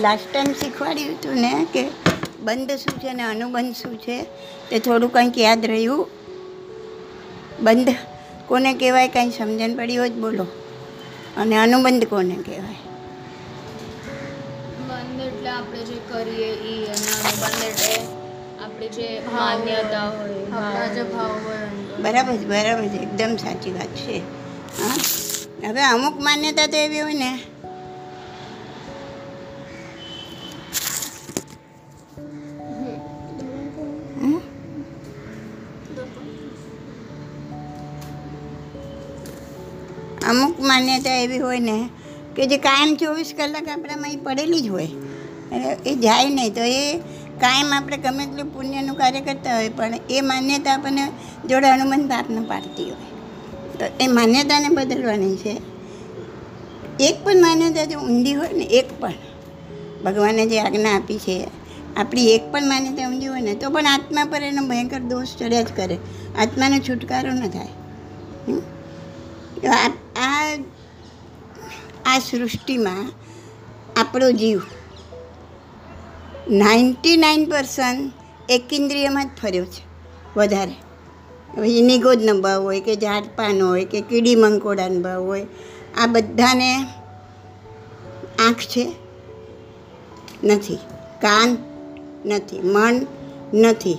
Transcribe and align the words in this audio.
Last 0.00 0.28
time 0.30 0.54
શીખવાડ્યું 0.54 1.14
હતું 1.14 1.38
ને 1.38 1.52
કે 1.72 1.82
બંધ 2.44 2.78
શું 2.78 2.96
છે 3.02 3.12
ને 3.12 3.24
અનુબંધ 3.24 3.76
શું 3.76 3.94
છે 3.98 4.16
તે 4.68 4.76
થોડું 4.78 5.10
કંઈક 5.10 5.36
યાદ 5.36 5.64
રહ્યું. 5.64 6.06
બંધ 7.60 7.98
કોને 8.48 8.70
કહેવાય 8.74 9.08
કાંઈ 9.08 9.32
સમજણ 9.32 9.76
પડી 9.76 9.96
હોય 9.96 10.08
જ 10.08 10.16
બોલો. 10.16 10.46
અને 11.36 11.54
અનુબંધ 11.58 12.06
કોને 12.08 12.36
કહેવાય? 12.38 12.82
બંધ 14.88 15.20
એટલે 15.22 15.50
આપણે 15.50 15.80
જે 15.84 15.96
કરીએ 16.08 16.50
એ 16.66 16.74
અને 16.86 17.08
અનુબંધ 17.18 17.64
એટલે 17.64 17.94
આપણી 18.60 18.90
જે 18.96 19.08
માન્યતા 19.32 20.06
હોય 20.10 20.40
આપણા 20.54 20.88
જે 20.94 21.02
ભાવ 21.04 21.32
હોય 21.44 21.66
બરાબર 22.02 22.34
છે 22.38 22.46
બરાબર 22.46 22.84
છે 22.88 22.98
એકદમ 23.02 23.32
સાચી 23.38 23.72
વાત 23.72 23.92
છે. 23.96 24.16
હા. 24.78 24.96
હવે 25.64 25.82
અમુક 25.84 26.16
માન્યતા 26.20 26.68
તો 26.68 26.76
એવી 26.78 27.00
હોય 27.00 27.14
ને 27.14 27.30
માન્યતા 41.00 41.22
એવી 41.24 41.38
હોય 41.38 41.60
ને 41.60 41.88
કે 42.36 42.46
જે 42.46 42.56
કાયમ 42.58 42.94
ચોવીસ 42.96 43.34
કલાક 43.36 43.68
આપણામાં 43.68 44.10
એ 44.10 44.16
પડેલી 44.16 44.60
જ 44.60 44.68
હોય. 44.68 44.88
એ 45.86 45.94
જાય 45.96 46.28
નહીં. 46.28 46.54
તો 46.54 46.62
એ 46.62 46.98
કાયમ 47.40 47.72
આપણે 47.74 47.96
ગમે 47.96 48.24
એટલું 48.24 48.48
પુણ્યનું 48.54 48.96
કાર્ય 48.96 49.20
કરતા 49.20 49.54
હોય, 49.56 49.68
પણ 49.68 49.94
એ 50.10 50.20
માન્યતા 50.20 50.72
આપણને 50.74 51.04
જોડે 51.48 51.70
હનુમાન 51.70 52.02
પાપને 52.08 52.40
પાડતી 52.40 52.84
હોય. 52.84 53.08
તો 53.78 53.84
એ 54.00 54.06
માન્યતાને 54.08 54.68
બદલવાની 54.68 55.36
છે. 55.36 55.54
એક 57.00 57.24
પણ 57.24 57.40
માન્યતા 57.40 57.84
જો 57.84 57.98
ઊંધી 57.98 58.34
હોય 58.34 58.52
ને, 58.52 58.64
એક 58.64 58.88
પણ. 59.00 59.16
ભગવાને 60.04 60.46
જે 60.46 60.60
આજ્ઞા 60.60 60.92
આપી 60.96 61.18
છે, 61.18 61.36
આપણી 61.96 62.26
એક 62.28 62.52
પણ 62.52 62.68
માન્યતા 62.68 63.08
ઊંધી 63.08 63.26
હોય 63.26 63.40
ને, 63.40 63.54
તો 63.54 63.70
પણ 63.70 63.86
આત્મા 63.86 64.24
પર 64.24 64.42
એનો 64.42 64.62
ભયંકર 64.68 65.00
દોષ 65.08 65.36
ચડ્યા 65.38 65.62
જ 65.62 65.76
કરે. 65.76 65.96
આત્માનો 66.38 66.78
છુટકારો 66.78 67.32
ન 67.32 67.48
થાય. 67.48 67.68
આ 72.20 72.22
સૃષ્ટિમાં 72.22 73.12
આપણો 73.96 74.30
જીવ 74.30 74.60
નાઇન્ટી 76.50 77.16
નાઇન 77.16 77.50
પર્સન્ટ 77.50 78.12
એકિન્દ્રિયમાં 78.48 79.28
જ 79.28 79.30
ફર્યો 79.42 79.64
છે, 79.64 79.82
વધારે. 80.36 80.74
હવે 81.56 81.68
ઇનિગો 81.68 82.14
ભાવ 82.40 82.62
હોય 82.62 82.80
કે 82.80 82.94
ઝાડપાન 82.94 83.62
હોય 83.62 83.84
કે 83.84 84.00
કીડી 84.00 84.34
મંકોડાનો 84.34 85.00
ભાવ 85.00 85.22
હોય, 85.22 85.46
આ 86.00 86.06
બધાને 86.06 86.86
આંખ 88.38 88.58
છે? 88.58 88.92
નથી. 90.44 90.76
કાન 91.20 91.56
નથી. 92.26 92.58
મન 92.58 93.06
નથી. 93.54 93.98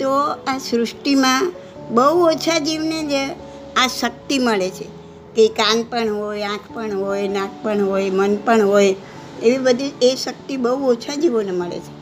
તો 0.00 0.10
આ 0.46 0.58
સૃષ્ટિમાં 0.58 1.52
બહુ 1.90 2.18
ઓછા 2.20 2.58
જીવને 2.58 3.02
જ 3.02 3.36
આ 3.76 3.86
શક્તિ 3.86 4.38
મળે 4.38 4.70
છે. 4.70 4.97
કે 5.38 5.48
કાન 5.48 5.82
પણ 5.82 6.08
હોય 6.08 6.42
આંખ 6.42 6.60
પણ 6.74 6.92
હોય 6.92 7.28
નાક 7.28 7.50
પણ 7.62 7.80
હોય 7.80 8.10
મન 8.10 8.36
પણ 8.36 8.62
હોય 8.62 8.94
એવી 9.42 9.58
બધી 9.58 9.92
એ 10.02 10.16
શક્તિ 10.16 10.56
બહુ 10.56 10.86
ઓછા 10.86 11.14
જીવોને 11.14 11.50
મળે 11.50 11.78
છે. 11.78 11.98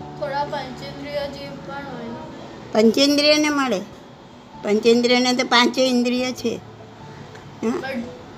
પંચેન્દ્રિયને 2.73 3.48
મળે. 3.48 3.81
પંચેન્દ્રિયને 4.62 5.33
તો 5.33 5.47
પાંચે 5.47 5.89
ઇન્દ્રિય 5.89 6.33
છે. 6.33 6.61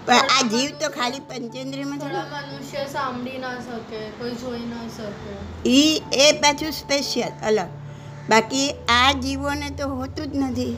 પણ 0.07 0.15
આ 0.15 0.43
જીવ 0.43 0.71
તો 0.71 0.89
ખાલી 0.89 1.21
પંચેન્દ્રિયમાં 1.21 1.99
થોડો 1.99 2.17
મનુષ્ય 2.17 2.85
સાંભળી 2.85 3.39
ના 3.39 3.55
શકે 3.55 4.11
કોઈ 4.11 4.31
જોઈ 4.31 4.59
ના 4.59 4.89
શકે. 4.97 5.71
એ 5.71 6.03
એ 6.13 6.33
પાછું 6.33 6.71
સ્પેશિયલ 6.73 7.47
અલગ. 7.47 7.69
બાકી 8.29 8.71
આ 8.89 9.13
જીવોને 9.13 9.71
તો 9.71 9.89
હોતું 9.89 10.27
જ 10.27 10.37
નથી. 10.37 10.77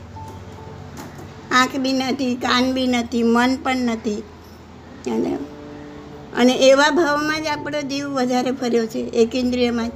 આંખ 1.50 1.76
બી 1.76 1.92
નથી, 1.92 2.34
કાન 2.34 2.72
બી 2.72 2.86
નથી, 2.86 3.22
મન 3.22 3.56
પણ 3.56 3.76
નથી. 3.76 4.22
અને 5.10 5.38
અને 6.36 6.52
એવા 6.52 6.90
ભાવમાં 6.90 7.42
જ 7.42 7.46
આપણો 7.46 7.80
જીવ 7.80 8.08
વધારે 8.08 8.50
ફર્યો 8.50 8.86
છે, 8.86 8.98
એક 8.98 9.36
ઇન્દ્રિયમાં 9.36 9.88
જ. 9.88 9.92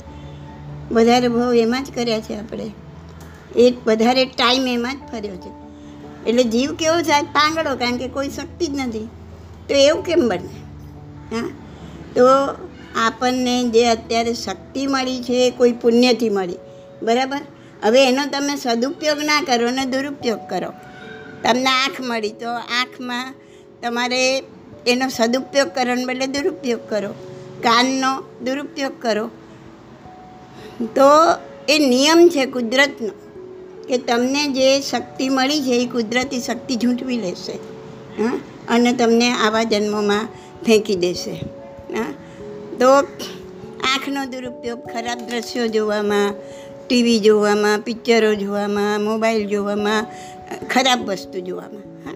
વધારે 0.92 1.28
ભાવ 1.28 1.54
એમાં 1.54 1.84
જ 1.84 1.90
કર્યા 1.94 2.20
છે 2.20 2.34
આપણે. 2.36 2.70
એ 3.56 3.74
વધારે 3.86 4.24
ટાઈમ 4.24 4.68
એમાં 4.68 4.96
જ 4.96 4.98
ફર્યો 5.12 5.36
છે. 5.36 5.64
એટલે 6.28 6.44
જીવ 6.44 6.74
કેવો 6.74 7.00
થાય 7.00 7.22
પાંગડો 7.22 7.76
કારણ 7.76 7.96
કે 7.96 8.08
કોઈ 8.08 8.28
શક્તિ 8.28 8.66
જ 8.66 8.70
નથી. 8.70 9.08
તો 9.68 9.74
એવું 9.74 10.04
કેમ 10.04 10.28
બને? 10.28 10.48
હા? 11.36 11.48
તો 12.14 12.26
આપણને 12.94 13.64
જે 13.64 13.86
અત્યારે 13.86 14.34
શક્તિ 14.34 14.86
મળી 14.86 15.22
છે 15.22 15.32
એ 15.32 15.50
કોઈ 15.50 15.72
પુણ્યથી 15.72 16.28
મળી. 16.28 16.56
બરાબર? 17.02 17.40
હવે 17.84 18.08
એનો 18.08 18.26
તમે 18.26 18.56
સદુપયોગ 18.56 19.18
ના 19.18 19.42
કરો 19.42 19.70
ને 19.70 19.84
દુરુપયોગ 19.84 20.38
કરો. 20.48 20.72
તમને 21.44 21.70
આંખ 21.84 22.00
મળી, 22.00 22.32
તો 22.32 22.50
આંખમાં 22.50 23.34
તમારે 23.82 24.22
એનો 24.86 25.08
સદુપયોગ 25.08 25.68
કરવાને 25.68 26.04
બદલે 26.04 26.26
દુરુપયોગ 26.26 26.80
કરો. 26.90 27.10
કાનનો 27.62 28.10
દુરુપયોગ 28.44 28.94
કરો. 29.02 29.26
તો 30.94 31.08
એ 31.68 31.78
નિયમ 31.78 32.28
છે 32.28 32.46
કુદરતનો, 32.46 33.12
કે 33.88 33.98
તમને 33.98 34.42
જે 34.48 34.80
શક્તિ 34.80 35.28
મળી 35.28 35.62
છે 35.62 35.74
એ 35.82 35.86
કુદરતી 35.86 36.40
શક્તિ 36.40 36.74
ઝૂંટવી 36.76 37.16
લેશે, 37.16 37.56
હા, 38.18 38.40
અને 38.68 38.92
તમને 38.92 39.30
આવા 39.30 39.62
જન્મોમાં 39.62 40.28
ફેંકી 40.66 40.96
દેશે, 40.96 41.34
હા. 41.94 42.12
તો 42.80 42.90
આંખનો 43.84 44.24
દુરુપયોગ, 44.24 44.80
ખરાબ 44.86 45.18
દ્રશ્યો 45.18 45.66
જોવામાં, 45.66 46.34
ટીવી 46.88 47.18
જોવામાં, 47.18 47.78
પિક્ચરો 47.78 48.34
જોવામાં, 48.34 49.00
મોબાઈલ 49.00 49.48
જોવામાં 49.48 50.06
ખરાબ 50.54 51.04
વસ્તુ 51.04 51.40
જોવામાં, 51.40 52.08
હા. 52.08 52.14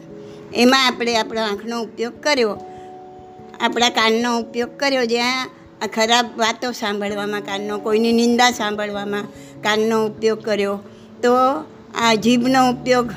એમાં 0.55 0.87
આપણે 0.87 1.17
આપણો 1.17 1.41
આંખનો 1.41 1.83
ઉપયોગ 1.83 2.21
કર્યો, 2.21 2.59
આપણા 3.61 3.89
કાનનો 3.89 4.39
ઉપયોગ 4.39 4.77
કર્યો, 4.77 5.05
જ્યાં 5.05 5.51
આ 5.83 5.87
ખરાબ 5.87 6.27
વાતો 6.37 6.73
સાંભળવામાં, 6.73 7.41
કાનનો, 7.41 7.79
કોઈની 7.79 8.13
નિંદા 8.13 8.51
સાંભળવામાં 8.51 9.25
કાનનો 9.63 10.07
ઉપયોગ 10.07 10.45
કર્યો, 10.45 10.79
તો 11.23 11.35
આ 11.95 12.15
જીભનો 12.15 12.71
ઉપયોગ 12.71 13.11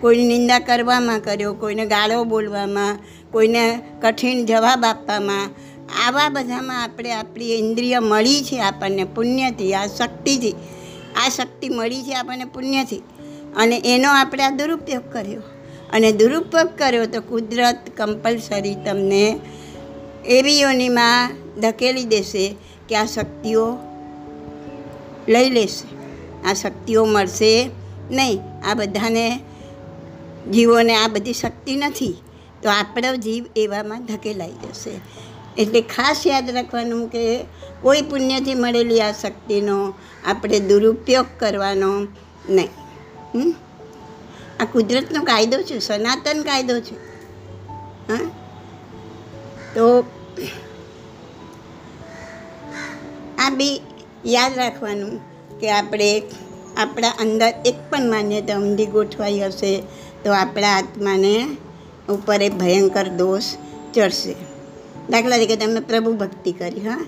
કોઈની 0.00 0.24
નિંદા 0.24 0.58
કરવામાં 0.58 1.20
કર્યો, 1.20 1.54
કોઈને 1.54 1.86
ગાળો 1.86 2.24
બોલવામાં, 2.24 2.98
કોઈને 3.30 3.82
કઠિન 4.02 4.46
જવાબ 4.46 4.84
આપવામાં, 4.84 5.50
આવા 6.06 6.28
બધામાં 6.28 6.82
આપણે 6.82 7.12
આપણી 7.12 7.58
ઇન્દ્રિય 7.58 8.00
મળી 8.00 8.44
છે 8.44 8.60
આપણને 8.60 9.04
પુણ્યથી, 9.04 9.74
આ 9.74 9.86
શક્તિથી. 9.86 10.54
આ 11.26 11.28
શક્તિ 11.28 11.68
મળી 11.68 12.02
છે 12.02 12.14
આપણને 12.14 12.44
પુણ્યથી. 12.44 13.02
અને 13.56 13.82
એનો 13.84 14.08
આપણે 14.10 14.44
આ 14.44 14.50
દુરુપયોગ 14.50 15.12
કર્યો. 15.12 15.42
અને 15.92 16.12
દુરુપયોગ 16.12 16.68
કર્યો 16.78 17.06
તો 17.06 17.20
કુદરત 17.20 17.78
કમ્પલસરી 17.96 18.74
તમને 18.74 19.40
એવી 20.26 20.60
યોનિમાં 20.60 21.30
ધકેલી 21.60 22.04
દેશે 22.04 22.56
કે 22.88 22.96
આ 22.96 23.04
શક્તિઓ 23.04 23.78
લઈ 25.28 25.50
લેશે. 25.50 25.94
આ 26.46 26.54
શક્તિઓ 26.54 27.04
મળશે 27.04 27.70
નહીં. 28.10 28.40
આ 28.70 28.74
બધાને 28.74 29.40
જીવોને 30.52 30.94
આ 30.94 31.08
બધી 31.08 31.32
શક્તિ 31.32 31.76
નથી. 31.76 32.16
તો 32.62 32.70
આપણો 32.70 33.16
જીવ 33.16 33.46
એવામાં 33.56 34.06
ધકેલાઈ 34.06 34.50
જશે. 34.50 34.90
એટલે 35.62 35.80
ખાસ 35.80 36.26
યાદ 36.26 36.50
રાખવાનું 36.50 37.08
કે 37.08 37.44
કોઈ 37.82 38.02
પુણ્યથી 38.02 38.54
મળેલી 38.54 39.00
આ 39.00 39.12
શક્તિનો 39.12 39.94
આપણે 40.26 40.60
દુરુપયોગ 40.60 41.26
કરવાનો 41.38 42.06
નહીં? 42.48 42.83
આ 44.60 44.64
કુદરતનો 44.64 45.22
કાયદો 45.22 45.62
છે, 45.62 45.78
સનાતન 45.78 46.42
કાયદો 46.42 46.80
છે. 46.80 46.94
હા? 48.08 48.30
તો 49.74 50.04
આ 53.38 53.50
બી 53.50 53.80
યાદ 54.26 54.52
રાખવાનું 54.56 55.20
કે 55.58 55.70
આપણે 55.70 56.22
આપણા 56.76 57.08
અંદર 57.08 57.52
એક 57.64 57.74
પણ 57.90 58.10
માન્યતા 58.10 58.56
ઊંધી 58.58 58.86
ગોઠવાઈ 58.86 59.40
હશે 59.40 59.82
તો 60.24 60.32
આપણા 60.32 60.76
આત્માને 60.76 61.56
ઉપર 62.08 62.42
એ 62.42 62.48
ભયંકર 62.48 63.08
દોષ 63.08 63.42
ચડશે. 63.94 64.34
દાખલા 65.10 65.36
તરીકે 65.36 65.56
તમે 65.56 65.80
પ્રભુ 65.80 66.12
ભક્તિ 66.12 66.52
કરી, 66.52 66.80
હા? 66.80 67.04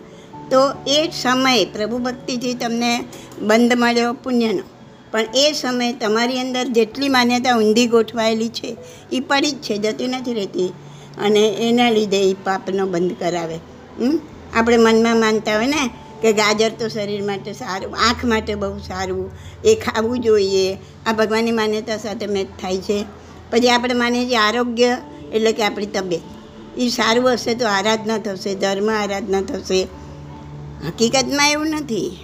તો 0.50 0.56
એ 0.86 1.10
સમયે 1.22 1.64
પ્રભુ 1.64 1.98
ભક્તિથી 1.98 2.54
તમને 2.54 3.04
બંધ 3.42 3.72
મળ્યો 3.76 4.12
પુણ્યનો. 4.12 4.75
પણ 5.16 5.26
એ 5.34 5.52
સમયે 5.52 5.92
તમારી 5.92 6.38
અંદર 6.38 6.64
જેટલી 6.68 7.08
માન્યતા 7.08 7.56
ઊંધી 7.56 7.86
ગોઠવાયેલી 7.86 8.48
છે 8.48 8.76
એ 9.12 9.20
પડી 9.20 9.50
જ 9.50 9.54
છે, 9.54 9.78
જતી 9.78 10.06
નથી 10.06 10.34
રહેતી. 10.34 10.72
અને 11.18 11.42
એના 11.68 11.90
લીધે 11.90 12.20
એ 12.30 12.32
પાપનો 12.32 12.86
બંધ 12.86 13.12
કરાવે? 13.18 13.58
આપણે 14.54 14.76
મનમાં 14.76 15.16
માનતા 15.16 15.56
હોય 15.56 15.66
ને 15.66 15.90
કે 16.22 16.32
ગાજર 16.32 16.70
તો 16.70 16.88
શરીર 16.88 17.22
માટે 17.22 17.52
સારું, 17.52 17.96
આંખ 17.96 18.24
માટે 18.24 18.54
બહુ 18.54 18.78
સારું, 18.78 19.30
એ 19.64 19.74
ખાવું 19.74 20.20
જોઈએ, 20.20 20.76
આ 21.06 21.12
ભગવાનની 21.12 21.52
માન્યતા 21.52 21.96
સાથે 21.96 22.26
મેચ 22.26 22.46
થાય 22.60 22.78
છે. 22.78 23.04
પછી 23.50 23.68
આપણે 23.68 23.94
માનીએ 23.94 24.26
છીએ 24.26 24.36
આરોગ્ય 24.36 24.98
એટલે 25.32 25.52
કે 25.52 25.62
આપણી 25.62 25.86
તબિયત. 25.86 26.78
એ 26.78 26.88
સારું 26.88 27.32
હશે 27.32 27.54
તો 27.54 27.66
આરાધના 27.66 28.18
થશે, 28.18 28.54
ધર્મ 28.54 28.90
આરાધના 28.90 29.40
થશે. 29.40 29.82
હકીકતમાં 30.88 31.50
એવું 31.50 31.66
નથી. 31.66 32.16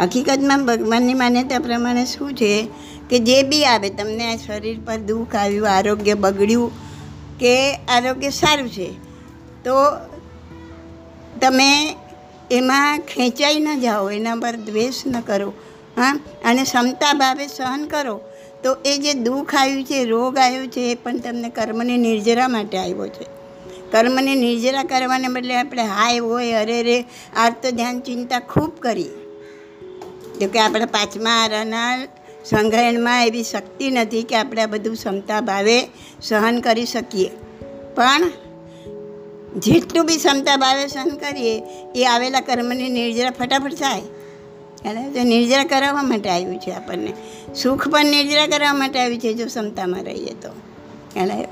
હકીકતમાં 0.00 0.66
ભગવાનની 0.66 1.14
માન્યતા 1.14 1.58
પ્રમાણે 1.58 2.04
શું 2.04 2.34
છે 2.34 2.68
કે 3.10 3.18
જે 3.18 3.42
બી 3.42 3.64
આવે, 3.64 3.90
તમને 3.90 4.32
આ 4.32 4.36
શરીર 4.36 4.78
પર 4.86 4.96
દુઃખ 4.96 5.34
આવ્યું, 5.34 5.70
આરોગ્ય 5.70 6.14
બગડ્યું, 6.14 6.70
કે 7.38 7.72
આરોગ્ય 7.72 8.30
સારું 8.30 8.68
છે, 8.68 8.92
તો 9.64 9.72
તમે 11.40 11.96
એમાં 12.50 12.98
ખેંચાઈ 12.98 13.56
ન 13.58 13.80
જાઓ, 13.80 14.10
એના 14.10 14.36
પર 14.36 14.56
દ્વેષ 14.56 15.06
ન 15.06 15.20
કરો, 15.20 15.52
હા? 15.96 16.20
અને 16.44 16.62
ક્ષમતા 16.62 17.12
ભાવે 17.12 17.46
સહન 17.46 17.84
કરો, 17.84 18.20
તો 18.62 18.76
એ 18.84 18.98
જે 18.98 19.14
દુઃખ 19.14 19.54
આવ્યું 19.54 19.84
છે, 19.84 20.04
રોગ 20.04 20.38
આવ્યો 20.38 20.66
છે, 20.66 20.80
એ 20.80 20.94
પણ 20.94 21.18
તમને 21.18 21.48
કર્મની 21.48 21.98
નિર્જરા 21.98 22.48
માટે 22.48 22.78
આવ્યો 22.78 23.08
છે. 23.08 23.26
કર્મની 23.90 24.34
નિર્જરા 24.34 24.82
કરવાને 24.82 25.28
બદલે 25.28 25.56
આપણે 25.56 25.82
હાય 25.82 26.18
હોય 26.18 26.52
અરે, 26.52 26.82
રે 26.82 27.04
આ 27.36 27.50
તો 27.50 27.70
ધ્યાન, 27.70 28.00
ચિંતા 28.00 28.40
ખૂબ 28.40 28.72
કરી. 28.80 29.08
જો 30.40 30.48
કે 30.48 30.58
આપણે 30.58 30.84
પાંચમા 30.84 31.30
આરાના 31.30 32.06
સંગ્રહણમાં 32.44 33.26
એવી 33.26 33.42
શક્તિ 33.42 33.90
નથી 33.90 34.22
કે 34.22 34.36
આપણે 34.36 34.62
આ 34.62 34.66
બધું 34.66 34.94
ક્ષમતા 34.94 35.40
ભાવે 35.40 35.88
સહન 36.22 36.60
કરી 36.60 36.86
શકીએ. 36.86 37.28
પણ 37.94 38.30
જેટલું 39.56 40.06
બી 40.06 40.16
ક્ષમતા 40.16 40.56
ભાવે 40.56 40.88
સહન 40.88 41.08
કરીએ, 41.08 41.62
એ 41.94 42.04
આવેલા 42.04 42.40
કર્મની 42.40 42.88
નિર્જરા 42.88 43.30
ફટાફટ 43.30 43.74
થાય. 43.74 44.02
એટલે 44.84 45.12
તો 45.12 45.28
નિર્જરા 45.28 45.64
કરાવવા 45.64 46.02
માટે 46.02 46.30
આવ્યું 46.30 46.58
છે 46.58 46.70
આપણને. 46.70 47.12
સુખ 47.54 47.88
પણ 47.88 48.04
નિર્જરા 48.04 48.46
કરવા 48.46 48.72
માટે 48.72 49.00
આવ્યું 49.00 49.20
છે 49.20 49.34
જો 49.34 49.46
ક્ષમતામાં 49.46 50.04
રહીએ 50.04 50.34
તો. 50.34 50.48
એટલે 51.20 51.48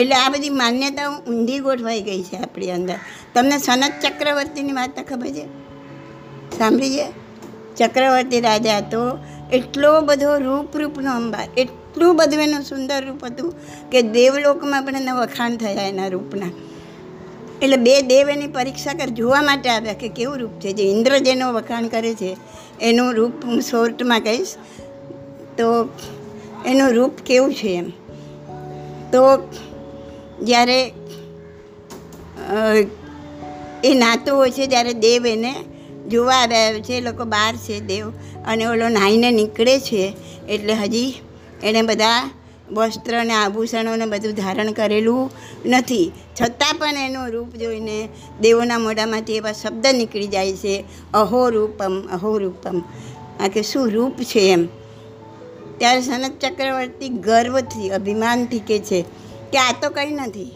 એટલે 0.00 0.14
આ 0.14 0.28
બધી 0.28 0.50
માન્યતાઓ 0.50 1.12
ઊંધી 1.12 1.58
ગોઠવાઈ 1.58 2.02
ગઈ 2.02 2.22
છે 2.22 2.36
આપણી 2.36 2.70
અંદર. 2.70 2.94
તમને 3.34 3.58
સનત 3.58 3.92
ચક્રવર્તીની 4.02 4.72
વાત 4.72 4.98
તો 4.98 5.16
ખબર 5.16 5.26
છે? 5.26 5.44
સાંભળી 6.58 6.96
છે? 6.96 7.27
ચક્રવર્તી 7.78 8.40
રાજા 8.40 8.78
હતો. 8.78 9.02
એટલો 9.52 9.90
બધો 10.00 10.32
રૂપરૂપનો 10.38 11.10
અંબા 11.10 11.46
એટલું 11.56 12.16
બધું 12.16 12.42
એનું 12.42 12.62
સુંદર 12.62 13.00
રૂપ 13.06 13.22
હતું 13.24 13.52
કે 13.90 14.02
દેવલોકમાં 14.12 14.82
પણ 14.86 14.96
એના 14.96 15.20
વખાણ 15.20 15.56
થયા 15.56 15.86
એના 15.88 16.08
રૂપના. 16.08 16.50
એટલે 17.62 17.76
બે 17.76 17.94
દેવ 18.02 18.28
એની 18.30 18.46
પરીક્ષા 18.48 18.92
કર, 18.92 19.10
જોવા 19.10 19.42
માટે 19.42 19.68
આવ્યા 19.70 19.92
કે 19.92 20.08
કેવું 20.08 20.36
રૂપ 20.38 20.54
છે? 20.60 20.72
જે 20.72 20.84
ઇન્દ્ર 20.90 21.18
જેનો 21.18 21.46
વખાણ 21.52 21.88
કરે 21.88 22.12
છે, 22.14 22.30
એનું 22.80 23.10
રૂપ 23.12 23.44
હું 23.44 23.60
શોર્ટમાં 23.60 24.20
કહીશ, 24.20 24.52
તો 25.58 25.66
એનું 26.66 26.90
રૂપ 26.90 27.14
કેવું 27.26 27.54
છે 27.54 27.72
એમ? 27.74 27.88
તો 29.12 29.22
જ્યારે 30.42 30.78
એ 33.84 33.90
નાતો 33.94 34.36
હોય 34.36 34.50
છે 34.50 34.66
જ્યારે 34.66 34.92
દેવ 35.00 35.26
એને 35.26 35.52
જોવા 36.08 36.44
એ 36.90 37.00
લોકો 37.00 37.24
બહાર 37.24 37.56
છે, 37.56 37.80
દેવ 37.80 38.10
અને 38.46 38.64
ઓલો 38.64 38.88
નાહીને 38.88 39.30
નીકળે 39.30 39.80
છે. 39.80 40.16
એટલે 40.48 40.74
હજી 40.74 41.14
એણે 41.64 41.82
બધા 41.82 42.30
વસ્ત્ર 42.72 43.18
અને 43.18 43.34
આભૂષણોને 43.34 44.06
બધું 44.06 44.32
ધારણ 44.32 44.72
કરેલું 44.72 45.30
નથી. 45.66 46.12
છતાં 46.40 46.74
પણ 46.74 46.94
એનું 46.96 47.28
રૂપ 47.28 47.56
જોઈને 47.56 48.08
દેવોના 48.40 48.78
મોઢામાંથી 48.78 49.36
એવા 49.36 49.52
શબ્દ 49.52 49.86
નીકળી 49.86 50.26
જાય 50.26 50.52
છે, 50.52 50.84
અહો 51.14 51.48
રૂપમ 51.48 52.08
અહો 52.12 52.38
રૂપમ. 52.38 52.82
આ 53.40 53.48
કે 53.48 53.62
શું 53.62 53.90
રૂપ 53.90 54.14
છે 54.22 54.40
એમ? 54.40 54.66
ત્યારે 55.78 56.00
સનત 56.00 56.38
ચક્રવર્તી 56.40 57.08
ગર્વથી, 57.08 57.90
અભિમાનથી 57.90 58.58
કે 58.58 58.78
છે 58.78 59.04
કે 59.52 59.58
આ 59.58 59.72
તો 59.72 59.90
કંઈ 59.90 60.10
નથી. 60.10 60.52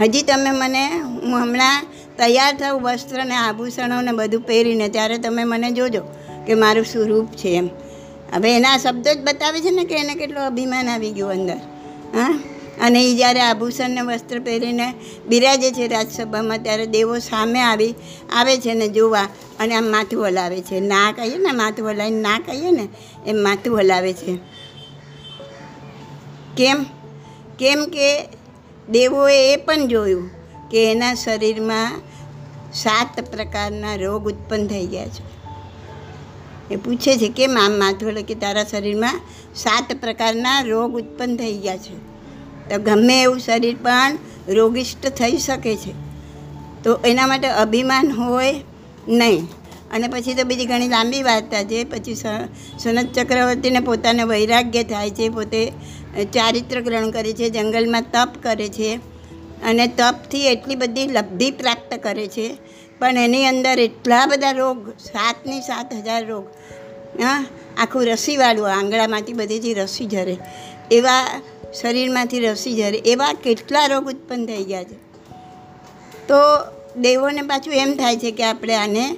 હજી 0.00 0.22
તમે 0.22 0.50
મને, 0.50 0.98
હું 0.98 1.42
હમણાં 1.42 1.86
તૈયાર 2.18 2.56
થવું 2.56 2.82
વસ્ત્ર 2.82 3.24
ને 3.24 3.34
આભૂષણો 3.34 4.00
ને 4.00 4.12
બધું 4.12 4.40
પહેરીને, 4.40 4.88
ત્યારે 4.88 5.18
તમે 5.18 5.44
મને 5.44 5.70
જોજો 5.70 6.02
કે 6.46 6.54
મારું 6.54 6.84
શું 6.84 7.06
રૂપ 7.06 7.28
છે 7.28 7.48
એમ. 7.48 7.68
હવે 8.34 8.56
એના 8.56 8.78
શબ્દો 8.78 9.14
જ 9.14 9.18
બતાવે 9.18 9.60
છે 9.60 9.70
ને 9.70 9.84
કે 9.84 9.94
એને 9.94 10.14
કેટલો 10.14 10.40
અભિમાન 10.40 10.88
આવી 10.88 11.10
ગયું 11.10 11.30
અંદર. 11.30 11.56
હા? 12.14 12.40
અને 12.80 13.04
એ 13.04 13.16
જ્યારે 13.16 13.40
આભૂષણને 13.40 14.00
વસ્ત્ર 14.00 14.38
પહેરીને 14.40 14.94
બિરાજે 15.26 15.70
છે 15.70 15.86
રાજસભામાં 15.88 16.58
ત્યારે 16.58 16.86
દેવો 16.86 17.18
સામે 17.18 17.60
આવી, 17.60 17.94
આવે 18.32 18.56
છે 18.56 18.74
ને 18.74 18.88
જોવા 18.88 19.28
અને 19.60 19.74
આમ 19.74 19.84
માથું 19.84 20.26
હલાવે 20.26 20.60
છે. 20.60 20.80
ના 20.80 21.12
કહીએ 21.12 21.38
ને, 21.38 21.52
માથું 21.52 21.90
હલાવીને 21.90 22.20
ના 22.20 22.38
કહીએ 22.38 22.70
ને, 22.70 22.88
એમ 23.26 23.36
માથું 23.36 23.78
હલાવે 23.78 24.12
છે. 24.12 24.38
કેમ? 26.56 26.84
કેમ 27.58 27.84
કે 27.84 28.28
દેવોએ 28.90 29.52
એ 29.52 29.56
પણ 29.56 29.86
જોયું 29.86 30.41
કે 30.72 30.90
એના 30.92 31.14
શરીરમાં 31.14 32.00
સાત 32.74 33.20
પ્રકારના 33.30 33.94
રોગ 33.96 34.26
ઉત્પન્ન 34.26 34.66
થઈ 34.66 34.86
ગયા 34.86 35.06
છે. 35.06 35.24
એ 36.70 36.76
પૂછે 36.76 37.16
છે, 37.16 37.28
કેમ 37.28 37.58
આમ 37.58 37.72
માથું 37.72 38.08
એટલે 38.08 38.22
કે 38.22 38.34
તારા 38.34 38.64
શરીરમાં 38.64 39.20
સાત 39.54 39.92
પ્રકારના 40.00 40.60
રોગ 40.62 40.94
ઉત્પન્ન 40.94 41.36
થઈ 41.36 41.56
ગયા 41.58 41.76
છે? 41.76 41.96
તો 42.68 42.78
ગમે 42.82 43.22
એવું 43.22 43.38
શરીર 43.38 43.76
પણ 43.76 44.18
રોગિષ્ટ 44.48 45.06
થઈ 45.06 45.36
શકે 45.38 45.76
છે. 45.76 45.92
તો 46.84 46.94
એના 47.04 47.26
માટે 47.26 47.48
અભિમાન 47.48 48.10
હોય 48.10 48.54
નહીં. 49.08 49.46
અને 49.90 50.08
પછી 50.08 50.34
તો 50.34 50.44
બીજી 50.44 50.66
ઘણી 50.66 50.88
લાંબી 50.88 51.22
વાર્તા 51.22 51.62
છે 51.62 51.84
પછી 51.84 52.14
સનત 52.14 53.12
ચક્રવર્તીને 53.12 53.80
પોતાને 53.80 54.22
વૈરાગ્ય 54.22 54.82
થાય 54.82 55.10
છે, 55.10 55.28
પોતે 55.28 55.72
ચારિત્ર 56.34 56.80
ગ્રહણ 56.80 57.10
કરે 57.10 57.32
છે, 57.32 57.50
જંગલમાં 57.50 58.04
તપ 58.12 58.42
કરે 58.42 58.68
છે 58.68 59.11
અને 59.62 59.86
તપથી 59.86 60.46
એટલી 60.46 60.74
બધી 60.74 61.06
લબ્ધિ 61.06 61.50
પ્રાપ્ત 61.50 61.94
કરે 62.02 62.26
છે. 62.26 62.56
પણ 62.98 63.18
એની 63.18 63.46
અંદર 63.46 63.78
એટલા 63.78 64.26
બધા 64.26 64.50
રોગ, 64.50 64.88
સાતની 64.88 65.60
સાત 65.60 65.94
હજાર 65.94 66.26
રોગ, 66.26 66.46
હા, 67.22 67.46
આખું 67.78 68.06
રસીવાળું 68.06 68.70
આંગળામાંથી 68.70 69.32
બધીથી 69.32 69.74
રસી 69.74 70.06
ઝરે, 70.06 70.36
એવા 70.90 71.42
શરીરમાંથી 71.80 72.40
રસી 72.40 72.76
ઝરે, 72.76 72.98
એવા 72.98 73.32
કેટલા 73.32 73.86
રોગ 73.86 74.06
ઉત્પન્ન 74.06 74.46
થઈ 74.46 74.64
ગયા 74.64 74.84
છે. 74.84 74.94
તો 76.28 76.34
દેવોને 77.00 77.42
પાછું 77.42 77.74
એમ 77.74 77.94
થાય 77.94 78.16
છે 78.16 78.30
કે 78.30 78.44
આપણે 78.44 78.74
આને 78.74 79.16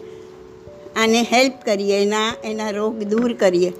આને 0.96 1.22
હેલ્પ 1.22 1.62
કરીએ, 1.64 2.02
એના 2.02 2.34
એના 2.44 2.70
રોગ 2.70 3.02
દૂર 3.02 3.32
કરીએ. 3.32 3.72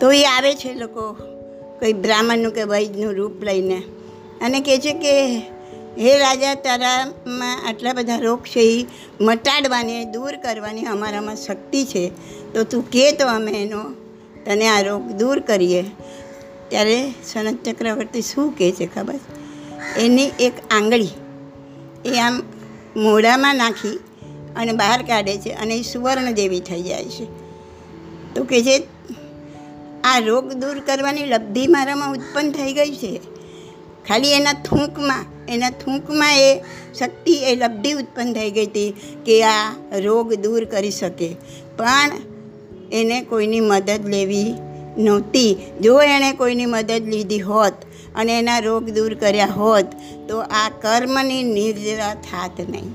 તો 0.00 0.12
એ 0.12 0.24
આવે 0.24 0.54
છે 0.54 0.74
લોકો, 0.74 1.12
કોઈ 1.78 1.92
બ્રાહ્મણનું 1.92 2.52
કે 2.52 2.62
વૈદનું 2.62 3.14
રૂપ 3.14 3.42
લઈને. 3.42 3.82
અને 4.40 4.60
કહે 4.60 4.78
છે 4.78 4.92
કે, 4.92 5.14
હે 5.98 6.18
રાજા, 6.18 6.54
તારામાં 6.54 7.68
આટલા 7.68 7.92
બધા 7.92 8.18
રોગ 8.18 8.42
છે 8.42 8.60
એ 8.60 8.86
મટાડવાની, 9.20 10.04
દૂર 10.04 10.36
કરવાની 10.36 10.84
અમારામાં 10.84 11.36
શક્તિ 11.36 11.84
છે. 11.84 12.04
તો 12.54 12.64
તું 12.64 12.90
કહે 12.90 13.12
તો 13.12 13.26
અમે 13.26 13.52
એનો, 13.52 13.82
તને 14.44 14.68
આ 14.68 14.80
રોગ 14.80 15.02
દૂર 15.02 15.40
કરીએ. 15.40 15.82
ત્યારે 16.68 17.12
સનત 17.24 17.68
ચક્રવર્તી 17.68 18.22
શું 18.22 18.58
કહે 18.58 18.72
છે 18.72 18.86
ખબર? 18.86 19.18
એની 19.98 20.30
એક 20.40 20.52
આંગળી, 20.70 21.10
એ 22.04 22.18
આમ 22.18 22.42
મોઢામાં 22.96 23.56
નાખી 23.56 24.00
અને 24.56 24.72
બહાર 24.72 25.02
કાઢે 25.02 25.36
છે 25.36 25.50
અને 25.50 25.74
એ 25.74 25.82
સુવર્ણ 25.82 26.32
જેવી 26.34 26.60
થઈ 26.60 26.82
જાય 26.82 27.04
છે. 27.04 27.26
તો 28.34 28.44
કે 28.44 28.62
છે, 28.62 28.76
આ 30.04 30.18
રોગ 30.18 30.52
દૂર 30.52 30.78
કરવાની 30.80 31.24
લબ્ધિ 31.24 31.66
મારામાં 31.66 32.12
ઉત્પન્ન 32.12 32.50
થઈ 32.50 32.72
ગઈ 32.72 32.94
છે. 32.94 33.39
ખાલી 34.08 34.32
એના 34.32 34.56
થૂંકમાં 34.66 35.24
એના 35.48 35.70
થૂંકમાં 35.82 36.34
એ 36.38 36.50
શક્તિ, 36.98 37.34
એ 37.50 37.52
લબ્ધિ 37.56 37.92
ઉત્પન્ન 37.92 38.32
થઈ 38.32 38.50
ગઈ 38.50 38.66
હતી 38.66 38.90
કે 39.26 39.36
આ 39.44 39.66
રોગ 39.98 40.34
દૂર 40.34 40.64
કરી 40.64 40.90
શકે. 40.90 41.30
પણ 41.78 42.10
એને 42.92 43.16
કોઈની 43.22 43.60
મદદ 43.60 44.02
લેવી 44.08 44.50
નહોતી. 44.98 45.52
જો 45.80 45.92
એણે 46.02 46.30
કોઈની 46.32 46.66
મદદ 46.66 47.04
લીધી 47.08 47.40
હોત 47.40 47.76
અને 48.14 48.32
એના 48.38 48.58
રોગ 48.58 48.90
દૂર 48.90 49.14
કર્યા 49.14 49.46
હોત, 49.46 49.86
તો 50.28 50.36
આ 50.40 50.68
કર્મની 50.82 51.42
નિર્જરા 51.50 52.14
થાત 52.14 52.56
નહીં. 52.68 52.90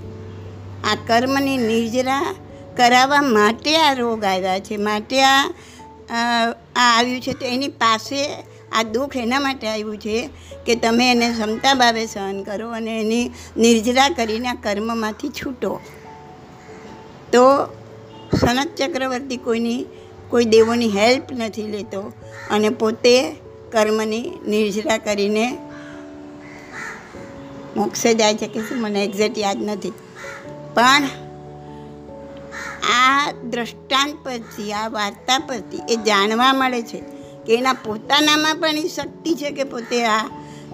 આ 0.84 0.98
કર્મની 1.08 1.58
નિર્જરા 1.58 2.36
કરાવવા 2.78 3.22
માટે 3.22 3.78
આ 3.78 3.94
રોગ 3.94 4.24
આવ્યા 4.24 4.60
છે. 4.60 4.78
માટે 4.78 5.22
આ 5.22 5.46
આવ્યું 6.76 7.22
છે 7.22 7.34
તો 7.34 7.46
એની 7.46 7.68
પાસે 7.68 8.20
આ 8.72 8.84
દુઃખ 8.84 9.18
એના 9.18 9.40
માટે 9.40 9.68
આવ્યું 9.68 9.98
છે 9.98 10.30
કે 10.66 10.76
તમે 10.76 11.12
એને 11.12 11.30
ક્ષમતા 11.30 11.74
ભાવે 11.74 12.06
સહન 12.06 12.44
કરો 12.44 12.70
અને 12.70 13.02
એની 13.02 13.32
નિર્જરા 13.58 14.10
કરીને 14.10 14.48
આ 14.48 14.54
કર્મમાંથી 14.54 15.30
છૂટો. 15.30 15.80
તો 17.34 17.74
સનત 18.42 18.76
ચક્રવર્તી 18.76 19.38
કોઈની, 19.38 19.86
કોઈ 20.30 20.46
દેવોની 20.46 20.90
હેલ્પ 20.90 21.24
નથી 21.32 21.64
લેતો 21.64 22.14
અને 22.52 22.70
પોતે 22.70 23.36
કર્મની 23.72 24.32
નિર્જરા 24.48 24.98
કરીને 24.98 25.58
મોક્ષે 27.76 28.14
જાય 28.14 28.34
છે 28.34 28.48
કે 28.48 28.60
શું, 28.60 28.82
મને 28.82 29.06
એક્ઝેક્ટ 29.06 29.38
યાદ 29.38 29.64
નથી. 29.64 29.90
પણ 30.74 31.04
આ 32.94 33.32
દ્રષ્ટાંત 33.32 34.26
પરથી, 34.26 34.74
આ 34.74 34.88
વાર્તા 34.88 35.40
પરથી 35.40 35.94
એ 35.94 35.96
જાણવા 35.96 36.54
મળે 36.54 36.82
છે 36.82 37.15
કે 37.46 37.56
એના 37.56 37.74
પોતાનામાં 37.74 38.56
પણ 38.56 38.78
એ 38.78 38.88
શક્તિ 38.88 39.34
છે 39.34 39.52
કે 39.52 39.64
પોતે 39.64 40.06
આ 40.06 40.30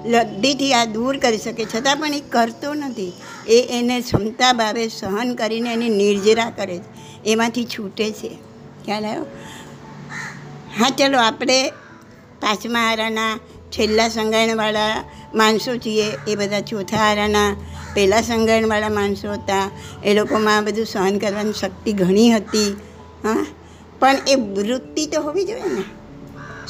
લબ્ધિથી 0.05 0.73
આ 0.73 0.85
દૂર 0.85 1.17
કરી 1.17 1.37
શકે. 1.37 1.65
છતાં 1.65 1.97
પણ 1.97 2.13
એ 2.13 2.19
કરતો 2.19 2.73
નથી. 2.73 3.13
એ 3.47 3.67
એને 3.69 4.01
ક્ષમતા 4.01 4.53
ભાવે 4.53 4.87
સહન 4.87 5.35
કરીને 5.35 5.73
એની 5.73 5.89
નિર્જરા 5.89 6.49
કરે 6.49 6.77
છે. 6.77 7.01
એમાંથી 7.25 7.65
છૂટે 7.65 8.11
છે. 8.11 8.37
ખ્યાલ 8.85 9.05
આવ્યો? 9.05 9.25
હા, 10.79 10.89
ચલો, 10.89 11.19
આપણે 11.19 11.69
પાંચમા 12.41 12.79
હારાના 12.79 13.39
છેલ્લા 13.71 14.07
સંગાયણવાળા 14.07 15.03
માણસો 15.35 15.77
છીએ. 15.77 16.11
એ 16.27 16.35
બધા 16.35 16.59
ચોથા 16.59 16.97
હારાના 16.97 17.55
પહેલાં 17.93 18.21
સંગાયણવાળા 18.21 18.89
માણસો 18.89 19.31
હતા. 19.31 19.71
એ 20.05 20.13
લોકોમાં 20.13 20.65
બધું 20.65 20.85
સહન 20.85 21.17
કરવાની 21.17 21.53
શક્તિ 21.53 21.93
ઘણી 21.93 22.31
હતી. 22.31 22.77
હા, 23.23 23.45
પણ 23.99 24.15
એ 24.27 24.35
વૃત્તિ 24.35 25.05
તો 25.05 25.21
હોવી 25.21 25.43
જોઈએ 25.43 25.63
ને. 25.63 26.00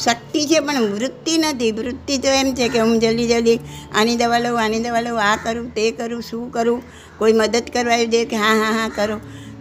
શક્તિ 0.04 0.46
છે, 0.46 0.60
પણ 0.60 0.82
વૃત્તિ 0.82 1.38
નથી. 1.38 1.72
વૃત્તિ 1.72 2.18
તો 2.18 2.28
એમ 2.28 2.54
છે 2.54 2.68
કે 2.68 2.80
હું 2.80 3.00
જલ્દી 3.00 3.28
જલ્દી 3.28 3.60
આની 3.96 4.16
દવા 4.16 4.40
લઉં, 4.40 4.64
આની 4.64 4.80
દવા 4.80 5.02
લઉં, 5.02 5.22
આ 5.22 5.36
કરું, 5.36 5.76
તે 5.76 5.92
કરું, 5.92 6.22
શું 6.22 6.52
કરું, 6.52 6.82
કોઈ 7.18 7.34
મદદ 7.34 7.64
કરવા 7.74 7.94
આવી 7.94 8.06
દે 8.06 8.26
કે 8.26 8.36
હા 8.36 8.54
હા 8.54 8.72
હા, 8.72 8.90
કરો. 8.90 9.18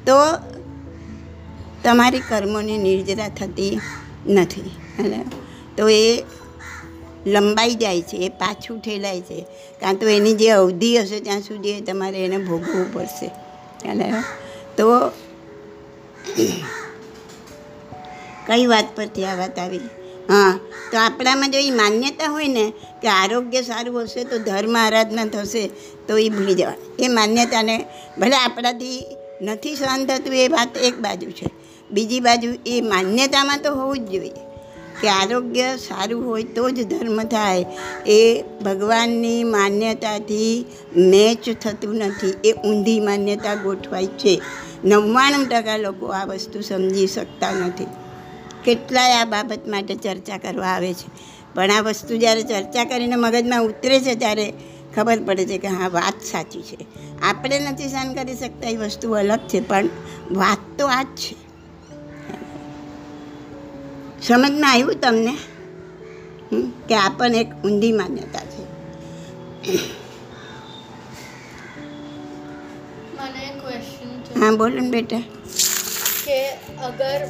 તો 0.06 0.14
તમારી 1.85 2.20
કર્મોની 2.20 2.78
નિર્જરા 2.78 3.28
થતી 3.28 3.80
નથી. 4.26 4.70
એટલે 4.99 5.25
તો 5.76 5.88
એ 5.88 6.25
લંબાઈ 7.26 7.75
જાય 7.75 8.02
છે, 8.02 8.16
એ 8.16 8.28
પાછું 8.28 8.80
ઠેલાય 8.80 9.20
છે. 9.20 9.47
કાં 9.80 9.97
તો 9.97 10.06
એની 10.09 10.35
જે 10.35 10.50
અવધિ 10.50 10.99
હશે 10.99 11.20
ત્યાં 11.20 11.40
સુધી 11.40 11.80
તમારે 11.80 12.25
એને 12.25 12.38
ભોગવવું 12.38 12.94
પડશે. 12.94 13.30
એટલે 13.88 14.12
તો 14.76 15.09
કઈ 18.47 18.66
વાત 18.66 18.97
પરથી 18.97 19.25
આ 19.25 19.35
વાત 19.35 19.59
આવી? 19.59 19.80
હા, 20.30 20.58
તો 20.92 20.99
આપણામાં 20.99 21.50
જો 21.50 21.58
એ 21.58 21.70
માન્યતા 21.70 22.26
હોય 22.26 22.49
ને 22.49 22.72
કે 23.02 23.08
આરોગ્ય 23.08 23.62
સારું 23.62 24.02
હશે 24.02 24.25
તો 24.25 24.38
ધર્મ 24.38 24.76
આરાધના 24.76 25.25
થશે, 25.25 25.70
તો 26.08 26.18
એ 26.18 26.28
ભૂલી 26.28 26.54
જવાય. 26.54 26.76
એ 26.99 27.08
માન્યતાને 27.08 27.84
ભલે 28.18 28.37
આપણાથી 28.37 29.06
નથી 29.42 29.76
સહન 29.76 30.06
થતું, 30.06 30.34
એ 30.34 30.49
વાત 30.49 30.76
એક 30.76 30.99
બાજુ 31.00 31.30
છે. 31.30 31.46
બીજી 31.90 32.20
બાજુ 32.20 32.54
એ 32.66 32.80
માન્યતામાં 32.80 33.62
તો 33.62 33.75
હોવું 33.75 33.99
જ 33.99 34.10
જોઈએ 34.10 34.32
કે 35.00 35.08
આરોગ્ય 35.08 35.76
સારું 35.76 36.26
હોય 36.26 36.42
તો 36.42 36.70
જ 36.70 36.87
ધર્મ 36.87 37.22
થાય. 37.22 37.66
એ 38.06 38.44
ભગવાનની 38.64 39.44
માન્યતાથી 39.44 40.64
મેચ 40.96 41.58
થતું 41.60 41.94
નથી, 41.96 42.34
એ 42.44 42.52
ઊંધી 42.52 43.00
માન્યતા 43.00 43.54
ગોઠવાય 43.54 44.06
છે. 44.06 44.40
નવ્વાણું 44.84 45.49
ટકા 45.49 45.76
લોકો 45.76 46.06
આ 46.06 46.25
વસ્તુ 46.25 46.60
સમજી 46.60 47.06
શકતા 47.06 47.50
નથી. 47.50 47.87
કેટલાય 48.64 49.14
આ 49.14 49.25
બાબત 49.25 49.62
માટે 49.69 49.95
ચર્ચા 49.95 50.38
કરવા 50.38 50.67
આવે 50.69 50.93
છે. 50.95 51.07
પણ 51.55 51.71
આ 51.71 51.81
વસ્તુ 51.81 52.12
જ્યારે 52.17 52.43
ચર્ચા 52.43 52.85
કરીને 52.85 53.17
મગજમાં 53.17 53.62
ઉતરે 53.62 53.97
છે 54.00 54.14
ત્યારે 54.14 54.47
ખબર 54.95 55.19
પડે 55.26 55.45
છે 55.45 55.59
કે 55.59 55.69
હા 55.71 55.88
વાત 55.88 56.19
સાચી 56.23 56.62
છે. 56.62 56.76
આપણે 57.23 57.57
નથી 57.61 57.88
સહન 57.88 58.09
કરી 58.14 58.37
શકતા 58.37 58.71
એ 58.71 58.76
વસ્તુ 58.76 59.07
અલગ 59.12 59.43
છે 59.47 59.61
પણ 59.61 59.87
વાત 60.33 60.62
તો 60.79 60.85
આ 60.88 61.05
જ 61.05 61.19
છે. 61.19 61.35
સમજમાં 64.23 64.64
આવ્યું 64.67 65.00
તમને? 65.00 65.35
કે 66.88 66.95
આ 66.97 67.11
પણ 67.11 67.35
એક 67.35 67.50
ઊંધી 67.64 67.93
માન્યતા 67.93 68.47
છે. 68.47 68.62
હા 74.37 74.52
બોલો 74.52 74.76
ને 74.76 74.90
બેટા. 74.90 75.23
કે 76.25 76.38
અગર 76.83 77.21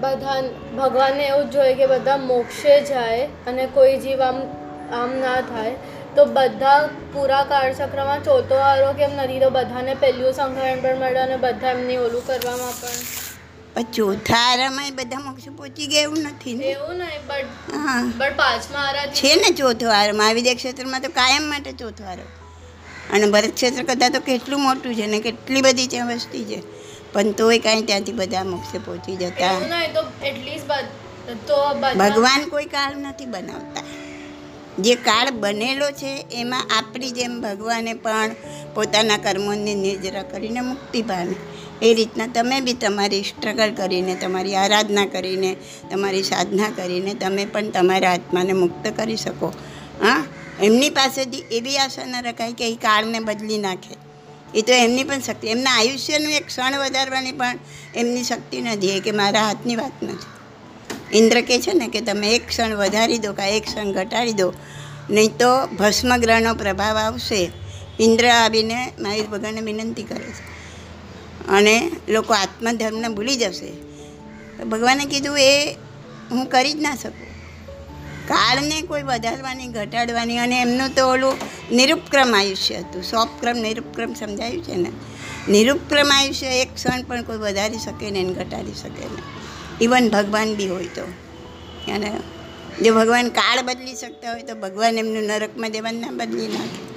બધા 0.00 0.42
ભગવાનને 0.76 1.26
એવું 1.26 1.50
જ 1.50 1.52
જોઈએ 1.52 1.74
કે 1.74 1.86
બધા 1.86 2.16
મોક્ષે 2.16 2.80
જાય 2.84 3.26
અને 3.46 3.66
કોઈ 3.66 3.98
જીવ 3.98 4.22
આમ 4.22 4.42
આમ 4.92 5.18
ના 5.18 5.40
થાય 5.40 5.70
તો 6.16 6.24
બધા 6.24 6.88
પૂરા 7.12 7.44
કાળચક્રમાં 7.44 8.24
ચોથો 8.24 8.54
હારો 8.54 8.92
કેમ 8.92 9.10
નથી? 9.16 9.40
તો 9.40 9.50
બધાને 9.50 9.94
પહેલું 9.94 10.32
સંગ્રહણ 10.32 10.80
પણ 10.80 10.96
મળે 10.96 11.18
અને 11.18 11.36
બધા 11.36 11.70
એમની 11.70 11.96
ઓલું 11.96 12.26
કરવામાં 12.26 12.72
પણ. 12.80 13.20
ચોથા 13.92 14.36
આરામાં 14.36 14.90
બધા 14.94 15.18
મોક્ષ 15.18 15.48
પહોંચી 15.56 15.86
ગયા 15.86 16.02
એવું 16.02 16.18
નથી 16.18 16.54
ને? 16.54 16.64
એવું 16.64 16.94
નહીં 16.94 17.26
બટ 17.26 17.44
હા. 17.72 18.12
બટ 18.18 18.36
પાંચમા 18.36 18.78
આરાધી 18.78 19.12
છે 19.12 19.36
ને 19.36 19.54
ચોથો 19.54 19.86
વારો 19.86 20.16
મહાવિદ્ય 20.16 20.54
ક્ષેત્રમાં 20.54 21.00
તો 21.00 21.08
કાયમ 21.08 21.42
માટે 21.42 21.72
ચોથો 21.72 22.04
વારો 22.04 22.22
અને 23.12 23.26
ભરત 23.26 23.54
ક્ષેત્ર 23.54 23.82
કરતાં 23.82 24.10
તો 24.10 24.20
કેટલું 24.20 24.60
મોટું 24.60 24.94
છે 24.94 25.06
ને 25.06 25.20
કેટલી 25.20 25.62
બધી 25.62 26.00
વસ્તી 26.00 26.44
છે. 26.44 26.79
પણ 27.12 27.32
તોય 27.32 27.58
કાંઈ 27.58 27.82
ત્યાંથી 27.82 28.12
બધા 28.12 28.44
મોક્ષે 28.44 28.78
પહોંચી 28.78 29.16
જતા. 29.16 29.58
ભગવાન 31.94 32.48
કોઈ 32.48 32.64
કાળ 32.64 32.96
નથી 32.96 33.26
બનાવતા. 33.26 33.82
જે 34.78 34.94
કાળ 34.94 35.30
બનેલો 35.30 35.90
છે 35.90 36.26
એમાં 36.32 36.62
આપણી 36.78 37.10
જેમ 37.10 37.40
ભગવાને 37.40 37.94
પણ 37.94 38.30
પોતાના 38.74 39.16
કર્મોની 39.16 39.74
નિર્જરા 39.74 40.22
કરીને 40.22 40.60
મુક્તિ 40.60 41.02
પામે. 41.02 41.34
એ 41.82 41.94
રીતના 41.94 42.26
તમે 42.26 42.60
બી 42.60 42.72
તમારી 42.72 43.22
સ્ટ્રગલ 43.22 43.74
કરીને 43.74 44.14
તમારી 44.14 44.56
આરાધના 44.56 45.06
કરીને 45.06 45.56
તમારી 45.90 46.22
સાધના 46.22 46.70
કરીને 46.70 47.14
તમે 47.14 47.44
પણ 47.44 47.70
તમારા 47.70 48.12
આત્માને 48.12 48.52
મુક્ત 48.52 48.92
કરી 48.96 49.16
શકો. 49.16 49.52
હા? 50.02 50.24
એમની 50.62 50.90
પાસેથી 50.90 51.44
એવી 51.50 51.78
આશા 51.78 52.06
ન 52.06 52.26
રખાય 52.26 52.52
કે 52.52 52.68
એ 52.68 52.74
કાળને 52.74 53.20
બદલી 53.20 53.58
નાખે. 53.58 53.99
એ 54.54 54.62
તો 54.62 54.72
એમની 54.72 55.04
પણ 55.04 55.20
શક્તિ. 55.20 55.46
એમના 55.46 55.70
આયુષ્યનું 55.70 56.32
એક 56.32 56.46
ક્ષણ 56.46 56.78
વધારવાની 56.78 57.32
પણ 57.32 57.58
એમની 57.94 58.24
શક્તિ 58.24 58.60
નથી. 58.60 58.88
એ 58.88 59.00
કે 59.00 59.10
મારા 59.10 59.42
હાથની 59.42 59.76
વાત 59.76 60.02
નથી. 60.02 60.30
ઇન્દ્ર 61.18 61.40
કહે 61.40 61.60
છે 61.60 61.72
ને 61.72 61.88
કે 61.88 62.00
તમે 62.00 62.34
એક 62.34 62.48
ક્ષણ 62.48 62.74
વધારી 62.74 63.18
દો 63.18 63.32
કાં 63.32 63.48
એક 63.48 63.64
ક્ષણ 63.64 63.92
ઘટાડી 63.92 64.32
દો, 64.32 64.52
નહીં 65.10 65.36
તો 65.38 65.66
ભસ્મગ્રહનો 65.66 66.54
પ્રભાવ 66.54 66.96
આવશે. 66.96 67.50
ઇન્દ્ર 68.00 68.26
આવીને 68.26 68.92
મહેશ 68.98 69.26
ભગવાનને 69.26 69.60
વિનંતી 69.60 70.02
કરે 70.02 70.28
છે. 70.28 70.42
અને 71.48 71.90
લોકો 72.08 72.34
આત્મધર્મને 72.34 73.08
ભૂલી 73.08 73.36
જશે. 73.36 73.70
ભગવાને 74.64 75.04
કીધું, 75.04 75.38
એ 75.38 75.76
હું 76.30 76.46
કરી 76.46 76.72
જ 76.72 76.76
ના 76.76 76.94
શકું. 76.94 77.29
કાળને 78.30 78.82
કોઈ 78.82 79.02
વધારવાની 79.02 79.66
ઘટાડવાની 79.66 80.38
અને 80.38 80.60
એમનું 80.60 80.94
તો 80.94 81.06
ઓલું 81.06 81.34
નિરુપક્રમ 81.72 82.34
આયુષ્ય 82.36 82.74
હતું. 82.74 83.02
સોપક્રમ 83.02 83.56
નિરુપક્રમ 83.56 84.14
સમજાયું 84.14 84.64
છે 84.64 84.76
ને? 84.76 84.90
નિરુપક્રમ 85.48 86.10
આયુષ્ય 86.14 86.46
એક 86.46 86.74
ક્ષણ 86.74 87.02
પણ 87.02 87.22
કોઈ 87.22 87.36
વધારી 87.36 87.78
શકે 87.78 88.10
ને 88.10 88.18
એને 88.18 88.32
ઘટાડી 88.32 88.74
શકે 88.74 89.04
ને. 89.04 89.22
ઇવન 89.80 90.08
ભગવાન 90.08 90.54
બી 90.54 90.68
હોય 90.68 90.84
તો. 90.84 91.02
અને 91.92 92.10
જો 92.84 92.94
ભગવાન 92.94 93.28
કાળ 93.28 93.62
બદલી 93.62 93.94
શકતા 93.94 94.32
હોય 94.32 94.42
તો 94.42 94.54
ભગવાન 94.54 94.98
એમનું 94.98 95.22
નરકમાં 95.22 95.72
દેવાન 95.72 95.94
ના 95.94 96.10
બદલી 96.10 96.48
નાખે. 96.48 96.90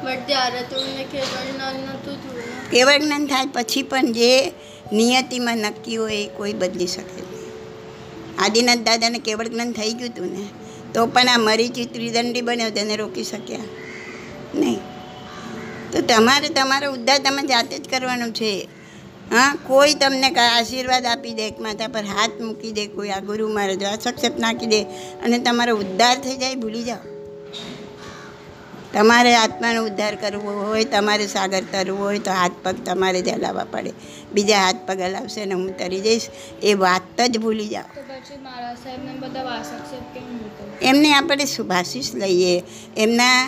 જ્ઞાન 0.00 1.96
થયું 2.04 2.70
કેવળ 2.70 2.98
જ્ઞાન 2.98 3.26
થાય 3.26 3.46
પછી 3.46 3.82
પણ 3.82 4.12
જે 4.12 4.52
નિયતિમાં 4.92 5.58
નક્કી 5.58 5.96
હોય 5.96 6.16
એ 6.16 6.28
કોઈ 6.28 6.52
બદલી 6.52 6.86
શકે 6.86 7.22
નહીં 7.22 7.29
આદિનાથ 8.40 8.82
દાદાને 8.82 9.18
કેવળ 9.18 9.48
જ્ઞાન 9.48 9.72
થઈ 9.72 9.92
ગયું 9.92 10.10
હતું 10.10 10.32
ને, 10.32 10.44
તો 10.94 11.06
પણ 11.06 11.28
આ 11.28 11.38
મરીચી 11.38 11.86
ત્રિદંડી 11.86 12.40
બન્યો 12.40 12.70
તેને 12.70 12.96
રોકી 12.96 13.24
શક્યા 13.24 13.68
નહીં. 14.54 14.80
તો 15.92 16.00
તમારે 16.00 16.48
તમારો 16.48 16.92
ઉદ્ધાર 16.92 17.18
તમે 17.18 17.42
જાતે 17.42 17.78
જ 17.78 17.88
કરવાનો 17.88 18.30
છે. 18.30 18.50
હા, 19.32 19.54
કોઈ 19.66 19.94
તમને 19.94 20.28
આશીર્વાદ 20.40 21.06
આપી 21.06 21.34
દે 21.34 21.46
માથા 21.60 21.88
પર 21.88 22.04
હાથ 22.04 22.36
મૂકી 22.40 22.72
દે, 22.72 22.86
કોઈ 22.86 23.10
આ 23.10 23.20
ગુરુ 23.20 23.48
મહારાજ 23.48 23.82
આ 23.84 23.96
સક્ષેપ 23.96 24.38
નાખી 24.38 24.66
દે 24.66 24.80
અને 25.24 25.38
તમારો 25.38 25.76
ઉદ્ધાર 25.76 26.16
થઈ 26.18 26.36
જાય, 26.36 26.54
ભૂલી 26.54 26.82
જાઓ. 26.82 27.19
તમારે 28.94 29.32
આત્માનો 29.34 29.80
ઉદ્ધાર 29.84 30.14
કરવો 30.14 30.52
હોય 30.60 30.84
તમારે 30.84 31.26
સાગર 31.26 31.62
તરવું 31.72 32.00
હોય 32.04 32.18
તો 32.18 32.30
હાથ 32.30 32.56
પગ 32.62 32.76
તમારે 32.84 33.20
જ 33.22 33.28
હલાવવા 33.28 33.64
પડે. 33.64 33.92
બીજા 34.32 34.62
હાથ 34.64 34.80
પગ 34.86 35.00
હલાવશે 35.00 35.46
ને 35.46 35.54
હું 35.54 35.76
તરી 35.76 36.00
જઈશ 36.00 36.26
એ 36.62 36.74
વાત 36.74 37.20
જ 37.28 37.38
ભૂલી 37.38 37.68
જાઓ. 37.68 37.88
એમને 40.82 41.12
આપણે 41.12 41.44
સુભાષિસ 41.44 42.14
લઈએ. 42.14 42.54
એમના 42.96 43.40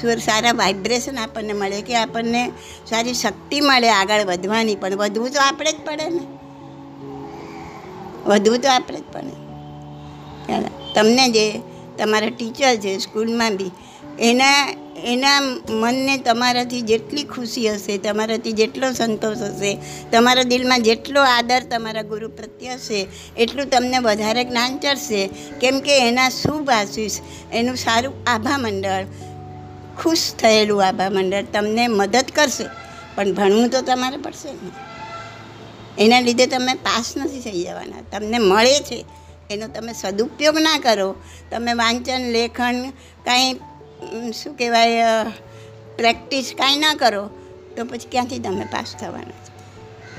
સુર 0.00 0.16
સારા 0.18 0.52
વાઇબ્રેશન 0.52 1.18
આપણને 1.18 1.52
મળે 1.52 1.82
કે 1.82 1.94
આપણને 1.96 2.42
સારી 2.90 3.14
શક્તિ 3.14 3.60
મળે 3.60 3.90
આગળ 3.90 4.24
વધવાની. 4.24 4.76
પણ 4.76 4.96
વધવું 4.96 5.30
તો 5.30 5.40
આપણે 5.40 5.72
જ 5.72 5.80
પડે 5.84 6.08
ને. 6.08 6.24
વધવું 8.26 8.60
તો 8.60 8.68
આપણે 8.68 8.98
જ 8.98 9.04
પડે. 9.12 9.34
તમને 10.94 11.24
જે 11.28 11.46
તમારા 11.98 12.30
ટીચર 12.30 12.74
છે 12.76 12.98
સ્કૂલમાં 12.98 13.56
બી 13.56 13.72
એના 14.20 14.82
એના 15.04 15.40
મનને 15.70 16.18
તમારાથી 16.18 16.80
જેટલી 16.80 17.24
ખુશી 17.24 17.72
હશે, 17.72 17.98
તમારાથી 17.98 18.52
જેટલો 18.52 18.92
સંતોષ 18.92 19.36
હશે, 19.36 19.78
તમારા 20.12 20.42
દિલમાં 20.42 20.82
જેટલો 20.82 21.22
આદર 21.22 21.62
તમારા 21.62 22.02
ગુરુ 22.02 22.28
પ્રત્યે 22.28 22.74
હશે, 22.74 23.06
એટલું 23.36 23.70
તમને 23.70 23.98
વધારે 23.98 24.44
જ્ઞાન 24.44 24.78
ચડશે. 24.78 25.30
કેમ 25.60 25.80
કે 25.80 26.08
એના 26.08 26.28
શુભ 26.28 26.70
આશીષ, 26.70 27.18
એનું 27.52 27.76
સારું 27.76 28.14
આભા 28.26 28.58
મંડળ 28.58 29.04
ખુશ 30.02 30.32
થયેલું 30.38 30.86
આભા 30.86 31.10
મંડળ 31.10 31.44
તમને 31.52 31.88
મદદ 31.88 32.24
કરશે. 32.34 32.64
પણ 33.14 33.32
ભણવું 33.32 33.68
તો 33.68 33.80
તમારે 33.80 34.16
પડશે 34.16 34.52
ને. 34.52 34.70
એના 36.04 36.20
લીધે 36.20 36.46
તમે 36.46 36.74
પાસ 36.74 37.14
નથી 37.16 37.40
થઈ 37.40 37.64
જવાના. 37.64 38.18
તમને 38.18 38.38
મળે 38.38 38.80
છે. 38.80 39.04
એનો 39.50 39.68
તમે 39.68 39.92
સદુપયોગ 39.92 40.58
ના 40.58 40.78
કરો. 40.78 41.14
તમે 41.50 41.72
વાંચન, 41.72 42.32
લેખન 42.32 42.90
કાંઈ 43.24 43.54
શું 44.42 44.56
કહેવાય 44.56 45.02
પ્રેક્ટિસ 45.96 46.52
કાંઈ 46.58 46.76
ના 46.76 46.94
કરો, 46.94 47.30
તો 47.76 47.84
પછી 47.84 48.08
ક્યાંથી 48.10 48.38
તમે 48.38 48.64
પાસ 48.64 48.96
થવાના? 49.00 49.30
છો 49.30 49.52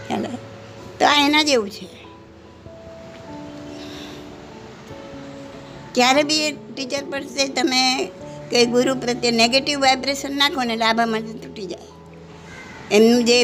ખ્યાલ 0.08 0.24
તો 1.00 1.06
આ 1.06 1.26
એના 1.26 1.44
જેવું 1.44 1.70
છે. 1.70 1.88
ક્યારે 5.96 6.24
બી 6.24 6.52
ટીચર 6.52 7.06
પાસે 7.06 7.48
તમે 7.48 8.10
કે 8.52 8.66
ગુરુ 8.66 8.96
પ્રત્યે 8.96 9.32
નેગેટિવ 9.32 9.80
વાઇબ્રેશન 9.80 10.38
નાખો 10.38 10.64
ને 10.64 10.76
માટે 11.06 11.34
તૂટી 11.34 11.66
જાય. 11.66 11.88
એમનું 12.92 13.24
જે 13.26 13.44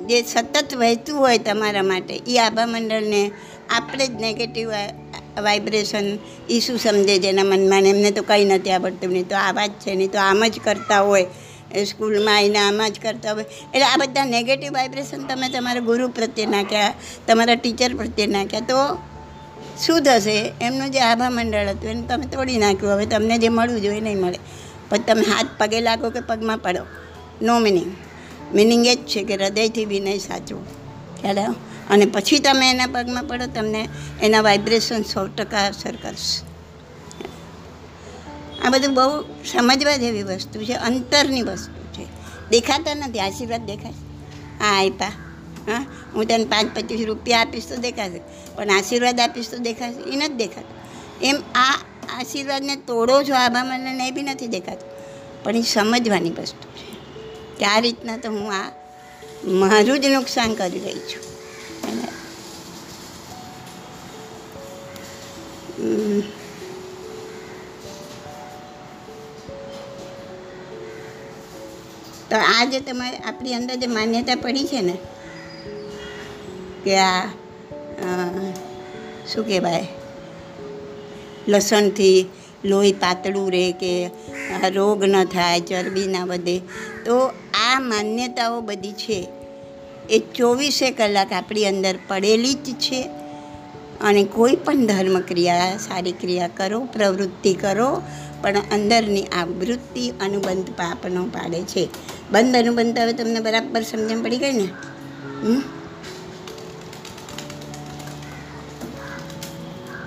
જે 0.00 0.22
સતત 0.22 0.74
વહેતું 0.74 1.18
હોય 1.18 1.38
તમારા 1.38 1.82
માટે 1.82 2.14
એ 2.14 2.38
આભા 2.38 2.66
મંડળને 2.66 3.30
આપણે 3.70 4.06
જ 4.06 4.10
નેગેટિવ 4.10 4.70
વાઇબ્રેશન 5.38 6.18
એ 6.50 6.60
શું 6.60 6.78
સમજે 6.78 7.18
જેના 7.18 7.44
મનમાં 7.44 7.82
એમને 7.82 8.10
તો 8.10 8.22
કંઈ 8.22 8.44
નથી 8.44 8.70
આવડતું, 8.70 9.12
નહીં 9.12 9.28
તો 9.28 9.36
આવા 9.36 9.66
જ 9.66 9.70
છે, 9.70 9.94
નહીં 9.94 10.10
તો 10.10 10.18
આમ 10.18 10.46
જ 10.46 10.60
કરતા 10.64 11.00
હોય. 11.00 11.26
એ 11.74 11.84
સ્કૂલમાં 11.84 12.36
આવીને 12.36 12.58
આમ 12.58 12.88
જ 12.88 13.00
કરતા 13.02 13.32
હોય. 13.32 13.44
એટલે 13.44 13.82
આ 13.82 13.96
બધા 13.96 14.24
નેગેટિવ 14.24 14.72
વાઇબ્રેશન 14.72 15.26
તમે 15.26 15.48
તમારા 15.48 15.80
ગુરુ 15.80 16.08
પ્રત્યે 16.08 16.46
નાખ્યા, 16.46 16.94
તમારા 17.28 17.54
ટીચર 17.54 17.94
પ્રત્યે 17.94 18.26
નાખ્યા. 18.26 18.60
તો 18.60 18.98
શું 19.86 20.02
થશે? 20.02 20.52
એમનું 20.60 20.90
જે 20.90 21.00
આભા 21.00 21.30
મંડળ 21.30 21.68
હતું, 21.68 21.90
એને 21.90 22.02
તમે 22.02 22.26
તોડી 22.26 22.58
નાખ્યું. 22.58 22.92
હવે 22.92 23.06
તમને 23.06 23.38
જે 23.38 23.48
મળવું 23.48 23.82
જોઈએ 23.82 24.00
નહીં 24.00 24.20
મળે. 24.20 24.38
પછી 24.88 24.98
તમે 24.98 25.22
હાથ 25.22 25.46
પગે 25.58 25.80
લાગો 25.80 26.10
કે 26.10 26.20
પગમાં 26.20 26.58
પડો? 26.58 26.86
નો 27.42 27.58
મિનિંગ 27.58 27.96
મિનિંગ 28.54 28.86
એ 28.86 28.94
જ 28.94 28.98
છે 28.98 29.24
કે 29.24 29.34
હૃદયથી 29.34 29.84
વિનય 29.84 30.18
સાચવું. 30.18 30.66
ખ્યાલ 31.20 31.38
આવ્યો? 31.38 31.54
અને 31.90 32.06
પછી 32.06 32.38
તમે 32.38 32.70
એના 32.70 32.86
પગમાં 32.86 33.24
પડો, 33.24 33.46
તમને 33.46 33.88
એના 34.22 34.40
વાઇબ્રેશન 34.40 35.02
સો 35.02 35.26
ટકા 35.26 35.66
અસર 35.66 35.96
કરશે. 35.96 36.50
આ 38.66 38.70
બધું 38.70 38.94
બહુ 38.94 39.22
સમજવા 39.44 39.96
જેવી 39.96 40.22
વસ્તુ 40.22 40.64
છે, 40.64 40.72
અંતરની 40.72 41.42
વસ્તુ 41.42 42.02
છે. 42.02 42.06
દેખાતા 42.50 42.94
નથી, 42.94 43.20
આશીર્વાદ 43.20 43.66
દેખાય. 43.66 43.92
આ 44.60 44.84
આપ્યા 44.84 45.12
હા, 45.68 45.86
હું 46.14 46.26
તને 46.26 46.44
પાંચ 46.44 46.76
પચીસ 46.76 47.06
રૂપિયા 47.06 47.40
આપીશ 47.40 47.68
તો 47.68 47.76
દેખાશે, 47.76 48.20
પણ 48.56 48.70
આશીર્વાદ 48.70 49.20
આપીશ 49.20 49.50
તો 49.50 49.56
દેખાશે 49.58 50.10
એ 50.10 50.16
નથી 50.16 50.34
દેખાતું. 50.34 50.76
એમ 51.22 51.36
આ 51.54 51.78
આશીર્વાદને 52.18 52.76
તોડો 52.76 53.22
છો 53.22 53.34
આભા 53.34 53.64
મને 53.64 54.08
એ 54.08 54.10
બી 54.10 54.22
નથી 54.22 54.46
દેખાતું. 54.46 54.90
પણ 55.42 55.56
એ 55.56 55.62
સમજવાની 55.62 56.30
વસ્તુ 56.30 56.68
છે 56.68 56.96
કે 57.58 57.64
આ 57.64 57.80
રીતના 57.80 58.16
તો 58.16 58.30
હું 58.30 58.52
આ, 58.52 58.72
મારું 59.44 60.00
જ 60.00 60.06
નુકસાન 60.06 60.54
કરી 60.54 60.78
રહી 60.78 60.94
છું. 60.94 61.29
અને, 61.90 62.08
તો 72.30 72.36
આ 72.36 72.64
જે 72.64 72.80
તમારે 72.80 73.16
આપણી 73.18 73.54
અંદર 73.54 73.76
જે 73.76 73.86
માન્યતા 73.86 74.34
પડી 74.34 74.66
છે 74.66 74.80
ને 74.80 74.96
કે 76.84 76.98
આ 76.98 77.22
શું 79.28 79.44
કહેવાય? 79.46 79.86
લસણથી 81.48 82.18
લોહી 82.64 82.92
પાતળું 82.92 83.48
રહે 83.52 83.66
કે 83.72 83.92
રોગ 84.68 85.04
ન 85.04 85.16
થાય 85.24 85.60
ચરબી 85.60 86.06
ના 86.06 86.24
વધે 86.24 86.56
તો 87.04 87.16
આ 87.60 87.76
માન્યતાઓ 87.80 88.60
બધી 88.60 88.96
છે. 89.02 89.20
એ 90.10 90.18
ચોવીસે 90.18 90.90
કલાક 90.90 91.32
આપણી 91.32 91.66
અંદર 91.66 91.98
પડેલી 92.08 92.54
જ 92.54 92.72
છે. 92.74 93.10
અને 94.00 94.24
કોઈ 94.24 94.56
પણ 94.56 94.86
ધર્મ 94.86 95.20
ક્રિયા 95.20 95.76
સારી 95.76 96.12
ક્રિયા 96.12 96.48
કરો, 96.48 96.80
પ્રવૃત્તિ 96.80 97.54
કરો, 97.54 98.02
પણ 98.42 98.58
અંદરની 98.58 99.22
આવૃત્તિ 99.22 100.10
અનુબંધ 100.10 100.70
પાપનો 100.70 101.24
પાડે 101.24 101.62
છે. 101.62 101.88
બંધ 102.30 102.56
અનુબંધ 102.56 102.98
હવે 102.98 103.12
તમને 103.12 103.40
બરાબર 103.40 103.82
સમજણ 103.82 104.22
પડી 104.22 104.36
ગઈ 104.36 104.52
ને? 104.52 104.66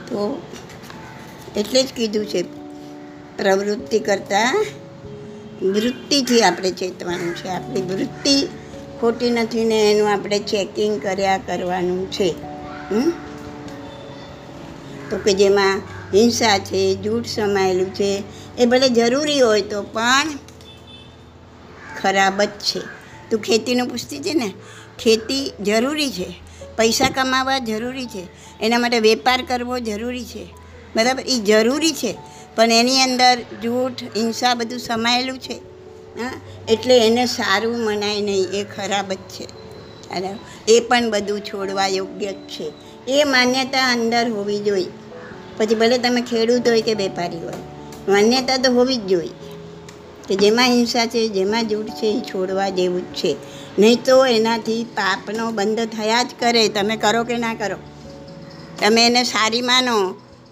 તો 0.08 0.42
એટલે 1.58 1.84
જ 1.84 1.94
કીધું 1.96 2.26
છે, 2.26 2.42
પ્રવૃત્તિ 3.38 4.00
કરતાં 4.00 4.66
વૃત્તિથી 5.62 6.42
આપણે 6.42 6.72
ચેતવાનું 6.72 7.36
છે. 7.36 7.48
આપણી 7.48 7.82
વૃત્તિ 7.82 8.48
ખોટી 9.04 9.30
નથી 9.30 9.66
ને 9.66 9.92
એનું 9.92 10.12
આપણે 10.12 10.40
ચેકિંગ 10.40 11.02
કર્યા 11.02 11.38
કરવાનું 11.38 12.12
છે? 12.12 12.36
તો 15.10 15.18
કે 15.18 15.34
જેમાં 15.34 15.82
હિંસા 16.14 16.60
છે, 16.60 16.96
જૂઠ 16.96 17.26
સમાયેલું 17.26 17.94
છે, 17.94 18.24
એ 18.58 18.66
ભલે 18.66 18.90
જરૂરી 18.90 19.40
હોય 19.40 19.62
તો 19.62 19.84
પણ 19.84 20.28
ખરાબ 22.02 22.44
જ 22.44 22.50
છે. 22.50 22.80
તું 23.32 23.40
ખેતીનું 23.40 23.88
પૂછતી 23.88 24.20
છે 24.20 24.34
ને? 24.34 24.54
ખેતી 25.00 25.54
જરૂરી 25.62 26.12
છે. 26.12 26.42
પૈસા 26.78 27.10
કમાવા 27.10 27.60
જરૂરી 27.60 28.06
છે. 28.06 28.28
એના 28.62 28.78
માટે 28.78 29.00
વેપાર 29.00 29.42
કરવો 29.42 29.80
જરૂરી 29.80 30.26
છે. 30.26 30.48
બરાબર? 30.96 31.24
એ 31.28 31.40
જરૂરી 31.40 31.92
છે. 31.92 32.18
પણ 32.56 32.72
એની 32.72 33.02
અંદર 33.02 33.42
જૂઠ, 33.42 34.04
હિંસા 34.04 34.54
બધું 34.54 34.80
સમાયેલું 34.80 35.40
છે. 35.40 35.73
હા? 36.20 36.32
એટલે 36.70 36.96
એને 37.08 37.26
સારું 37.28 37.78
મનાય 37.80 38.22
નહીં, 38.22 38.46
એ 38.54 38.64
ખરાબ 38.76 39.14
જ 39.14 39.22
છે. 39.36 39.46
એ 40.68 40.80
પણ 40.80 41.12
બધું 41.12 41.40
છોડવા 41.42 41.88
યોગ્ય 41.88 42.32
જ 42.32 42.42
છે. 42.50 42.68
એ 43.10 43.24
માન્યતા 43.24 43.86
અંદર 43.92 44.26
હોવી 44.30 44.60
જોઈએ. 44.60 44.92
પછી 45.58 45.76
ભલે 45.76 45.98
તમે 45.98 46.22
ખેડૂત 46.22 46.68
હોય 46.68 46.82
કે 46.82 46.94
વેપારી 46.94 47.38
હોય, 47.38 47.62
માન્યતા 48.08 48.58
તો 48.58 48.72
હોવી 48.74 48.98
જ 48.98 49.08
જોઈએ. 49.08 49.34
કે 50.28 50.36
જેમાં 50.36 50.68
હિંસા 50.68 51.06
છે, 51.06 51.22
જેમાં 51.30 51.68
જૂઠ 51.68 51.90
છે, 51.92 52.08
એ 52.08 52.20
છોડવા 52.22 52.70
જેવું 52.70 53.02
જ 53.02 53.16
છે. 53.16 53.36
નહીં 53.80 54.04
તો 54.06 54.16
એનાથી 54.28 54.84
પાપનો 54.96 55.52
બંધ 55.52 55.90
થયા 55.90 56.24
જ 56.24 56.40
કરે, 56.40 56.64
તમે 56.70 56.96
કરો 56.98 57.24
કે 57.24 57.38
ના 57.38 57.54
કરો. 57.54 57.78
તમે 58.80 59.06
એને 59.06 59.24
સારી 59.24 59.62
માનો, 59.62 59.98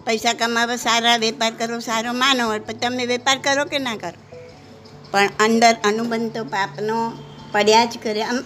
પૈસા 0.06 0.34
કમાવો, 0.34 0.76
સારા 0.78 1.15
વેપાર 1.17 1.52
કરો, 1.52 1.80
સારો 1.80 2.13
માનો, 2.13 2.50
પણ 2.60 2.82
તમે 2.82 3.06
વેપાર 3.06 3.38
કરો 3.38 3.65
કે 3.65 3.80
ના 3.80 3.95
કરો? 3.95 4.31
પણ 5.12 5.30
અંદર 5.39 5.74
અનુબંધ 5.84 6.32
તો 6.36 6.43
પાપનો 6.45 6.97
પડ્યા 7.52 7.86
જ 7.86 8.00
કરે. 8.04 8.24
આમ 8.24 8.39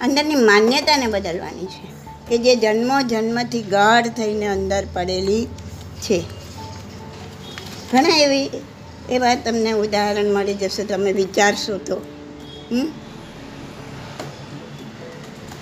અંદરની 0.00 0.40
માન્યતાને 0.44 1.06
બદલવાની 1.06 1.68
છે 1.74 1.86
કે 2.28 2.36
જે 2.38 2.52
જન્મો 2.56 2.96
જન્મથી 3.02 3.64
ગાઢ 3.72 4.08
થઈને 4.08 4.46
અંદર 4.46 4.82
પડેલી 4.92 5.44
છે. 6.00 6.18
ઘણા 7.92 8.16
એવી 8.16 8.48
એવા 9.10 9.34
તમને 9.34 9.70
ઉદાહરણ 9.72 10.30
મળી 10.34 10.54
જશે, 10.54 10.82
તમે 10.84 11.10
વિચારશો 11.12 11.76
તો? 11.78 11.96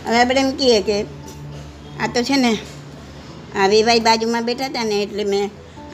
હવે 0.06 0.16
આપણે 0.20 0.40
એમ 0.40 0.50
કહીએ 0.50 0.80
કે 0.80 0.96
આ 2.00 2.08
તો 2.14 2.20
છે 2.22 2.36
ને, 2.36 2.52
આ 3.58 3.66
વેવાઈ 3.66 4.00
બાજુમાં 4.00 4.44
બેઠા 4.44 4.66
હતા 4.66 4.84
ને 4.84 4.96
એટલે 5.02 5.24
મેં 5.24 5.46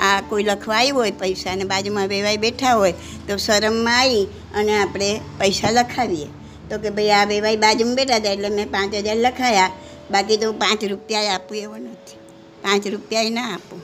આ 0.02 0.22
કોઈ 0.28 0.42
લખવા 0.42 0.76
આવ્યું 0.76 0.98
હોય, 0.98 1.10
પૈસા 1.10 1.52
અને 1.52 1.64
બાજુમાં 1.64 2.08
વેવાઈ 2.08 2.36
બેઠા 2.36 2.74
હોય, 2.74 2.92
તો 3.28 3.36
શરમમાં 3.36 4.00
આવી 4.00 4.24
અને 4.54 4.78
આપણે 4.78 5.20
પૈસા 5.38 5.70
લખાવીએ. 5.70 6.26
તો 6.70 6.78
કે 6.78 6.90
ભાઈ 6.90 7.10
આ 7.10 7.24
વેવાઈ 7.24 7.56
બાજુમાં 7.56 7.94
બેઠા 7.94 8.16
હતા 8.16 8.28
એટલે 8.28 8.48
મેં 8.48 8.70
પાંચ 8.70 8.94
હજાર 8.94 9.16
લખાયા. 9.16 9.70
બાકી 10.10 10.36
તો 10.36 10.52
પાંચ 10.52 10.84
રૂપિયા 10.84 11.34
આપું 11.34 11.56
એવો 11.56 11.76
નથી. 11.76 12.16
પાંચ 12.62 12.86
રૂપિયા 12.86 13.22
ના 13.30 13.54
આપું. 13.54 13.82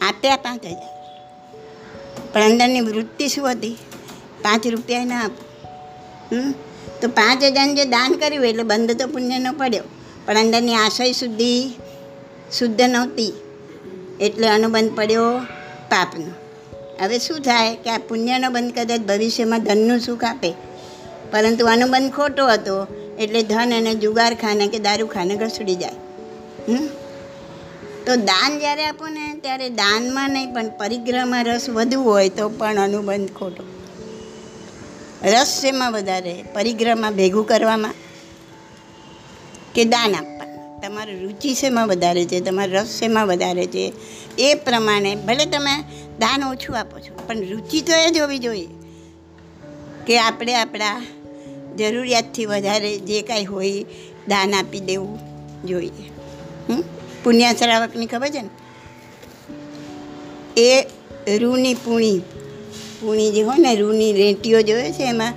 આપ્યા 0.00 0.36
પાંચ 0.36 0.64
હજાર. 0.64 1.00
પણ 2.32 2.42
અંદરની 2.42 2.80
વૃત્તિ 2.80 3.28
શું 3.28 3.50
હતી? 3.50 3.76
પાંચ 4.42 4.66
રૂપિયા 4.66 5.04
ના 5.04 5.20
આપું? 5.20 6.52
તો 7.00 7.08
પાંચ 7.08 7.44
હજારનું 7.44 7.76
જે 7.76 7.84
દાન 7.84 8.12
કર્યું 8.12 8.46
એટલે 8.46 8.62
બંધ 8.62 9.00
તો 9.00 9.06
પુણ્યનો 9.06 9.52
પડ્યો. 9.52 9.82
પણ 10.26 10.38
અંદરની 10.38 10.74
આશય 10.74 11.12
શુદ્ધિ 11.12 11.70
શુદ્ધ 12.58 12.80
નહોતી. 12.80 13.32
એટલે 14.20 14.48
અનુબંધ 14.48 14.92
પડ્યો. 14.96 15.22
પાપનો. 15.90 16.32
હવે 17.02 17.18
શું 17.18 17.38
થાય 17.38 17.76
કે 17.76 17.90
આ 17.90 17.98
પુણ્યનો 17.98 18.50
બંધ 18.50 18.78
કદાચ 18.78 19.00
ભવિષ્યમાં 19.00 19.64
ધનનું 19.64 20.00
સુખ 20.00 20.24
આપે. 20.24 20.52
પરંતુ 21.32 21.66
અનુબંધ 21.66 22.12
ખોટો 22.12 22.46
હતો, 22.46 22.86
એટલે 23.20 23.42
ધન 23.42 23.74
અને 23.76 23.94
જુગાર 23.94 24.34
ખાને 24.34 24.66
કે 24.66 24.78
દારૂખાને 24.78 25.36
ઘસડી 25.36 25.74
જાય? 25.74 25.92
તો 28.06 28.16
દાન 28.16 28.58
જ્યારે 28.58 28.84
આપો 28.86 29.08
ને, 29.08 29.38
ત્યારે 29.42 29.68
દાનમાં 29.68 30.30
નહીં, 30.30 30.54
પણ 30.54 30.68
પરિગ્રહમાં 30.68 31.44
રસ 31.44 31.68
વધુ 31.68 32.00
હોય 32.00 32.28
તો 32.28 32.48
પણ 32.48 32.80
અનુબંધ 32.80 33.30
ખોટો. 33.30 33.64
રસ 35.24 35.58
શેમાં 35.62 35.92
વધારે? 35.92 36.44
પરિગ્રહમાં 36.54 37.14
ભેગું 37.14 37.46
કરવામાં 37.46 37.94
કે 39.74 39.84
દાન 39.84 40.14
આપવાનું 40.14 40.39
તમારી 40.82 41.20
રુચિ 41.20 41.54
શેમાં 41.54 41.88
વધારે 41.88 42.24
છે, 42.24 42.40
તમારો 42.40 42.72
રસ 42.72 42.86
શેમાં 42.86 43.26
વધારે 43.26 43.66
છે? 43.66 43.92
એ 44.38 44.54
પ્રમાણે 44.54 45.14
ભલે 45.14 45.46
તમે 45.46 45.80
દાન 46.18 46.44
ઓછું 46.44 46.78
આપો 46.78 46.98
છો, 46.98 47.14
પણ 47.26 47.40
રુચિ 47.40 47.80
તો 47.80 47.92
એ 47.92 48.10
જ 48.10 48.18
હોવી 48.18 48.38
જોઈએ 48.38 48.68
કે 50.06 50.18
આપણે 50.18 50.54
આપણા 50.54 51.02
જરૂરિયાતથી 51.78 52.46
વધારે 52.46 52.98
જે 52.98 53.22
કાંઈ 53.22 53.44
હોય 53.44 53.82
દાન 54.28 54.54
આપી 54.54 54.80
દેવું 54.80 55.18
જોઈએ. 55.66 56.06
હમ? 56.68 56.82
પુણ્યા 57.24 57.52
શ્રાવકની 57.52 58.06
ખબર 58.06 58.28
છે 58.28 58.40
ને? 58.40 58.50
એ 60.56 60.82
રૂની 61.36 61.74
પૂણી 61.74 62.20
પૂણી 63.00 63.30
જે 63.32 63.42
હોય 63.42 63.56
ને, 63.58 63.76
રૂની 63.76 64.12
રેંટીઓ 64.12 64.62
જોઈએ 64.62 64.92
છે 64.92 65.02
એમાં 65.02 65.34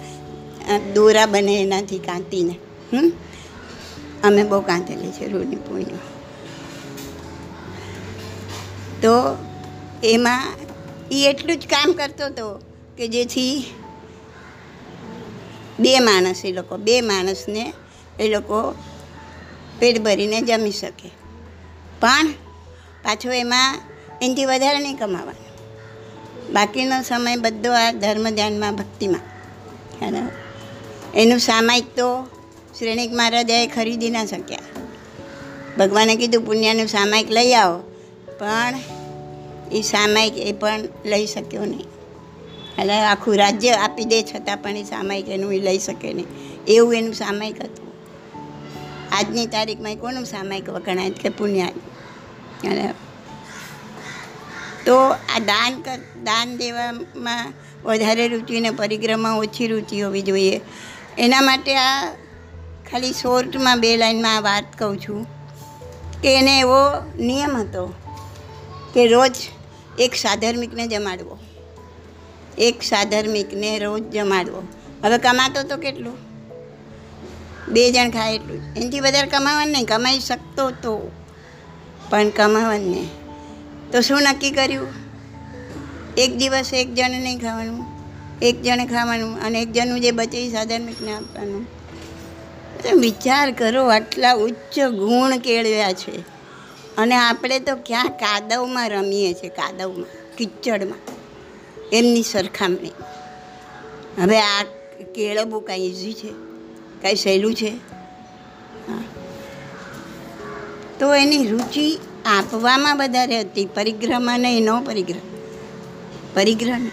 દોરા 0.94 1.26
બને 1.26 1.62
એનાથી 1.62 2.00
કાંતીને. 2.00 2.56
હમ? 2.94 3.12
અમે 4.24 4.44
બહુ 4.44 4.62
કાંતેલી 4.62 5.12
છે 5.12 5.28
રૂની 5.28 5.56
પૂણીઓ 5.56 6.02
તો 9.02 9.38
એમાં 10.04 10.44
એ 11.12 11.26
એટલું 11.30 11.58
જ 11.58 11.68
કામ 11.68 11.94
કરતો 11.94 12.26
હતો 12.26 12.48
કે 12.98 13.08
જેથી 13.08 13.66
બે 15.80 16.00
માણસ 16.00 16.42
એ 16.46 16.52
લોકો, 16.52 16.78
બે 16.78 17.02
માણસને 17.02 17.74
એ 18.20 18.28
લોકો 18.28 18.76
પેટ 19.80 20.02
ભરીને 20.02 20.42
જમી 20.42 20.72
શકે. 20.72 21.10
પણ 22.00 22.28
પાછો 23.04 23.32
એમાં 23.32 23.80
એનાથી 24.22 24.46
વધારે 24.46 24.80
નહીં 24.80 24.98
કમાવાનું. 24.98 25.44
બાકીનો 26.54 27.02
સમય 27.02 27.36
બધો 27.36 27.72
આ 27.72 27.92
ધર્મ 27.92 28.30
ધ્યાનમાં 28.30 28.76
ભક્તિમાં 28.76 29.24
એનું 31.16 31.40
સામાયિક 31.40 31.96
તો 31.96 32.08
શ્રેણિક 32.80 33.14
મહારાજાએ 33.14 33.68
ખરીદી 33.68 34.10
ના 34.10 34.26
શક્યા. 34.26 34.60
ભગવાને 35.80 36.16
કીધું, 36.16 36.46
પુણ્યનું 36.46 36.88
સામાયિક 36.88 37.32
લઈ 37.32 37.54
આવો. 37.54 37.80
પણ 38.40 38.74
એ 39.72 39.82
સામાયિક 39.82 40.38
એ 40.38 40.52
પણ 40.52 40.80
લઈ 41.06 41.26
શક્યો 41.26 41.66
નહીં. 41.66 41.88
એટલે 42.82 42.94
આખું 42.94 43.36
રાજ્ય 43.36 43.72
આપી 43.72 44.06
દે 44.06 44.22
છતાં 44.22 44.58
પણ 44.58 44.78
એ 44.78 44.84
સામાયિક 44.84 45.30
એનું 45.30 45.54
એ 45.54 45.60
લઈ 45.60 45.80
શકે 45.80 46.14
નહીં. 46.14 46.28
એવું 46.68 46.96
એનું 46.96 47.14
સામાયિક 47.14 47.62
હતું. 47.62 47.94
આજની 49.12 49.46
તારીખમાં 49.46 49.92
એ 49.92 49.96
કોનું 49.96 50.26
સામાયિક 50.26 50.70
વખણાય 50.70 51.10
કે 51.10 51.30
પુણ્યા 51.30 51.68
અને 52.70 52.94
તો 54.86 54.98
આ 55.10 55.40
દાન 55.40 55.82
કર, 55.82 55.98
દાન 56.24 56.58
દેવામાં 56.58 57.54
વધારે 57.84 58.28
રુચિ 58.28 58.58
અને 58.58 58.70
પરિક્રમા 58.70 59.34
ઓછી 59.34 59.68
રુચિ 59.68 60.02
હોવી 60.02 60.22
જોઈએ. 60.22 60.62
એના 61.18 61.42
માટે 61.42 61.76
આ 61.76 62.23
ખાલી 62.94 63.14
શોર્ટમાં 63.14 63.80
બે 63.80 63.98
લાઈનમાં 63.98 64.42
વાત 64.42 64.66
કહું 64.78 64.98
છું 65.00 65.26
કે 66.22 66.36
એને 66.36 66.60
એવો 66.60 66.78
નિયમ 67.20 67.58
હતો 67.58 67.86
કે 68.94 69.08
રોજ 69.08 69.36
એક 70.00 70.16
સાધર્મિકને 70.16 70.88
જમાડવો. 70.88 71.40
એક 72.58 72.84
સાધર્મિકને 72.84 73.80
રોજ 73.80 74.04
જમાડવો. 74.04 74.64
હવે 75.04 75.18
કમાતો 75.18 75.64
તો 75.64 75.78
કેટલું? 75.78 76.18
બે 77.70 77.92
જણ 77.92 78.10
ખાય 78.10 78.36
એટલું 78.36 78.58
જ. 78.62 78.78
એનાથી 78.78 79.00
વધારે 79.00 79.28
કમાવાનું 79.28 79.72
નહીં, 79.72 79.86
કમાઈ 79.86 80.20
શકતો 80.20 80.72
તો. 80.72 81.12
પણ 82.10 82.30
કમાવાનું 82.30 82.92
નહીં 82.92 83.10
તો 83.92 84.02
શું 84.02 84.22
નક્કી 84.22 84.52
કર્યું? 84.52 84.88
એક 86.18 86.38
દિવસ 86.38 86.74
એક 86.74 86.94
જણે 86.94 87.20
નહીં 87.20 87.40
ખાવાનું, 87.40 87.86
એક 88.42 88.62
જણે 88.62 88.86
ખાવાનું 88.86 89.40
અને 89.42 89.62
એક 89.62 89.72
જણનું 89.72 90.02
જે 90.02 90.12
બચે 90.12 90.52
સાધર્મિકને 90.52 91.12
આપવાનું. 91.14 91.83
એટલે 92.86 93.00
વિચાર 93.00 93.52
કરો, 93.52 93.88
આટલા 93.88 94.34
ઉચ્ચ 94.34 94.80
ગુણ 94.80 95.38
કેળવ્યા 95.38 95.94
છે. 95.94 96.20
અને 96.98 97.16
આપણે 97.16 97.60
તો 97.60 97.76
ક્યાં 97.76 98.10
કાદવમાં 98.10 98.90
રમીએ 98.90 99.34
છીએ, 99.34 99.50
કાદવમાં, 99.50 100.36
કિચડમાં. 100.38 101.00
એમની 101.94 102.24
સરખામણી. 102.24 102.92
હવે 104.22 104.40
આ 104.42 104.64
કેળવવું 105.16 105.62
કાંઈ 105.62 105.80
ઇઝી 105.80 106.14
છે? 106.14 106.30
કાંઈ 107.02 107.16
સહેલું 107.16 107.54
છે. 107.54 107.72
તો 111.00 111.16
એની 111.16 111.48
રુચિ 111.48 112.00
આપવામાં 112.26 112.98
વધારે 112.98 113.40
હતી 113.40 113.66
પરિગ્રહમાં 113.66 114.40
નહીં 114.40 114.64
ન 114.64 114.84
પરિગ્રહ 114.84 115.20
પરિગ્રહ 116.34 116.78
નહીં. 116.78 116.92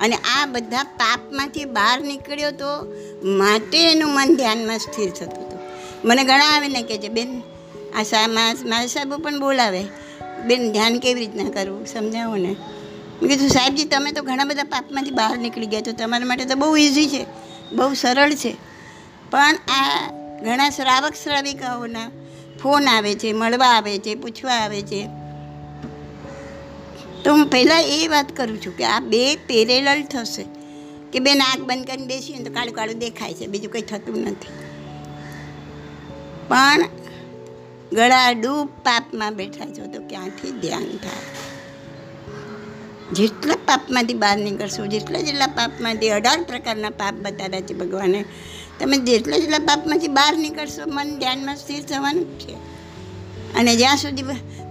અને 0.00 0.16
આ 0.16 0.46
બધા 0.46 0.82
પાપમાંથી 0.82 1.64
બહાર 1.64 2.00
નીકળ્યો 2.00 2.50
તો 2.50 2.94
માટે 3.24 3.92
એનું 3.92 4.14
મન 4.14 4.36
ધ્યાનમાં 4.36 4.78
સ્થિર 4.78 5.10
થતું 5.10 5.46
હતું. 5.46 5.58
મને 6.04 6.24
ઘણા 6.24 6.56
આવે 6.56 6.68
ને 6.68 6.82
કે 6.82 6.98
છે, 6.98 7.08
બેન, 7.08 7.42
આ 7.98 8.02
સા 8.02 8.26
મારા 8.28 8.86
સાહેબો 8.86 9.16
પણ 9.16 9.40
બોલાવે. 9.40 9.84
બેન, 10.46 10.72
ધ્યાન 10.72 10.98
કેવી 10.98 11.20
રીતના 11.20 11.50
કરવું? 11.50 11.86
સમજાવો 11.86 12.36
ને. 12.36 12.56
મેં 13.22 13.28
કીધું, 13.28 13.48
સાહેબજી, 13.48 13.84
તમે 13.84 14.12
તો 14.12 14.22
ઘણા 14.22 14.44
બધા 14.44 14.62
પાપમાંથી 14.62 15.10
બહાર 15.10 15.38
નીકળી 15.38 15.66
ગયા 15.66 15.80
તો 15.80 15.92
તમારા 15.92 16.26
માટે 16.26 16.44
તો 16.44 16.54
બહુ 16.54 16.76
ઇઝી 16.76 17.08
છે. 17.08 17.26
બહુ 17.72 17.94
સરળ 17.94 18.34
છે. 18.34 18.56
પણ 19.30 19.54
આ 19.68 20.10
ઘણા 20.42 20.70
શ્રાવક 20.70 21.12
શ્રાવિકાઓના 21.14 22.10
ફોન 22.62 22.88
આવે 22.88 23.14
છે, 23.14 23.32
મળવા 23.32 23.66
આવે 23.66 23.98
છે, 23.98 24.14
પૂછવા 24.14 24.52
આવે 24.52 24.82
છે. 24.82 25.08
તો 27.24 27.32
હું 27.32 27.46
પહેલાં 27.46 27.82
એ 27.82 28.08
વાત 28.08 28.36
કરું 28.36 28.62
છું 28.66 28.76
કે 28.76 28.84
આ 28.84 29.00
બે 29.00 29.36
પેરેલલ 29.36 30.02
થશે. 30.02 30.44
કે 31.12 31.18
બેન 31.18 31.42
આંખ 31.42 31.60
બંધ 31.60 31.86
કરીને 31.86 32.06
બેસીએ 32.06 32.44
તો 32.44 32.52
કાળું 32.52 32.74
કાળું 32.74 32.98
દેખાય 32.98 33.34
છે, 33.34 33.46
બીજું 33.46 33.72
કંઈ 33.72 33.82
થતું 33.82 34.20
નથી. 34.20 34.52
પણ 36.48 36.82
ગળા 37.92 38.32
ડૂબ 38.32 38.66
પાપમાં 38.66 39.34
બેઠા 39.34 39.66
છો 39.66 39.86
તો 39.86 40.00
ક્યાંથી 40.08 40.50
ધ્યાન 40.50 40.84
થાય? 40.84 41.26
જેટલા 43.12 43.54
પાપમાંથી 43.54 44.14
બહાર 44.14 44.36
નીકળશો, 44.36 44.86
જેટલા 44.86 45.20
જેટલા 45.20 45.46
પાપમાંથી 45.46 46.10
અઢાર 46.10 46.42
પ્રકારના 46.42 46.90
પાપ 46.90 47.14
બતાવ્યા 47.14 47.60
છે 47.60 47.74
ભગવાને, 47.74 48.24
તમે 48.80 48.96
જેટલા 48.96 49.38
જેટલા 49.38 49.58
પાપમાંથી 49.58 50.08
બહાર 50.08 50.36
નીકળશો, 50.36 50.82
મન 50.86 51.18
ધ્યાનમાં 51.18 51.56
સ્થિર 51.56 51.82
થવાનું 51.82 52.38
છે. 52.38 52.52
અને 53.54 53.76
જ્યાં 53.76 53.96
સુધી 53.96 54.22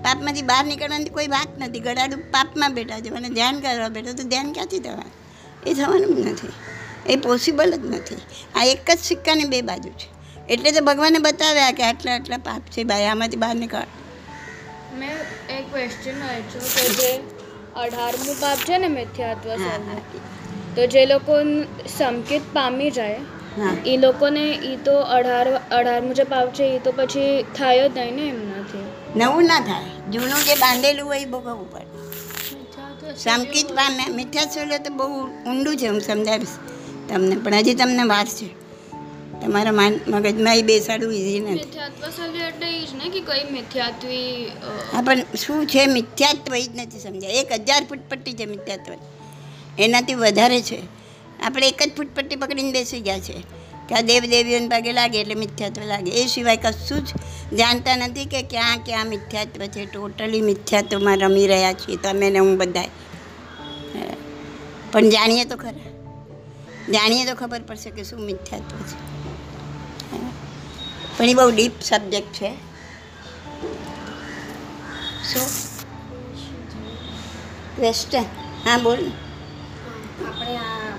પાપમાંથી 0.04 0.42
બહાર 0.42 0.66
નીકળવાની 0.66 1.10
કોઈ 1.10 1.28
વાત 1.28 1.48
નથી. 1.60 1.80
ગળાડું 1.80 2.20
પાપમાં 2.32 2.74
બેઠા 2.74 3.00
છે. 3.00 3.10
અને 3.10 3.30
ધ્યાન 3.30 3.60
કરવા 3.60 3.90
બેઠો 3.90 4.14
તો 4.14 4.24
ધ્યાન 4.24 4.52
ક્યાંથી 4.52 4.80
થવાનું? 4.80 5.14
એ 5.68 5.74
થવાનું 5.74 6.16
જ 6.16 6.28
નથી. 6.28 6.52
એ 7.14 7.16
પોસિબલ 7.16 7.72
જ 7.72 7.86
નથી. 7.86 8.18
આ 8.56 8.64
એક 8.64 8.92
જ 8.92 9.00
સિક્કાની 9.00 9.46
બે 9.46 9.62
બાજુ 9.62 9.90
છે. 9.90 10.08
એટલે 10.54 10.72
તો 10.72 10.86
ભગવાને 10.86 11.20
બતાવ્યા 11.20 11.72
કે 11.72 11.84
આટલા 11.84 12.16
આટલા 12.16 12.38
પાપ 12.38 12.62
છે 12.72 12.84
ભાઈ 12.84 13.06
આમાંથી 13.06 13.38
બહાર 13.38 13.56
નીકળ. 13.56 13.88
મેં 15.00 15.16
એક 15.58 15.66
ક્વેશ્ચન 15.72 16.22
છું 16.52 16.62
કે 16.76 16.90
જે 16.90 17.12
અઢારમું 17.76 18.36
પાપ 18.42 18.58
છે 18.58 18.78
ને 18.78 18.88
મિથ્યાત્વ 18.88 19.58
તો 20.76 20.86
જે 20.86 21.06
લોકો 21.06 21.34
સંકેત 21.98 22.42
પામી 22.54 22.92
જાય 22.92 23.20
એ 23.86 23.98
લોકોને 23.98 24.46
એ 24.52 24.76
તો 24.76 24.96
અઢાર 25.00 25.48
અઢારમું 25.72 26.14
જે 26.14 26.24
પાપ 26.24 26.54
છે 26.54 26.64
એ 26.64 26.80
તો 26.80 26.94
પછી 26.96 27.46
થાય 27.58 27.90
જ 27.90 27.98
નહીં 27.98 28.16
ને 28.16 28.28
એમનાથી 28.28 28.86
નવું 29.18 29.44
ના 29.44 29.60
થાય. 29.60 30.12
જૂનું 30.12 30.46
જે 30.46 30.56
બાંધેલું 30.56 31.08
હોય 31.08 31.22
એ 31.22 31.26
ભોગવવું 31.26 31.72
પડે. 31.72 31.86
સંકિત 33.16 33.68
પામે 33.68 34.14
મીઠા 34.14 34.46
છોલે 34.46 34.78
તો 34.78 34.90
બહુ 34.90 35.28
ઊંડું 35.28 35.78
છે 35.78 35.88
હું 35.88 36.02
સમજાવીશ 36.02 36.48
તમને. 37.10 37.36
પણ 37.36 37.54
હજી 37.54 37.74
તમને 37.74 38.04
વાર 38.04 38.26
છે. 38.26 38.68
તમારા 39.42 39.72
માન 39.72 40.00
મગજમાં 40.08 40.56
એ 40.56 40.62
બેસાડવું 40.62 41.14
ઇઝી 41.14 41.40
નથી. 41.40 41.80
હા 44.94 45.02
પણ 45.02 45.16
શું 45.16 45.66
છે 45.66 45.86
મિથ્યાત્વ 45.86 46.56
એ 46.56 46.62
જ 46.62 46.70
નથી 46.76 47.00
સમજાય 47.00 47.32
એક 47.32 47.52
હજાર 47.52 47.84
ફૂટપટ્ટી 47.84 48.34
છે 48.34 48.46
મિથ્યાત્વ 48.46 48.94
એનાથી 49.80 50.14
વધારે 50.14 50.62
છે. 50.62 50.80
આપણે 51.44 51.68
એક 51.68 51.84
જ 51.84 51.92
ફૂટપટ્ટી 51.98 52.36
પકડીને 52.36 52.72
બેસી 52.72 53.00
ગયા 53.00 53.20
છે. 53.20 53.57
કે 53.90 53.96
આ 53.96 54.02
દેવદેવીઓને 54.02 54.68
પગે 54.68 54.94
લાગે 54.94 55.22
એટલે 55.22 55.36
મિથ્યાત્વ 55.36 55.84
લાગે. 55.84 56.12
એ 56.12 56.26
સિવાય 56.28 56.58
કશું 56.58 57.06
જ 57.06 57.14
જાણતા 57.58 57.96
નથી 57.96 58.26
કે 58.26 58.42
ક્યાં 58.44 58.78
ક્યાં 58.78 59.06
મિથ્યાત્વ 59.06 59.66
છે. 59.66 59.86
ટોટલી 59.86 60.42
મિથ્યાત્વમાં 60.42 61.18
રમી 61.18 61.48
રહ્યા 61.48 61.74
છીએ 61.74 61.98
તમે 61.98 62.30
ને 62.30 62.40
હું 62.40 62.58
બધાય. 62.58 62.90
પણ 64.92 65.10
જાણીએ 65.10 65.46
તો 65.46 65.56
ખરા. 65.56 65.88
જાણીએ 66.90 67.26
તો 67.26 67.36
ખબર 67.36 67.62
પડશે 67.62 67.90
કે 67.90 68.04
શું 68.04 68.20
મિથ્યાત્વ 68.20 68.78
છે. 68.78 69.08
પણ 71.18 71.26
એ 71.26 71.34
બહુ 71.34 71.52
ડીપ 71.52 71.72
સબ્જેક્ટ 71.82 72.34
છે. 72.34 72.52
શું? 75.34 75.46
વેસ્ટર્ન 77.80 78.24
હા 78.70 78.78
બોલ. 78.78 79.12
આપણે 80.28 80.58
આ 80.58 80.97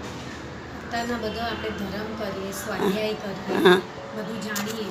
અત્યારના 0.88 1.20
બધો 1.22 1.40
આપણે 1.44 1.70
ધર્મ 1.78 2.10
કરીએ 2.20 2.52
સ્વાધ્યાય 2.58 3.16
કરીએ 3.22 3.72
બધું 4.16 4.38
જાણીએ. 4.46 4.86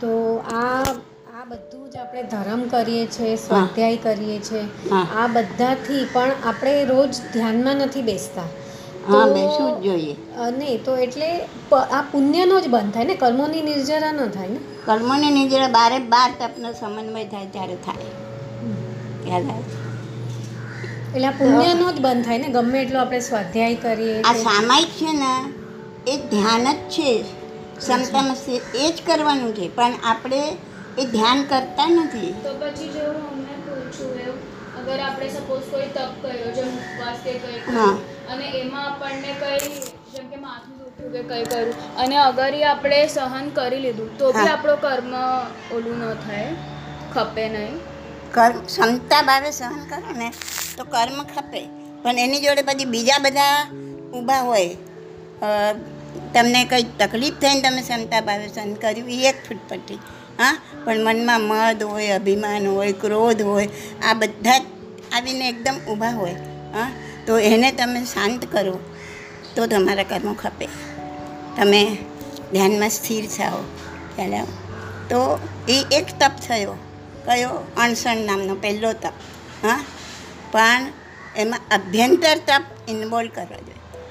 તો 0.00 0.10
આ 0.54 0.82
આ 1.34 1.44
બધું 1.52 1.84
જ 1.92 1.96
આપણે 2.02 2.22
ધર્મ 2.34 2.62
કરીએ 2.74 3.06
છીએ 3.14 3.32
સ્વાધ્યાય 3.44 4.02
કરીએ 4.06 4.38
છીએ. 4.48 4.64
આ 4.92 5.26
બધાથી 5.36 6.02
પણ 6.14 6.46
આપણે 6.50 6.74
રોજ 6.92 7.22
ધ્યાનમાં 7.34 7.82
નથી 7.86 8.04
બેસતા. 8.10 8.46
હા 9.08 9.24
બેસવું 9.32 9.72
જ 9.72 9.86
જોઈએ. 9.86 10.14
નહીં 10.58 10.84
તો 10.84 10.98
એટલે 11.06 11.30
આ 11.80 12.02
પુણ્યનો 12.12 12.60
જ 12.60 12.66
બંધ 12.68 12.92
થાય 12.94 13.04
ને? 13.04 13.18
કર્મોની 13.24 13.64
નિર્જરા 13.70 14.12
ન 14.12 14.22
થાય 14.36 14.52
ને? 14.54 14.60
કર્મોની 14.86 15.32
નિજરા 15.38 15.72
બારે 15.78 15.98
બાર 16.14 16.30
તપનો 16.40 16.76
સમન્વય 16.82 17.26
થાય 17.34 17.52
ત્યારે 17.56 17.76
થાય. 17.88 18.12
યાદ 19.32 19.52
આવે? 19.56 19.84
એટલે 21.16 21.30
પુણ્યનો 21.38 21.86
જ 21.88 22.00
બંધ 22.00 22.24
થાય 22.24 22.40
ને 22.40 22.48
ગમે 22.54 22.78
એટલો 22.80 22.98
આપણે 23.00 23.20
સ્વાધ્યાય 23.22 23.76
કરીએ 23.84 24.16
આ 24.22 24.34
સામાયિક 24.40 24.92
છે 24.96 25.10
ને 25.14 25.32
એ 26.06 26.16
ધ્યાન 26.32 26.66
જ 26.68 26.94
છે. 26.94 27.10
ક્ષમતામાં 27.78 28.38
છે 28.42 28.54
એ 28.80 28.88
જ 28.88 29.06
કરવાનું 29.06 29.52
છે 29.54 29.66
પણ 29.76 29.94
આપણે 30.10 30.42
એ 30.96 31.06
ધ્યાન 31.06 31.40
કરતા 31.46 31.88
નથી. 31.96 32.32
તો 32.42 32.50
પછી 32.60 32.90
હું 32.96 33.16
અમને 33.24 33.54
પૂછું 33.64 34.12
એવું 34.20 34.38
અગર 34.78 34.98
આપણે 35.00 35.28
સપોઝ 35.36 35.64
કોઈ 35.70 35.88
તપ 35.90 36.12
કર્યો 36.22 36.50
જેમ 36.56 36.70
ઉપવાસ 36.80 37.18
કે 37.24 37.32
કંઈ 37.38 37.60
હા. 37.70 37.94
અને 38.30 38.46
એમાં 38.60 38.86
આપણને 38.86 39.30
કંઈ 39.40 39.72
જેમ 40.12 40.26
કે 40.30 40.38
માથું 40.38 40.74
દુખ્યું 40.78 41.12
કે 41.14 41.22
કંઈ 41.24 41.44
કર્યું 41.46 41.72
અને 41.98 42.16
અગર 42.20 42.52
એ 42.54 42.64
આપણે 42.66 43.00
સહન 43.08 43.46
કરી 43.56 43.80
લીધું 43.80 44.10
તો 44.18 44.26
બી 44.34 44.48
આપણો 44.50 44.74
કર્મ 44.84 45.12
ઓલું 45.72 45.98
ન 46.04 46.24
થાય 46.24 46.50
ખપે 47.14 47.44
નહીં. 47.50 47.74
કર્મ 48.34 48.56
ક્ષમતા 48.66 49.22
ભાવે 49.24 49.50
સહન 49.54 49.74
કરો 49.90 50.12
ને 50.14 50.28
તો 50.76 50.84
કર્મ 50.84 51.22
ખપે. 51.22 51.62
પણ 52.02 52.18
એની 52.18 52.40
જોડે 52.40 52.62
પછી 52.62 52.84
બીજા 52.84 53.18
બધા 53.18 53.70
ઊભા 54.14 54.40
હોય 54.40 54.76
તમને 56.34 56.64
કંઈ 56.64 56.82
તકલીફ 56.82 57.34
થઈને 57.34 57.60
તમે 57.60 57.82
સહન 57.82 58.74
કર્યું 58.74 59.10
એ 59.10 59.28
એક 59.28 59.34
ફૂટપટ્ટી 59.48 59.94
હા, 60.38 60.58
પણ 60.84 61.04
મનમાં 61.04 61.40
મદ 61.40 61.82
હોય, 61.82 62.08
અભિમાન 62.08 62.66
હોય, 62.66 62.92
ક્રોધ 62.92 63.42
હોય, 63.42 63.68
આ 64.04 64.14
બધા 64.14 64.60
આવીને 65.12 65.48
એકદમ 65.48 65.92
ઊભા 65.92 66.10
હોય, 66.10 66.32
હા. 66.72 66.90
તો 67.26 67.38
એને 67.38 67.72
તમે 67.72 68.04
શાંત 68.04 68.52
કરો, 68.52 68.78
તો 69.56 69.66
તમારા 69.66 70.02
કર્મો 70.02 70.34
ખપે. 70.34 70.68
તમે 71.56 71.96
ધ્યાનમાં 72.52 72.90
સ્થિર 72.90 73.26
થાઓ. 73.26 73.58
આવ્યો? 74.22 74.46
તો 75.08 75.48
એ 75.68 75.84
એક 75.92 76.06
તપ 76.20 76.32
થયો. 76.48 76.72
કયો? 77.24 77.50
અણસણ 77.76 78.16
નામનો 78.16 78.54
પહેલો 78.54 78.92
તપ. 78.92 79.12
હા? 79.64 79.84
પણ 80.52 80.86
એમાં 81.36 81.60
અભ્યંતર 81.70 82.36
તપ 82.46 82.90
ઇન્વોલ્વ 82.90 83.30
કરવો 83.34 83.60
જોઈએ. 83.60 84.04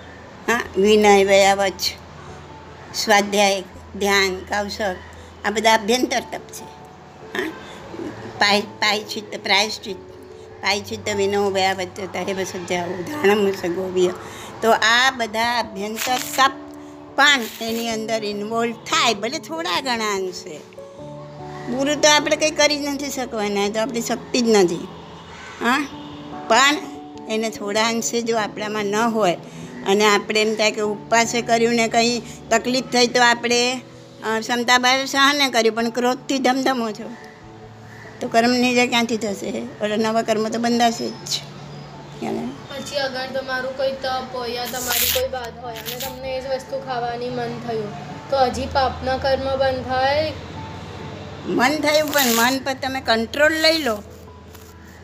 હા, 0.52 0.62
વિનય, 0.78 1.24
વયાવચ, 1.24 1.82
સ્વાધ્યાય, 2.96 3.64
ધ્યાન, 4.00 4.36
કૌશલ, 4.36 4.96
આ 5.46 5.50
બધા 5.50 5.74
અભ્યંતર 5.74 6.20
તપ 6.20 6.42
છે. 6.42 6.64
હા, 7.38 7.50
પાય, 8.40 8.62
પાયચિત્ત, 8.62 9.44
પ્રાયશ્ચિત્ત. 9.44 10.16
પાયચિત્ત 10.64 11.10
વિનો 11.10 11.50
વયાવચ 11.52 11.88
તહેબ 12.14 12.40
સજ્જાઓ 12.40 12.88
ધાણમ 12.88 13.52
સગોવ્ય 13.52 14.14
તો 14.62 14.72
આ 14.72 15.12
બધા 15.12 15.60
અભ્યંતર 15.60 16.18
તપ 16.38 16.52
પણ 17.16 17.40
એની 17.62 17.90
અંદર 17.90 18.24
ઇન્વોલ્વ 18.24 18.74
થાય, 18.74 19.14
ભલે 19.14 19.40
થોડા 19.40 19.82
ઘણા 19.82 20.16
અંશે. 20.16 20.58
પૂરું 21.72 22.02
તો 22.02 22.10
આપણે 22.10 22.36
કંઈ 22.36 22.52
કરી 22.52 22.80
જ 22.80 22.86
નથી 22.86 23.10
શકવાના 23.10 23.70
તો 23.70 23.80
આપણી 23.80 24.02
શક્તિ 24.02 24.42
જ 24.42 24.50
નથી. 24.50 24.88
હા? 25.62 25.88
પણ 26.48 26.76
એને 27.30 27.50
થોડા 27.50 27.88
અંશે 27.88 28.22
જો 28.22 28.38
આપણામાં 28.38 28.86
ન 28.86 28.96
હોય 28.96 29.38
અને 29.88 30.06
આપણે 30.06 30.42
એમ 30.42 30.56
થાય 30.56 30.72
કે 30.72 30.82
ઉપવાસે 30.82 31.42
કર્યું 31.42 31.76
ને 31.76 31.88
કંઈ 31.88 32.20
તકલીફ 32.52 32.86
થઈ 32.86 33.08
તો 33.08 33.22
આપણે 33.22 33.62
ક્ષમતા 34.40 34.78
ભાવે 34.78 35.06
સહન 35.06 35.50
કર્યું 35.50 35.76
પણ 35.76 35.90
ક્રોધથી 35.90 36.40
ધમધમો 36.40 36.92
છો? 36.92 37.08
તો 38.22 38.28
કર્મની 38.28 38.74
જે 38.76 38.88
ક્યાંથી 38.88 39.18
થશે? 39.18 39.50
એટલે 39.50 39.98
નવા 39.98 40.22
કર્મ 40.22 40.48
તો 40.48 40.60
બંધાશે 40.60 41.10
જ. 41.10 41.34
પછી 42.70 42.98
અગર 42.98 43.28
તમારું 43.36 43.78
કોઈ 43.78 43.96
તપ 44.04 44.34
હોય 44.34 44.50
યા 44.50 44.66
તમારી 44.66 45.12
કોઈ 45.14 45.30
વાત 45.30 45.56
હોય 45.64 45.76
અને 45.76 45.96
તમને 46.00 46.38
એ 46.38 46.42
જ 46.42 46.46
વસ્તુ 46.48 46.80
ખાવાની 46.80 47.30
મન 47.30 47.52
થયું 47.68 47.92
તો 48.30 48.38
હજી 48.38 48.68
પાપના 48.74 49.18
કર્મ 49.18 49.48
બંધાય 49.58 50.32
મન 51.48 51.74
થયું 51.78 52.12
પણ 52.12 52.36
મન 52.36 52.60
પર 52.60 52.74
તમે 52.74 53.02
કંટ્રોલ 53.02 53.56
લઈ 53.62 53.78
લો. 53.78 53.96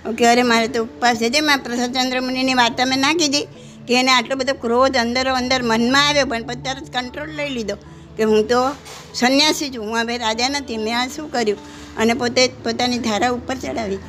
ઓકે 0.10 0.26
અરે 0.26 0.44
મારે 0.44 0.68
તો 0.68 0.84
ઉપવાસ 0.84 1.18
છે. 1.18 1.30
જે 1.30 1.42
મેં 1.42 1.58
પ્રસાદચંદ્ર 1.58 2.22
મુનિની 2.22 2.54
વાત 2.54 2.78
તમે 2.78 2.96
ના 2.96 3.14
કીધી 3.14 3.46
કે 3.88 4.00
એને 4.00 4.12
આટલો 4.12 4.36
બધો 4.36 4.54
ક્રોધ 4.54 4.98
અંદરો 4.98 5.36
અંદર 5.36 5.64
મનમાં 5.64 6.08
આવ્યો 6.08 6.26
પણ 6.26 6.44
પછી 6.44 6.62
તરત 6.62 6.94
કંટ્રોલ 6.94 7.30
લઈ 7.30 7.50
લીધો 7.50 7.76
કે 8.18 8.24
હું 8.24 8.48
તો 8.48 8.62
સંન્યાસી 9.14 9.70
છું. 9.70 9.86
હું 9.86 10.02
હવે 10.02 10.18
રાજા 10.18 10.50
નથી. 10.50 10.78
મેં 10.78 11.00
આ 11.00 11.08
શું 11.08 11.32
કર્યું? 11.32 11.60
અને 11.98 12.14
પોતે 12.14 12.48
પોતાની 12.48 12.98
ધારા 12.98 13.30
ઉપર 13.30 13.56
ચડાવી. 13.56 14.00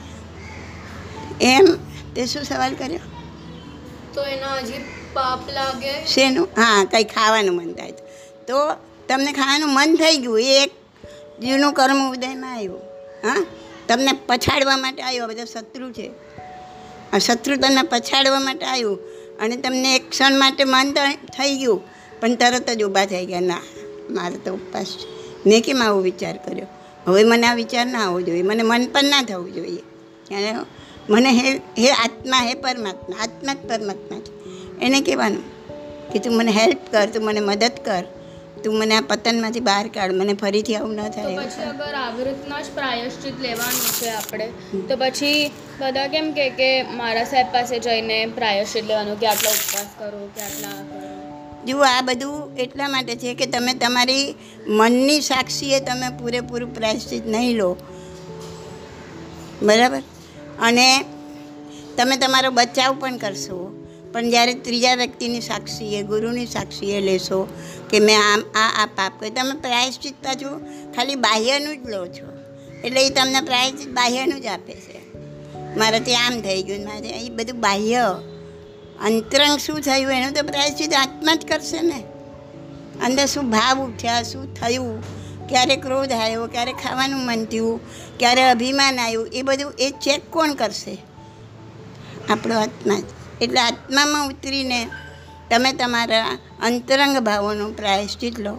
એમ 1.40 1.66
તે 2.14 2.26
શું 2.26 2.44
સવાલ 2.44 2.74
કર્યો? 2.74 2.98
તો 4.14 4.24
એનો 4.24 4.46
હજી 4.46 4.84
પાપ 5.12 5.50
લાગે? 5.50 6.06
શેનું? 6.06 6.48
હા 6.56 6.84
કંઈ 6.84 7.04
ખાવાનું 7.04 7.56
મન 7.56 7.72
થાય 7.72 7.90
તો. 7.90 8.04
તો 8.46 8.76
તમને 9.08 9.32
ખાવાનું 9.32 9.74
મન 9.74 9.96
થઈ 9.96 10.16
ગયું. 10.16 10.40
એ 10.40 10.62
એક 10.62 10.72
જીવનું 11.40 11.72
કર્મ 11.72 12.10
ઉદયમાં 12.10 12.54
આવ્યું. 12.54 12.80
હા? 13.24 13.46
તમને 13.88 14.12
પછાડવા 14.26 14.76
માટે 14.76 15.02
આવ્યો 15.02 15.26
બધો 15.26 15.44
શત્રુ 15.44 15.92
છે. 15.92 16.10
આ 17.12 17.18
શત્રુ 17.18 17.56
તમને 17.56 17.82
પછાડવા 17.82 18.40
માટે 18.40 18.66
આવ્યું 18.66 18.98
અને 19.40 19.56
તમને 19.56 19.96
એક 19.96 20.10
ક્ષણ 20.10 20.38
માટે 20.38 20.64
મન 20.64 20.92
થ- 20.92 21.16
થઈ 21.16 21.58
ગયું, 21.58 21.80
પણ 22.20 22.34
તરત 22.34 22.70
જ 22.70 22.84
ઊભા 22.84 23.06
થઈ 23.06 23.26
ગયા. 23.26 23.40
ના, 23.40 23.62
મારે 24.10 24.36
તો 24.36 24.54
ઉપવાસ 24.54 24.86
છે. 24.86 25.22
મેં 25.48 25.62
કેમ 25.62 25.82
આવો 25.82 26.00
વિચાર 26.00 26.36
કર્યો? 26.36 26.66
હવે 27.06 27.24
મને 27.24 27.46
આ 27.46 27.54
વિચાર 27.54 27.86
ના 27.86 28.06
આવવો 28.06 28.20
જોઈએ. 28.20 28.42
મને 28.42 28.62
મન 28.62 28.86
પણ 28.86 29.04
ના 29.04 29.22
થવું 29.22 29.54
જોઈએ. 29.54 29.78
અને 30.34 30.54
મને 31.10 31.30
હે 31.30 31.56
હે 31.56 31.90
આત્મા, 31.90 32.36
હે 32.36 32.54
પરમાત્મા, 32.54 33.16
આત્મા 33.22 33.54
જ 33.54 33.56
પરમાત્મા 33.56 34.20
છે. 34.20 34.42
એને 34.84 35.00
કહેવાનું 35.00 35.42
કે 36.12 36.18
તું 36.18 36.36
મને 36.36 36.52
હેલ્પ 36.52 36.78
કર, 36.90 37.08
તું 37.14 37.24
મને 37.24 37.40
મદદ 37.40 37.72
કર. 37.84 38.04
તું 38.62 38.78
મને 38.78 38.96
આ 38.96 39.00
પતનમાંથી 39.00 39.60
બહાર 39.60 39.88
કાઢ 39.88 40.12
મને 40.12 40.34
ફરીથી 40.34 40.76
આવું 40.76 40.94
ન 40.94 41.10
થાય 41.10 41.40
પછી 41.40 41.62
અગર 41.62 41.94
આવી 41.94 42.24
રીતના 42.24 42.60
જ 42.60 42.66
પ્રાયશ્ચિત 42.74 43.40
લેવાનું 43.40 43.92
છે 44.00 44.10
આપણે 44.10 44.46
તો 44.88 44.96
પછી 44.96 45.52
બધા 45.80 46.06
કેમ 46.06 46.32
કે 46.32 46.50
કે 46.50 46.82
મારા 46.82 47.24
સાહેબ 47.24 47.46
પાસે 47.52 47.78
જઈને 47.78 48.26
પ્રાયશ્ચિત 48.26 48.84
લેવાનું 48.84 49.18
કે 49.18 49.26
આટલા 49.26 49.50
ઉપવાસ 49.50 49.86
કરો 49.98 50.28
કે 50.36 50.42
આટલા 50.42 51.02
જુઓ 51.66 51.82
આ 51.82 52.02
બધું 52.02 52.56
એટલા 52.58 52.88
માટે 52.88 53.16
છે 53.16 53.34
કે 53.34 53.46
તમે 53.46 53.74
તમારી 53.74 54.36
મનની 54.66 55.22
સાક્ષીએ 55.22 55.80
તમે 55.80 56.10
પૂરેપૂરું 56.18 56.74
પ્રાયશ્ચિત 56.74 57.26
નહીં 57.26 57.56
લો. 57.56 57.76
બરાબર? 59.62 60.02
અને 60.60 61.04
તમે 61.96 62.16
તમારો 62.16 62.50
બચાવ 62.50 62.94
પણ 62.94 63.16
કરશો. 63.16 63.71
પણ 64.12 64.30
જ્યારે 64.30 64.54
ત્રીજા 64.54 64.94
વ્યક્તિની 64.94 65.40
સાક્ષીએ 65.40 66.02
ગુરુની 66.02 66.46
સાક્ષીએ 66.46 67.00
લેશો 67.00 67.48
કે 67.90 68.00
મેં 68.00 68.18
આમ 68.32 68.40
આ 68.40 68.82
આ 68.82 68.86
પાપ 68.86 69.20
કર્યું, 69.20 69.34
તમે 69.34 69.60
પ્રાયશ્ચિત 69.60 70.14
પાછું 70.14 70.60
ખાલી 70.92 71.14
બાહ્યનું 71.14 71.84
જ 71.84 71.90
લો 71.90 72.06
છો. 72.06 72.26
એટલે 72.84 73.06
એ 73.06 73.10
તમને 73.10 73.40
પ્રાયશ્ચિત 73.40 73.88
બાહ્યનું 73.88 74.40
જ 74.40 74.46
આપે 74.46 74.72
છે. 74.72 75.02
મારાથી 75.76 76.14
આમ 76.14 76.40
થઈ 76.40 76.62
ગયું 76.62 76.84
મારે 76.84 77.08
એ 77.08 77.28
બધું 77.28 77.60
બાહ્ય. 77.60 78.22
અંતરંગ 79.04 79.58
શું 79.58 79.80
થયું 79.80 80.12
એનું 80.12 80.34
તો 80.34 80.42
પ્રાયશ્ચિત 80.42 80.94
આત્મા 80.94 81.34
જ 81.34 81.46
કરશે 81.46 81.80
ને. 81.80 82.04
અંદર 83.04 83.26
શું 83.26 83.50
ભાવ 83.50 83.78
ઉઠ્યા, 83.78 84.22
શું 84.22 84.54
થયું, 84.54 85.02
ક્યારે 85.48 85.76
ક્રોધ 85.76 86.12
આવ્યો, 86.12 86.46
ક્યારે 86.46 86.72
ખાવાનું 86.72 87.20
મન 87.20 87.44
થયું, 87.44 87.80
ક્યારે 88.18 88.42
અભિમાન 88.42 88.98
આવ્યું, 88.98 89.28
એ 89.32 89.42
બધું 89.42 89.72
એ 89.78 89.90
ચેક 89.90 90.30
કોણ 90.30 90.52
કરશે? 90.52 90.98
આપણો 92.30 92.60
આત્મા 92.60 93.00
જ. 93.00 93.04
એટલે 93.42 93.60
આત્મામાં 93.60 94.26
ઉતરીને 94.28 94.86
તમે 95.50 95.72
તમારા 95.72 96.38
અંતરંગ 96.62 97.18
ભાવોનું 97.18 97.76
પ્રાયશ્ચિત 97.76 98.40
લો. 98.40 98.52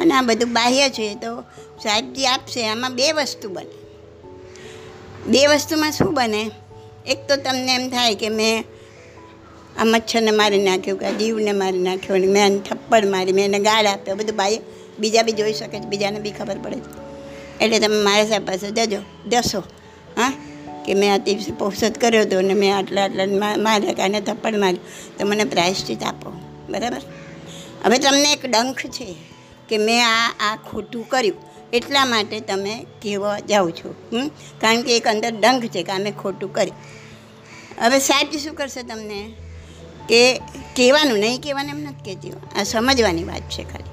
અને 0.00 0.14
આ 0.14 0.22
બધું 0.22 0.52
બાહ્ય 0.52 0.90
છે 0.90 1.14
તો 1.14 1.40
સાહેબજી 1.82 2.26
આપશે. 2.26 2.68
આમાં 2.68 2.94
બે 2.94 3.12
વસ્તુ 3.12 3.48
બને. 3.48 3.86
બે 5.26 5.46
વસ્તુમાં 5.46 5.92
શું 5.92 6.14
બને? 6.14 6.50
એક 7.06 7.28
તો 7.28 7.36
તમને 7.36 7.74
એમ 7.74 7.88
થાય 7.90 8.14
કે 8.14 8.28
મેં 8.28 8.64
આ 9.80 9.84
મચ્છરને 9.84 10.30
મારી 10.30 10.64
નાખ્યું 10.64 10.98
કે 10.98 11.12
જીવને 11.12 11.52
મારી 11.52 11.78
નાખ્યો 11.78 12.16
અને 12.16 12.26
મેં 12.26 12.46
એને 12.46 12.58
થપ્પડ 12.58 13.06
મારી, 13.06 13.32
મેં 13.32 13.44
એને 13.44 13.58
ગાળ 13.58 13.86
આપ્યો. 13.86 14.14
બધું 14.14 14.36
બાહ્ય. 14.36 14.58
બીજા 14.98 15.22
બી 15.22 15.32
જોઈ 15.32 15.52
શકે 15.52 15.80
છે, 15.80 15.84
બીજાને 15.84 16.20
બી 16.20 16.30
ખબર 16.30 16.58
પડે 16.58 16.76
છે. 16.76 17.06
એટલે 17.60 17.78
તમે 17.78 18.04
મારા 18.04 18.24
સાહેબ 18.24 18.46
પાસે 18.46 18.70
જજો, 18.70 18.98
જશો. 19.28 19.60
હા? 20.16 20.32
કે 20.86 20.94
મેં 20.94 21.14
આ 21.14 21.16
દિવસે 21.16 21.52
પોષત 21.52 21.98
કર્યો 22.00 22.22
હતો 22.22 22.38
અને 22.38 22.54
મેં 22.54 22.76
આટલા 22.76 23.04
આટલા 23.04 23.56
માર્યા 23.56 23.92
કાને 23.92 24.20
થપ્પડ 24.20 24.56
માર્યું 24.56 25.18
તો 25.18 25.26
મને 25.26 25.44
પ્રાયશ્ચિત 25.44 26.02
આપો. 26.02 26.32
બરાબર? 26.68 27.00
હવે 27.84 27.98
તમને 27.98 28.32
એક 28.32 28.46
ડંખ 28.46 28.86
છે 28.86 29.14
કે 29.68 29.78
મેં 29.78 30.06
આ 30.06 30.34
આ 30.40 30.56
ખોટું 30.56 31.08
કર્યું. 31.08 31.36
એટલા 31.72 32.04
માટે 32.04 32.40
તમે 32.40 32.86
કહેવા 33.02 33.38
જાઓ 33.38 33.70
છો? 33.70 33.94
કારણ 34.60 34.82
કે 34.82 34.96
એક 34.96 35.08
અંદર 35.08 35.32
ડંખ 35.32 35.64
છે 35.64 35.82
કે 35.82 35.92
અમે 35.92 36.10
ખોટું 36.10 36.52
કર્યું. 36.52 36.76
હવે 37.84 37.98
સાહેબ 37.98 38.28
શું 38.42 38.54
કરશે 38.54 38.82
તમને? 38.82 39.32
કે 40.08 40.38
કહેવાનું, 40.76 41.18
નહીં 41.18 41.40
કહેવાનું 41.40 41.70
એમ 41.70 41.80
નથી 41.80 42.04
કહેતી 42.04 42.32
આ 42.56 42.62
સમજવાની 42.62 43.24
વાત 43.24 43.42
છે 43.42 43.62
ખાલી. 43.62 43.92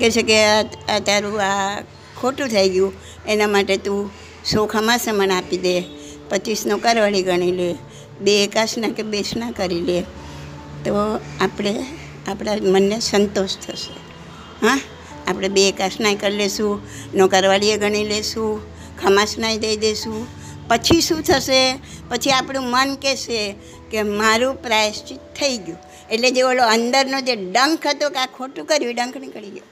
કહે 0.00 0.10
છે 0.10 0.22
કે 0.22 0.44
આ 0.92 0.98
તારું 0.98 1.40
આ 1.40 1.80
ખોટું 2.20 2.48
થઈ 2.48 2.68
ગયું. 2.68 2.92
એના 3.28 3.46
માટે 3.46 3.76
તું 3.76 4.10
સોખામાં 4.44 4.98
સમણ 4.98 5.30
આપી 5.30 5.58
દે. 5.58 6.03
પચીસનો 6.34 6.78
કરવડી 6.78 7.22
ગણી 7.22 7.52
લે, 7.52 7.74
બે 8.20 8.44
એકાશના 8.44 8.88
કે 8.88 9.02
બેસના 9.02 9.50
કરી 9.50 9.80
લે, 9.80 10.00
તો 10.84 11.20
આપણે, 11.40 11.84
આપણા 12.28 12.52
મનને 12.54 13.00
સંતોષ 13.00 13.56
થશે. 13.66 13.92
હા? 14.66 14.80
આપણે 15.26 15.48
બે 15.48 15.68
એકાશનાય 15.68 16.14
કરી 16.14 16.36
લેશું 16.36 16.80
નોકરવાળીએ 17.14 17.76
ગણી 17.76 18.04
લેશું 18.04 18.60
ખમાસનાય 18.98 19.58
દઈ 19.58 19.76
દઈશું 19.76 20.26
પછી 20.68 21.00
શું 21.00 21.22
થશે? 21.22 21.78
પછી 22.08 22.30
આપણું 22.30 22.62
મન 22.62 22.94
કહેશે 22.94 23.54
કે 23.90 24.02
મારું 24.02 24.62
પ્રાયશ્ચિત 24.62 25.18
થઈ 25.18 25.58
ગયું. 25.58 25.78
એટલે 26.10 26.30
જે 26.30 26.42
ઓલો 26.42 26.64
અંદરનો 26.64 27.20
જે 27.20 27.36
ડંખ 27.36 27.86
હતો 27.86 28.10
કે 28.10 28.18
આ 28.18 28.26
ખોટું 28.26 28.64
કર્યું 28.64 28.94
ડંખ 28.94 29.16
નીકળી 29.16 29.50
ગયો. 29.50 29.62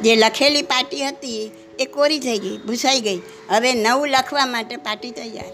જે 0.00 0.16
લખેલી 0.16 0.62
પાટી 0.62 1.08
હતી 1.08 1.50
એ 1.78 1.84
કોરી 1.84 2.18
થઈ 2.18 2.38
ગઈ, 2.38 2.58
ભૂસાઈ 2.58 3.00
ગઈ. 3.00 3.20
હવે 3.48 3.74
નવું 3.74 4.08
લખવા 4.08 4.46
માટે 4.46 4.76
પાટી 4.76 5.10
તૈયાર. 5.10 5.52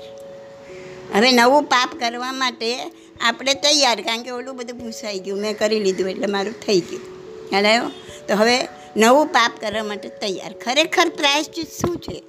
હવે 1.15 1.33
નવું 1.33 1.63
પાપ 1.63 1.91
કરવા 2.01 2.33
માટે 2.33 2.79
આપણે 3.21 3.55
તૈયાર, 3.55 4.01
કારણ 4.01 4.23
કે 4.23 4.31
ઓલું 4.31 4.57
બધું 4.57 4.79
ભૂસાઈ 4.79 5.19
ગયું, 5.19 5.39
મેં 5.39 5.59
કરી 5.59 5.81
લીધું 5.81 6.11
એટલે 6.11 6.27
મારું 6.27 6.55
થઈ 6.67 6.81
ગયું. 6.81 7.03
ખ્યાલ 7.51 7.67
આવ્યો? 7.67 7.91
તો 8.29 8.35
હવે 8.35 8.69
નવું 8.97 9.27
પાપ 9.27 9.53
કરવા 9.61 9.85
માટે 9.85 10.09
તૈયાર. 10.09 10.53
ખરેખર 10.53 11.09
પ્રાયશ્ચિત 11.09 11.67
શું 11.67 11.97
છે? 11.97 12.23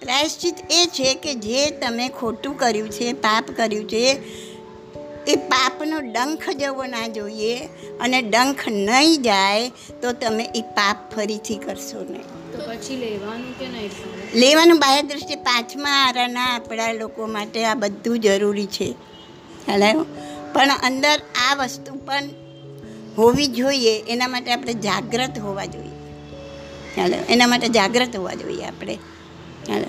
પ્રાયશ્ચિત 0.00 0.54
એ 0.70 0.86
છે 0.86 1.14
કે 1.14 1.34
જે 1.34 1.70
તમે 1.70 2.08
ખોટું 2.08 2.58
કર્યું 2.58 2.90
છે, 2.90 3.12
પાપ 3.12 3.44
કર્યું 3.56 3.88
છે, 3.88 4.18
એ 5.26 5.36
પાપનો 5.36 6.00
ડંખ 6.00 6.50
જવો 6.50 6.84
ના 6.84 7.08
જોઈએ 7.08 7.68
અને 8.00 8.22
ડંખ 8.22 8.68
નહીં 8.68 9.22
જાય 9.22 9.68
તો 10.02 10.12
તમે 10.12 10.50
એ 10.54 10.60
પાપ 10.60 11.16
ફરીથી 11.16 11.56
કરશો 11.56 12.06
નહીં. 12.10 12.43
પછી 12.56 12.96
લેવાનું 12.96 13.54
લેવાનું? 14.34 14.78
બાહ્ય 14.78 15.02
દ્રષ્ટિ 15.02 15.34
પાંચમા 15.34 15.90
આરાના 15.90 16.46
આપણા 16.46 16.92
લોકો 16.92 17.26
માટે 17.26 17.64
આ 17.64 17.74
બધું 17.74 18.20
જરૂરી 18.20 18.66
છે. 18.66 18.94
ખ્યાલ 19.66 20.04
પણ 20.52 20.70
અંદર 20.82 21.20
આ 21.50 21.54
વસ્તુ 21.54 21.94
પણ 21.94 22.22
હોવી 23.18 23.46
જોઈએ, 23.46 24.04
એના 24.08 24.28
માટે 24.28 24.52
આપણે 24.52 24.72
જાગ્રત 24.72 25.38
હોવા 25.38 25.64
જોઈએ. 25.64 25.90
ચાલો 26.96 27.14
એના 27.28 27.46
માટે 27.46 27.68
જાગ્રત 27.68 28.16
હોવા 28.16 28.34
જોઈએ 28.34 28.64
આપણે. 28.64 28.98
ખ્યાલ 29.66 29.84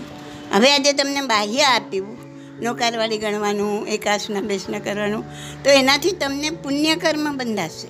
હવે 0.53 0.73
આજે 0.73 0.93
તમને 0.93 1.21
બાહ્ય 1.21 1.61
આપ્યું 1.61 2.17
નોકારવાળી 2.61 3.17
ગણવાનું, 3.17 3.87
એકાસના 3.87 4.41
બેસના 4.41 4.79
કરવાનું, 4.79 5.23
તો 5.63 5.69
એનાથી 5.69 6.11
તમને 6.11 6.49
પુણ્યકર્મ 6.49 7.37
બંધાશે. 7.37 7.87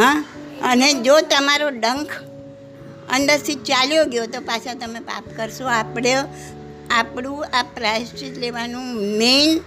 હા? 0.00 0.24
અને 0.62 0.92
જો 0.92 1.20
તમારો 1.20 1.68
ડંખ 1.68 2.10
અંદરથી 3.12 3.54
ચાલ્યો 3.54 4.04
ગયો 4.04 4.26
તો 4.26 4.40
પાછા 4.40 4.74
તમે 4.74 5.00
પાપ 5.00 5.24
કરશો. 5.36 5.66
આપણે, 5.66 6.14
આપણું 6.90 7.46
આ 7.46 7.62
પ્રાયશ્ચિત 7.62 8.38
લેવાનું 8.38 8.94
મેઇન 9.18 9.60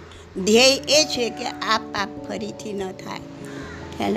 ધ્યેય 0.44 0.76
એ 0.88 1.04
છે 1.04 1.30
કે 1.30 1.46
આ 1.46 1.78
પાપ 1.78 2.08
ફરીથી 2.28 2.72
ન 2.72 2.92
થાય. 2.92 3.20
ખ્યાલ 3.96 4.16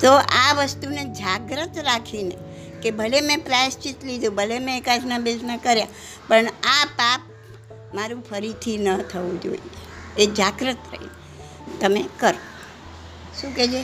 તો 0.00 0.12
આ 0.16 0.52
વસ્તુને 0.52 1.04
જાગ્રત 1.04 1.78
રાખીને 1.78 2.36
કે 2.82 2.90
ભલે 2.90 3.20
મેં 3.20 3.44
પ્રાયશ્ચિત 3.44 4.04
લીધું, 4.04 4.34
ભલે 4.34 4.58
મેં 4.58 4.78
એકાશના 4.78 5.18
બેસના 5.18 5.56
કર્યા, 5.56 5.86
પણ 6.28 6.46
આ 6.64 6.84
પાપ 6.96 7.20
મારું 7.94 8.24
ફરીથી 8.30 8.78
ન 8.78 9.02
થવું 9.02 9.40
જોઈએ. 9.42 9.60
એ 10.18 10.26
જાગ્રત 10.26 10.76
રહી 10.92 11.10
તમે 11.80 12.04
કરો. 12.20 12.38
શું 13.40 13.56
કહેજે? 13.56 13.82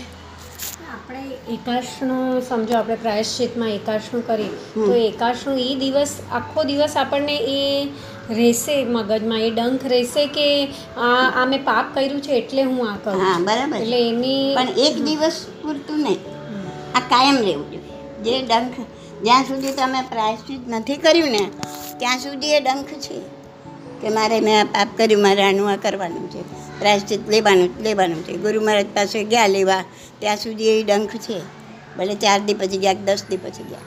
આપણે 0.95 1.23
એકાશનું 1.55 2.43
સમજો 2.49 2.75
આપણે 2.79 2.97
પ્રાયશ્ચિતમાં 2.97 3.71
એકાશનું 3.71 4.23
કરીએ 4.27 4.51
તો 4.75 4.93
એકાશનું 5.05 5.59
એ 5.59 5.71
દિવસ 5.75 6.13
આખો 6.33 6.65
દિવસ 6.65 6.97
આપણને 6.97 7.37
એ 7.55 7.61
રહેશે 8.31 8.77
મગજમાં 8.85 9.41
એ 9.41 9.51
ડંખ 9.51 9.87
રહેશે 9.87 10.25
કે 10.27 10.49
આ 10.99 11.13
આ 11.41 11.47
મેં 11.47 11.65
પાપ 11.65 11.95
કર્યું 11.95 12.21
છે 12.21 12.33
એટલે 12.39 12.63
હું 12.63 12.81
આ 12.89 12.97
કરું 13.05 13.21
હા 13.21 13.39
બરાબર. 13.39 13.77
એટલે 13.77 13.99
એની 14.09 14.55
પણ 14.57 14.69
એક 14.87 15.01
દિવસ 15.05 15.39
પૂરતું 15.63 15.99
નહીં. 15.99 16.21
આ 16.95 17.01
કાયમ 17.13 17.37
રહેવું 17.37 17.67
જોઈએ. 17.73 17.97
જે 18.25 18.35
ડંખ 18.43 18.79
જ્યાં 19.25 19.45
સુધી 19.45 19.73
તમે 19.73 20.03
પ્રાયશ્ચિત 20.11 20.69
નથી 20.69 20.97
કર્યું 20.97 21.31
ને 21.31 21.45
ત્યાં 21.99 22.19
સુધી 22.19 22.55
એ 22.59 22.61
ડંખ 22.61 22.93
છે 22.99 23.19
કે 24.03 24.09
મારે 24.11 24.41
મેં 24.41 24.61
આ 24.61 24.69
પાપ 24.75 24.97
કર્યું 24.97 25.23
મારે 25.23 25.43
આનું 25.43 25.71
આ 25.71 25.77
કરવાનું 25.77 26.27
છે. 26.29 26.43
પ્રાયશ્ચિત 26.85 27.29
લેવાનું 27.29 27.83
લેવાનું 27.83 28.23
છે. 28.27 28.37
ગુરુ 28.37 28.61
મહારાજ 28.61 28.87
પાસે 28.95 29.25
ગયા 29.25 29.47
લેવા 29.47 29.83
ત્યાં 30.21 30.37
સુધી 30.37 30.69
એ 30.69 30.83
ડંખ 30.83 31.17
છે. 31.17 31.41
ભલે 31.99 32.15
ચાર 32.15 32.41
દી 32.41 32.55
પછી 32.55 32.79
ગયા 32.79 32.93
દસ 32.93 33.25
દી 33.31 33.37
પછી 33.37 33.67
ગયા. 33.69 33.87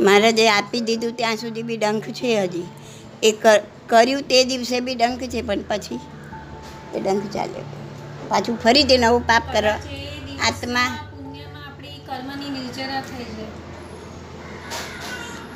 મહારાજે 0.00 0.48
આપી 0.48 0.80
દીધું 0.80 1.12
ત્યાં 1.16 1.36
સુધી 1.36 1.62
બી 1.62 1.76
ડંખ 1.76 2.08
છે 2.10 2.42
હજી. 2.42 2.66
એ 3.22 3.30
કર્યું 3.86 4.22
તે 4.22 4.44
દિવસે 4.44 4.80
બી 4.80 4.94
ડંખ 4.94 5.22
છે 5.22 5.42
પણ 5.42 5.64
પછી 5.68 6.00
એ 6.94 7.00
ડંખ 7.00 7.26
ચાલ્યો 7.34 7.64
પાછું 8.28 8.56
ફરીથી 8.56 8.98
નવું 8.98 9.26
પાપ 9.26 9.42
દિવસના 9.52 9.74
આત્મા 10.46 10.88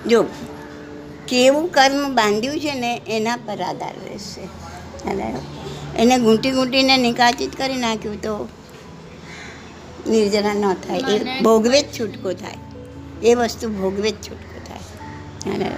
જો 0.06 0.22
કેવું 1.28 1.68
કર્મ 1.68 2.14
બાંધ્યું 2.14 2.60
છે 2.60 2.74
ને 2.74 2.92
એના 3.08 3.36
પર 3.36 3.60
આધાર 3.60 3.94
રહેશે. 4.04 4.44
આવ્યો? 5.10 5.57
એને 5.96 6.18
ઘૂંટી 6.18 6.50
ઘૂંટીને 6.50 6.96
નિકાચિત 6.96 7.56
કરી 7.56 7.76
નાખ્યું 7.76 8.22
તો 8.22 8.48
નિર્જરા 10.06 10.54
ન 10.54 10.74
થાય. 10.74 10.98
એ 10.98 11.42
ભોગવે 11.42 11.82
જ 11.82 12.00
છૂટકો 12.00 12.32
થાય. 12.32 12.54
એ 13.22 13.34
વસ્તુ 13.34 13.68
ભોગવે 13.68 14.10
જ 14.10 14.14
છૂટકો 14.14 14.60
થાય. 14.68 14.78
અને 15.54 15.70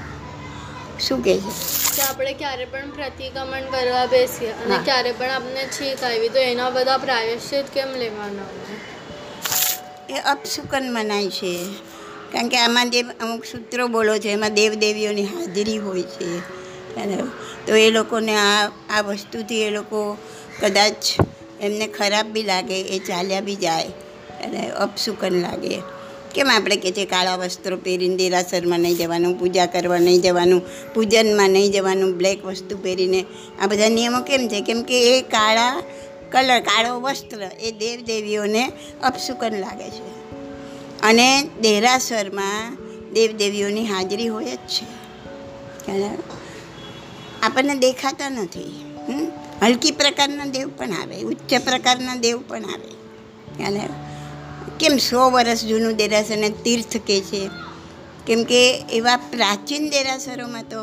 શું 1.01 1.25
કહે 1.25 1.39
છે? 1.39 1.71
કે 1.97 2.03
આપણે 2.03 2.33
ક્યારે 2.33 2.65
પણ 2.65 2.91
પ્રતિક્રમણ 2.91 3.61
કરવા 3.61 4.07
બેસીએ 4.07 4.51
અને 4.51 4.79
ક્યારે 4.85 5.13
પણ 5.13 5.31
આપણને 5.31 5.67
છીક 5.67 6.05
આવી 6.05 6.29
તો 6.29 6.39
એના 6.39 6.71
બધા 6.71 6.99
પ્રાયશ્ચિત 6.99 7.65
કેમ 7.65 7.89
લેવાના 7.89 8.45
એ 10.11 10.19
અપશુકન 10.19 10.93
મનાય 10.93 11.29
છે. 11.29 11.65
કારણ 12.33 12.49
કે 12.49 12.57
આમાં 12.57 12.91
જે 12.91 13.01
અમુક 13.01 13.45
સૂત્રો 13.45 13.89
બોલો 13.89 14.19
છે 14.19 14.29
એમાં 14.29 14.55
દેવદેવીઓની 14.55 15.25
હાજરી 15.25 15.79
હોય 15.79 16.03
છે. 16.03 16.60
તો 17.67 17.75
એ 17.75 17.91
લોકોને 17.91 18.37
આ 18.37 18.71
આ 18.91 19.01
વસ્તુથી 19.01 19.63
એ 19.63 19.71
લોકો 19.71 20.19
કદાચ 20.61 20.95
એમને 21.61 21.87
ખરાબ 21.87 22.27
બી 22.27 22.43
લાગે, 22.43 22.81
એ 22.81 22.99
ચાલ્યા 22.99 23.41
બી 23.41 23.55
જાય 23.55 23.87
અને 24.45 24.71
અપશુકન 24.71 25.41
લાગે. 25.41 25.83
કેમ 26.35 26.51
આપણે 26.55 26.77
કે 26.77 26.93
છે 26.93 27.05
કાળા 27.05 27.37
વસ્ત્રો 27.37 27.77
પહેરીને 27.77 28.17
દેરાસરમાં 28.17 28.81
નહીં 28.81 28.97
જવાનું, 28.97 29.39
પૂજા 29.39 29.67
કરવા 29.67 29.99
નહીં 29.99 30.21
જવાનું, 30.21 30.63
પૂજનમાં 30.95 31.51
નહીં 31.51 31.73
જવાનું, 31.73 32.19
બ્લેક 32.19 32.45
વસ્તુ 32.45 32.79
પહેરીને, 32.79 33.25
આ 33.63 33.67
બધા 33.67 33.89
નિયમો 33.89 34.21
કેમ 34.21 34.49
છે? 34.49 34.61
કેમ 34.61 34.83
કે 34.83 35.19
એ 35.19 35.23
કાળા 35.23 35.83
કલર, 36.33 36.61
કાળો 36.61 37.01
વસ્ત્ર 37.01 37.51
એ 37.61 37.71
દેવદેવીઓને 37.71 38.73
અપશુકન 39.03 39.55
લાગે 39.59 39.91
છે. 39.91 40.31
અને 41.03 41.43
દેરાસરમાં 41.61 42.77
દેવદેવીઓની 43.13 43.87
હાજરી 43.87 44.29
હોય 44.29 44.45
જ 44.45 44.59
છે. 44.59 44.85
ખ્યાલ? 45.87 46.40
આપણને 47.43 47.75
દેખાતા 47.75 48.31
નથી? 48.31 48.73
હલકી 49.63 49.91
પ્રકારના 49.91 50.45
દેવ 50.45 50.69
પણ 50.77 50.93
આવે, 50.93 51.17
ઉચ્ચ 51.23 51.51
પ્રકારના 51.65 52.17
દેવ 52.17 52.39
પણ 52.49 52.65
આવે 52.65 52.91
અને 53.65 53.83
કેમ 54.81 54.95
સો 54.99 55.31
વર્ષ 55.31 55.65
જૂનું 55.65 55.97
દેરાસરને 55.97 56.49
તીર્થ 56.65 56.97
કહે 57.07 57.21
છે 57.21 57.41
કેમ 58.27 58.45
કે 58.45 58.61
એવા 58.93 59.17
પ્રાચીન 59.17 59.85
દેરાસરોમાં 59.91 60.63
તો 60.63 60.81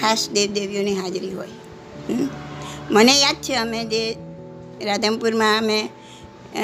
ખાસ 0.00 0.30
દેવદેવીઓની 0.30 0.94
હાજરી 0.94 1.34
હોય? 1.34 1.54
મને 2.90 3.14
યાદ 3.20 3.38
છે, 3.42 3.54
અમે 3.54 3.84
જે 3.84 4.02
રાધનપુરમાં 4.84 5.58
અમે 5.58 5.78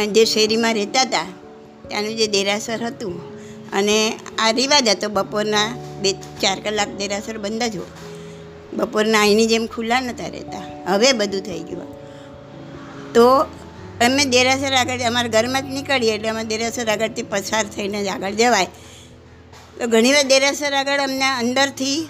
જે 0.06 0.24
શેરીમાં 0.24 0.74
રહેતા 0.74 1.00
હતા, 1.00 1.28
ત્યાંનું 1.88 2.16
જે 2.16 2.26
દેરાસર 2.26 2.80
હતું, 2.86 3.14
અને 3.72 3.98
આ 4.38 4.50
રિવાજ 4.50 4.88
હતો 4.88 5.08
બપોરના 5.08 5.68
બે 6.02 6.10
ચાર 6.12 6.58
કલાક 6.60 6.90
દેરાસર 6.96 7.38
બંધ 7.38 7.62
જ 7.62 7.76
હોય 7.76 8.03
બપોરના 8.76 9.20
અહીંની 9.20 9.46
જેમ 9.46 9.66
ખુલ્લા 9.66 10.00
નહોતા 10.00 10.28
રહેતા. 10.28 10.84
હવે 10.86 11.12
બધું 11.12 11.40
થઈ 11.40 11.58
ગયું. 11.58 11.94
તો 13.12 13.38
અમે 14.04 14.24
દેરાસર 14.24 14.74
આગળ 14.74 15.00
અમારા 15.00 15.28
ઘરમાં 15.28 15.62
જ 15.62 15.64
નીકળીએ 15.64 16.14
એટલે 16.14 16.28
અમે 16.28 16.44
દેરાસર 16.44 16.88
આગળથી 16.88 17.22
પસાર 17.22 17.64
થઈને 17.64 18.04
જ 18.04 18.08
આગળ 18.08 18.30
જવાય. 18.30 18.64
તો 19.80 19.86
ઘણીવાર 19.86 20.22
દેરાસર 20.22 20.72
આગળ 20.72 21.00
અમને 21.00 21.24
અંદરથી 21.24 22.08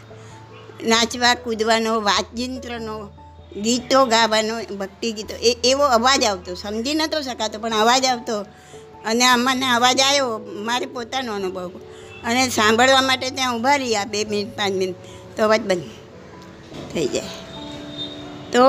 નાચવા, 0.85 1.35
કૂદવાનો 1.35 2.01
વાતયંત્રનો 2.01 3.09
ગીતો 3.63 4.07
ગાવાનો, 4.07 4.77
ભક્તિ 4.77 5.13
ગીતો 5.13 5.35
એ 5.35 5.57
એવો 5.65 5.83
અવાજ 5.83 6.25
આવતો. 6.25 6.55
સમજી 6.55 6.95
નહોતો 6.95 7.21
શકાતો, 7.21 7.59
પણ 7.59 7.73
અવાજ 7.73 8.05
આવતો. 8.05 8.41
અને 9.07 9.25
અમને 9.25 9.67
અવાજ 9.67 10.01
આવ્યો 10.01 10.39
મારે 10.39 10.87
પોતાનો 10.87 11.35
અનુભવ. 11.35 11.71
અને 12.25 12.49
સાંભળવા 12.49 13.03
માટે 13.03 13.31
ત્યાં 13.31 13.57
ઊભા 13.57 13.77
રહ્યા, 13.77 14.05
બે 14.05 14.25
મિનિટ, 14.25 14.57
પાંચ 14.57 14.73
મિનિટ. 14.73 14.97
તો 15.37 15.45
અવાજ 15.45 15.61
બંધ. 15.61 15.83
થઈ 16.95 17.07
જાય. 17.07 17.31
તો 18.53 18.65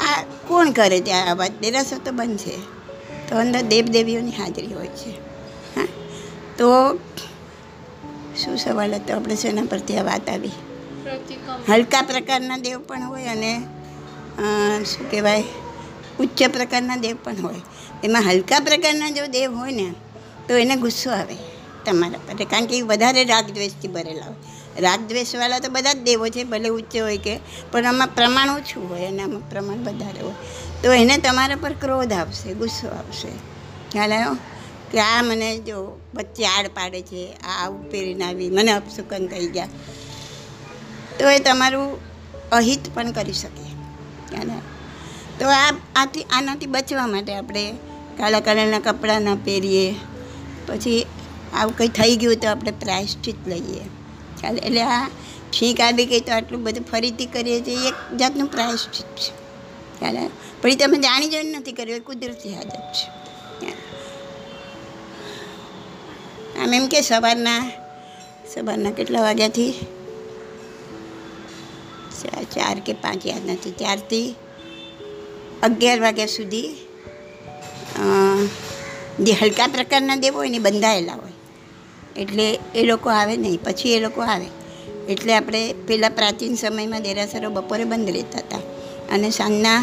આ 0.00 0.22
કોણ 0.48 0.70
કરે 0.70 1.00
ત્યાં 1.00 1.36
વાત? 1.36 1.60
દેરાસર 1.60 1.98
તો 1.98 2.12
બંધ 2.12 2.38
છે. 2.38 2.56
તો 3.28 3.36
અંદર 3.36 3.60
દેવદેવીઓની 3.62 4.30
હાજરી 4.30 4.74
હોય 4.74 4.86
છે. 4.86 5.10
હા. 5.76 5.86
તો 6.58 6.68
શું 8.36 8.56
સવાલ 8.56 8.94
હતો? 8.94 9.16
આપણે 9.16 9.36
શેના 9.36 9.62
પરથી 9.62 9.96
આ 9.96 10.02
વાત 10.02 10.28
આવી? 10.28 10.50
હલકા 11.68 12.02
પ્રકારના 12.02 12.56
દેવ 12.58 12.78
પણ 12.80 13.02
હોય 13.02 13.24
અને 13.24 13.52
શું 14.84 15.10
કહેવાય? 15.10 15.44
ઉચ્ચ 16.20 16.42
પ્રકારના 16.42 16.96
દેવ 16.96 17.16
પણ 17.24 17.36
હોય. 17.42 17.60
એમાં 18.04 18.22
હલકા 18.22 18.60
પ્રકારના 18.60 19.10
જો 19.10 19.26
દેવ 19.26 19.54
હોય 19.54 19.72
ને 19.72 19.88
તો 20.48 20.56
એને 20.56 20.76
ગુસ્સો 20.76 21.10
આવે 21.10 21.36
તમારા 21.84 22.18
પર. 22.18 22.44
કારણ 22.44 22.66
કે 22.66 22.78
એ 22.78 22.82
વધારે 22.82 23.24
રાગ 23.24 23.46
દ્વેષથી 23.50 23.88
ભરેલા 23.88 24.26
હોય. 24.26 24.53
રાગદ્વેષવાળા 24.78 25.58
તો 25.58 25.68
બધા 25.70 25.92
જ 25.92 26.02
દેવો 26.02 26.28
છે, 26.28 26.44
ભલે 26.44 26.68
ઉચ્ચ 26.68 26.96
હોય 26.96 27.18
કે. 27.18 27.40
પણ 27.72 27.86
આમાં 27.86 28.08
પ્રમાણ 28.08 28.50
ઓછું 28.50 28.90
હોય 28.90 29.06
અને 29.06 29.22
આમાં 29.22 29.50
પ્રમાણ 29.50 29.76
વધારે 29.76 30.20
હોય. 30.20 30.32
તો 30.82 30.92
એને 30.92 31.18
તમારા 31.18 31.56
પર 31.56 31.72
ક્રોધ 31.72 32.12
આવશે, 32.12 32.54
ગુસ્સો 32.54 32.88
આવશે. 32.88 33.28
ખ્યાલ 33.92 34.12
આવ્યો? 34.12 34.36
કે 34.92 35.00
આ 35.00 35.22
મને 35.22 35.58
જો 35.58 36.00
વચ્ચે 36.14 36.46
આડ 36.46 36.66
પાડે 36.66 37.02
છે, 37.02 37.32
આ 37.32 37.64
આવું 37.64 37.90
પહેરીને 37.90 38.24
આવી, 38.24 38.50
મને 38.50 38.72
અપશુકન 38.72 39.26
થઈ 39.26 39.46
ગયા. 39.46 39.68
તો 41.18 41.30
એ 41.30 41.38
તમારું 41.38 41.98
અહિત 42.50 42.94
પણ 42.94 43.12
કરી 43.12 43.32
શકે. 43.32 43.64
તો 45.38 45.48
આ 45.48 45.74
આથી, 45.96 46.22
આનાથી 46.22 46.66
બચવા 46.66 47.06
માટે 47.06 47.34
આપણે 47.34 47.74
કાળા 48.18 48.40
કલરના 48.40 48.78
કપડાં 48.78 49.22
ન 49.22 49.34
પહેરીએ. 49.34 49.94
પછી 50.66 51.06
આવું 51.54 51.76
કંઈ 51.76 51.88
થઈ 51.88 52.16
ગયું 52.16 52.36
તો 52.36 52.48
આપણે 52.48 52.70
પ્રાયશ્ચિત 52.70 53.48
લઈએ. 53.48 53.80
ચાલે 54.44 54.60
એટલે 54.60 54.82
આ 54.92 55.02
છીંક 55.52 55.80
આવી 55.80 56.06
ગઈ 56.12 56.20
તો 56.20 56.32
આટલું 56.32 56.62
બધું 56.62 56.86
ફરીથી 56.92 57.26
કરીએ 57.34 57.58
છીએ, 57.66 57.88
એક 57.88 57.98
જાતનું 58.16 58.48
પ્રાયશ્ચિત 58.54 59.10
છે. 59.22 59.32
ચાલે 60.00 60.22
પણ 60.62 60.76
તમે 60.80 60.98
જાણી 60.98 61.28
જોઈને 61.28 61.52
નથી 61.58 61.72
કર્યું, 61.72 61.96
એ 61.96 62.02
કુદરતી 62.08 62.54
હાજર 62.54 62.82
છે. 62.96 63.06
આમ 66.60 66.72
એમ 66.74 66.86
કે 66.92 67.00
સવારના 67.02 67.58
સવારના 68.54 68.92
કેટલા 68.98 69.22
વાગ્યાથી? 69.22 69.72
ચાર 72.54 72.76
કે 72.86 72.92
પાંચ 73.02 73.22
યાદ 73.26 73.44
નથી. 73.50 73.72
ત્યારથી 73.80 74.26
અગિયાર 75.62 76.00
વાગ્યા 76.00 76.30
સુધી 76.30 76.66
જે 79.20 79.32
હલકા 79.40 79.68
પ્રકારના 79.74 80.16
દેવો 80.16 80.38
હોય 80.38 80.52
ને 80.54 80.60
બંધાયેલા 80.66 81.16
હોય. 81.22 81.33
એટલે 82.16 82.46
એ 82.74 82.82
લોકો 82.82 83.10
આવે 83.10 83.36
નહીં, 83.36 83.58
પછી 83.64 83.92
એ 83.92 84.00
લોકો 84.00 84.20
આવે. 84.22 84.48
એટલે 85.08 85.34
આપણે 85.34 85.72
પહેલાં 85.72 86.10
પ્રાચીન 86.10 86.54
સમયમાં 86.54 87.02
દેરાસરો 87.02 87.50
બપોરે 87.50 87.84
બંધ 87.84 88.10
રહેતા 88.10 88.38
હતા 88.38 88.62
અને 89.14 89.30
સાંજના 89.30 89.80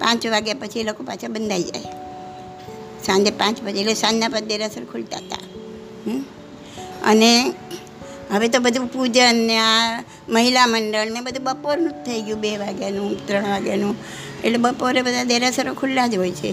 પાંચ 0.00 0.26
વાગ્યા 0.26 0.54
પછી 0.54 0.80
એ 0.80 0.84
લોકો 0.84 1.04
પાછા 1.04 1.28
બંધાઈ 1.28 1.62
જાય. 1.62 1.92
સાંજે 3.04 3.30
પાંચ 3.30 3.62
વાગે, 3.62 3.80
એટલે 3.80 3.94
સાંજના 3.94 4.28
પછી 4.28 4.46
દેરાસર 4.46 4.84
ખુલતા 4.84 5.18
હતા? 5.18 5.44
અને 7.04 7.52
હવે 8.30 8.48
તો 8.48 8.60
બધું 8.60 8.86
પૂજન 8.86 9.36
ને 9.36 9.58
આ 9.58 10.04
મહિલા 10.28 10.66
મંડળ 10.66 11.10
ને 11.10 11.20
બધું 11.20 11.44
બપોરનું 11.44 11.90
જ 11.90 12.06
થઈ 12.06 12.20
ગયું, 12.22 12.40
બે 12.40 12.56
વાગ્યાનું, 12.56 13.26
ત્રણ 13.26 13.48
વાગ્યાનું. 13.48 13.96
એટલે 14.44 14.58
બપોરે 14.58 15.02
બધા 15.02 15.24
દેરાસરો 15.24 15.74
ખુલ્લા 15.74 16.06
જ 16.06 16.16
હોય 16.16 16.30
છે. 16.30 16.50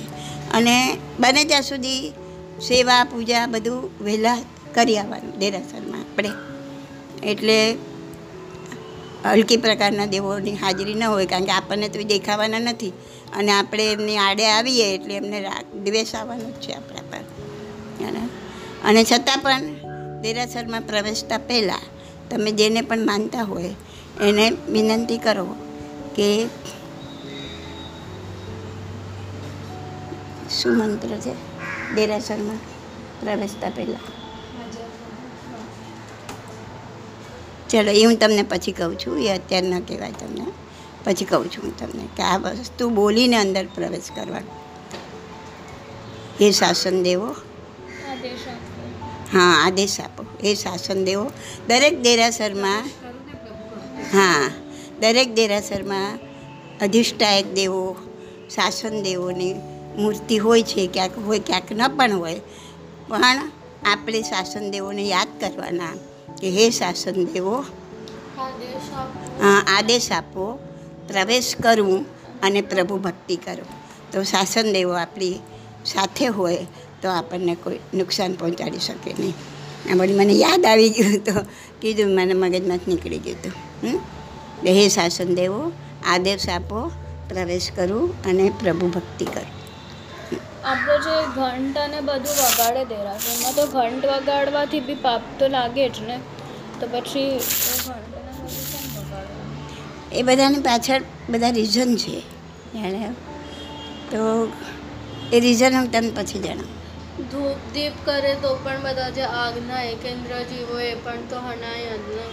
અને 0.51 0.97
બને 1.20 1.43
ત્યાં 1.45 1.61
સુધી 1.61 2.13
સેવા, 2.61 3.03
પૂજા 3.03 3.45
બધું 3.45 3.89
વહેલા 4.01 4.38
કરી 4.80 4.97
આવવાનું 4.97 5.38
દેરાસરમાં 5.39 6.01
આપણે. 6.01 6.32
એટલે 7.32 7.57
હલકી 9.25 9.57
પ્રકારના 9.57 10.05
દેવોની 10.05 10.55
હાજરી 10.55 10.93
ન 10.93 11.03
હોય, 11.03 11.25
કારણ 11.25 11.45
કે 11.45 11.51
આપણને 11.51 11.88
તો 11.89 12.03
દેખાવાના 12.11 12.59
નથી. 12.59 12.93
અને 13.38 13.51
આપણે 13.51 13.84
એમની 13.91 14.17
આડે 14.17 14.45
આવીએ 14.47 14.86
એટલે 14.95 15.13
એમને 15.13 15.39
દ્વેષ 15.84 16.15
આવવાનો 16.15 16.49
જ 16.51 16.59
છે 16.63 16.71
આપણા 16.73 17.03
પર. 17.11 17.23
અને 18.84 19.01
છતાં 19.03 19.39
પણ 19.39 19.63
દેરાસરમાં 20.21 20.82
પ્રવેશતા 20.82 21.39
પહેલાં 21.49 21.86
તમે 22.30 22.51
જેને 22.51 22.82
પણ 22.82 23.05
માનતા 23.05 23.43
હોય, 23.43 23.71
એને 24.21 24.45
વિનંતી 24.69 25.17
કરો 25.17 25.45
કે 26.15 26.30
શું 30.49 30.73
મંત્ર 30.77 31.11
છે? 31.25 31.34
દેરાસરમાં 31.95 32.59
પ્રવેશતા 33.21 33.71
પહેલાં. 33.75 34.05
ચલો 37.70 37.91
એ 37.91 38.03
હું 38.03 38.15
તમને 38.15 38.43
પછી 38.43 38.72
કહું 38.72 38.99
છું 38.99 39.20
એ 39.20 39.30
અત્યારે 39.30 39.67
ન 39.67 39.80
કહેવાય 39.80 40.11
તમને. 40.11 40.45
પછી 41.05 41.26
કહું 41.26 41.51
છું 41.51 41.63
હું 41.63 41.78
તમને 41.78 42.05
કે 42.17 42.24
આ 42.24 42.38
વસ્તુ 42.38 42.89
બોલીને 42.89 43.36
અંદર 43.36 43.65
પ્રવેશ 43.65 44.09
કરવાનો 44.15 44.51
એ 46.41 46.51
શાસન 46.51 47.03
દેવો. 47.03 47.36
હા 49.34 49.53
આદેશ 49.65 49.99
આપો. 49.99 50.24
એ 50.43 50.55
શાસન 50.55 51.05
દેવો. 51.05 51.32
દરેક 51.67 52.01
દેરાસરમાં 52.01 52.84
હા 54.13 54.49
દરેક 55.01 55.34
દેરાસરમાં 55.34 56.20
અધિષ્ઠાયક 56.82 57.53
દેવો 57.53 57.95
શાસન 58.55 59.03
દેવોની 59.03 59.53
મૂર્તિ 59.97 60.38
હોય 60.38 60.63
છે 60.63 60.88
ક્યાંક 60.88 61.17
હોય 61.28 61.39
ક્યાંક 61.39 61.72
ન 61.72 61.88
પણ 61.97 62.13
હોય. 62.13 62.39
પણ 63.09 63.51
આપણે 63.86 64.22
શાસન 64.22 64.72
દેવોને 64.72 65.03
યાદ 65.03 65.28
કરવાના. 65.39 65.95
કે 66.42 66.50
હે 66.50 66.66
શાસન 66.70 67.18
દેવો 67.26 67.56
આદેશ 69.68 70.12
આપો, 70.12 70.46
પ્રવેશ 71.08 71.50
કરવું 71.64 72.06
અને 72.42 72.62
પ્રભુ 72.62 72.96
ભક્તિ 72.98 73.36
કરો. 73.36 73.66
તો 74.12 74.24
શાસન 74.24 74.72
દેવો 74.74 74.94
આપણી 74.94 75.40
સાથે 75.86 76.26
હોય 76.28 76.66
તો 77.02 77.08
આપણને 77.10 77.56
કોઈ 77.56 77.80
નુકસાન 77.94 78.34
પહોંચાડી 78.34 78.80
શકે 78.80 79.12
નહીં. 79.20 79.36
આ 79.90 79.96
વળી 79.96 80.14
મને 80.14 80.34
યાદ 80.34 80.66
આવી 80.66 80.90
ગયું 80.90 81.20
તો 81.24 81.36
કીધું, 81.82 82.16
મને 82.16 82.34
મગજમાંથી 82.34 82.92
નીકળી 82.92 83.20
ગયું 83.20 83.38
હતું. 83.38 84.00
હે 84.68 84.90
શાસન 84.90 85.30
દેવો, 85.36 85.62
આદેશ 86.08 86.50
આપો, 86.50 86.80
પ્રવેશ 87.30 87.72
કરું 87.76 88.06
અને 88.24 88.46
પ્રભુ 88.60 88.88
ભક્તિ 88.88 89.26
કરું. 89.26 89.59
આપણો 90.64 90.95
જે 90.97 91.16
ઘંટ 91.36 91.78
અને 91.78 91.99
બધું 92.01 92.38
વગાડે 92.39 92.84
દેરાસરમાં 92.86 93.55
તો 93.55 93.66
ઘંટ 93.68 94.05
વગાડવાથી 94.05 94.80
બી 94.80 94.95
પાપ 94.95 95.22
તો 95.39 95.47
લાગે 95.47 95.89
જ 95.89 95.99
ને. 96.01 96.20
તો 96.80 96.88
પછી 96.88 97.41
એ 100.12 100.24
બધાની 100.24 100.60
પાછળ 100.60 101.03
બધા 101.30 101.49
રીઝન 101.49 101.95
છે 101.95 102.24
જાણે. 102.74 103.14
તો 104.12 104.51
એ 105.32 105.39
રીઝન 105.39 105.74
હું 105.74 105.91
તમને 105.91 106.12
પછી 106.12 106.39
જણાવું. 106.39 106.68
ધૂપ 107.32 107.57
દીપ 107.74 107.93
કરે 108.05 108.36
તો 108.36 108.55
પણ 108.64 108.82
બધા 108.82 109.10
જે 109.10 109.24
આગના 109.24 109.84
એકેન્દ્ર 109.84 110.32
જીવો 110.43 110.80
એ 110.80 110.95
પણ 110.95 111.28
તો 111.30 111.38
હણાય 111.38 111.97
જ 111.97 112.07
ને. 112.16 112.26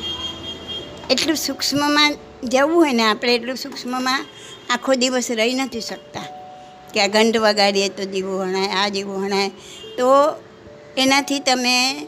એટલું 1.10 1.36
સૂક્ષ્મમાં 1.36 2.12
જવું 2.42 2.74
હોય 2.74 2.92
ને 2.92 3.02
આપણે 3.02 3.34
એટલું 3.34 3.56
સૂક્ષ્મમાં 3.56 4.26
આખો 4.70 4.92
દિવસ 4.94 5.30
રહી 5.30 5.54
નથી 5.54 5.80
શકતા. 5.80 6.26
કે 6.96 7.02
આ 7.02 7.06
ઘંટ 7.06 7.36
વગાડીએ 7.36 7.88
તો 7.88 8.04
દીવો 8.04 8.38
હણાય, 8.38 8.68
આ 8.68 8.88
દીવો 8.88 9.14
હણાય. 9.14 9.48
તો 9.98 10.06
એનાથી 10.96 11.38
તમે 11.38 12.06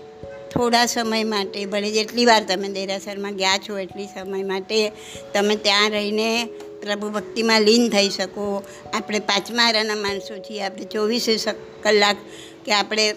થોડા 0.54 0.86
સમય 0.86 1.24
માટે, 1.24 1.66
ભલે 1.66 1.90
જેટલી 1.90 2.26
વાર 2.26 2.44
તમે 2.44 2.68
દેરાસરમાં 2.68 3.36
ગયા 3.36 3.58
છો, 3.58 3.78
એટલી 3.78 4.06
સમય 4.06 4.42
માટે 4.42 4.92
તમે 5.34 5.56
ત્યાં 5.56 5.90
રહીને 5.90 6.46
પ્રભુ 6.82 7.10
ભક્તિમાં 7.10 7.60
લીન 7.60 7.88
થઈ 7.88 8.08
શકો. 8.08 8.62
આપણે 8.94 9.18
પાંચમા 9.18 9.62
આરાના 9.62 9.94
માણસો 9.94 10.38
છીએ 10.38 10.62
આપણે 10.62 10.84
ચોવીસે 10.84 11.36
કલાક 11.82 12.16
કે 12.64 12.72
આપણે 12.72 13.14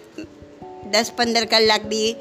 દસ 0.91 1.11
પંદર 1.17 1.45
કલાક 1.45 1.81
બી 1.81 2.15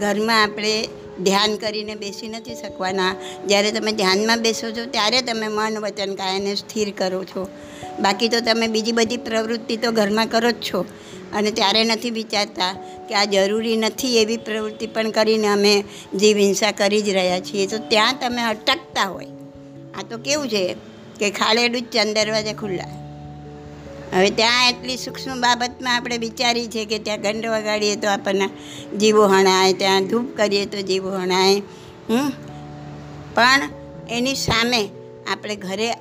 ઘરમાં 0.00 0.42
આપણે 0.42 0.88
ધ્યાન 1.22 1.56
કરીને 1.56 1.94
બેસી 1.94 2.28
નથી 2.28 2.54
શકવાના. 2.54 3.14
જ્યારે 3.46 3.72
તમે 3.72 3.92
ધ્યાનમાં 3.92 4.42
બેસો 4.42 4.70
છો, 4.70 4.90
ત્યારે 4.90 5.22
તમે 5.22 5.48
મન 5.48 5.78
વચન 5.78 6.14
કાયાને 6.14 6.54
સ્થિર 6.54 6.90
કરો 6.90 7.24
છો. 7.24 7.48
બાકી 8.00 8.28
તો 8.28 8.40
તમે 8.40 8.66
બીજી 8.66 8.92
બધી 8.92 9.16
પ્રવૃત્તિ 9.16 9.76
તો 9.76 9.92
ઘરમાં 9.92 10.26
કરો 10.26 10.50
જ 10.50 10.54
છો. 10.54 10.86
અને 11.34 11.50
ત્યારે 11.50 11.84
નથી 11.84 12.10
વિચારતા 12.10 12.72
કે 13.08 13.14
આ 13.14 13.24
જરૂરી 13.24 13.76
નથી 13.76 14.18
એવી 14.18 14.36
પ્રવૃત્તિ 14.36 14.86
પણ 14.86 15.10
કરીને 15.10 15.46
અમે 15.46 15.84
જીવ 16.14 16.36
હિંસા 16.36 16.70
કરી 16.70 17.02
જ 17.02 17.08
રહ્યા 17.08 17.40
છીએ. 17.40 17.66
તો 17.66 17.78
ત્યાં 17.78 18.14
તમે 18.20 18.42
અટકતા 18.42 19.04
હોય. 19.04 19.26
આ 19.98 20.02
તો 20.10 20.18
કેવું 20.18 20.48
છે 20.48 20.76
કે 21.20 21.30
ખાલેડું 21.30 21.82
જ 21.82 21.84
ચંદ 21.84 22.14
દરવાજે 22.14 22.52
ખુલ્લા. 22.52 22.84
હવે 24.12 24.30
ત્યાં 24.30 24.68
એટલી 24.68 24.96
સૂક્ષ્મ 24.96 25.40
બાબતમાં 25.40 25.96
આપણે 25.96 26.18
વિચારી 26.18 26.66
છે 26.66 26.84
કે 26.84 26.98
ત્યાં 26.98 27.20
ગંડ 27.20 27.46
વગાડીએ 27.46 27.96
તો 27.96 28.08
આપણને 28.08 28.48
જીવો 28.96 29.26
હણાય, 29.26 29.72
ત્યાં 29.72 30.06
ધૂપ 30.06 30.36
કરીએ 30.36 30.66
તો 30.66 30.82
જીવો 30.82 31.10
હણાય. 31.10 31.62
હમ. 32.10 32.32
પણ 33.34 33.68
એની 34.10 34.34
સામે 34.34 34.88
આપણે 35.32 35.56
ઘરે 35.56 35.92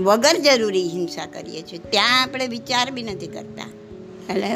વગર 0.00 0.36
જરૂરી 0.36 0.88
હિંસા 0.88 1.26
કરીએ 1.26 1.62
છીએ. 1.62 1.78
ત્યાં 1.78 2.22
આપણે 2.22 2.46
વિચાર 2.46 2.90
બી 2.90 3.02
નથી 3.02 3.26
કરતા. 3.26 3.68
એટલે 4.32 4.50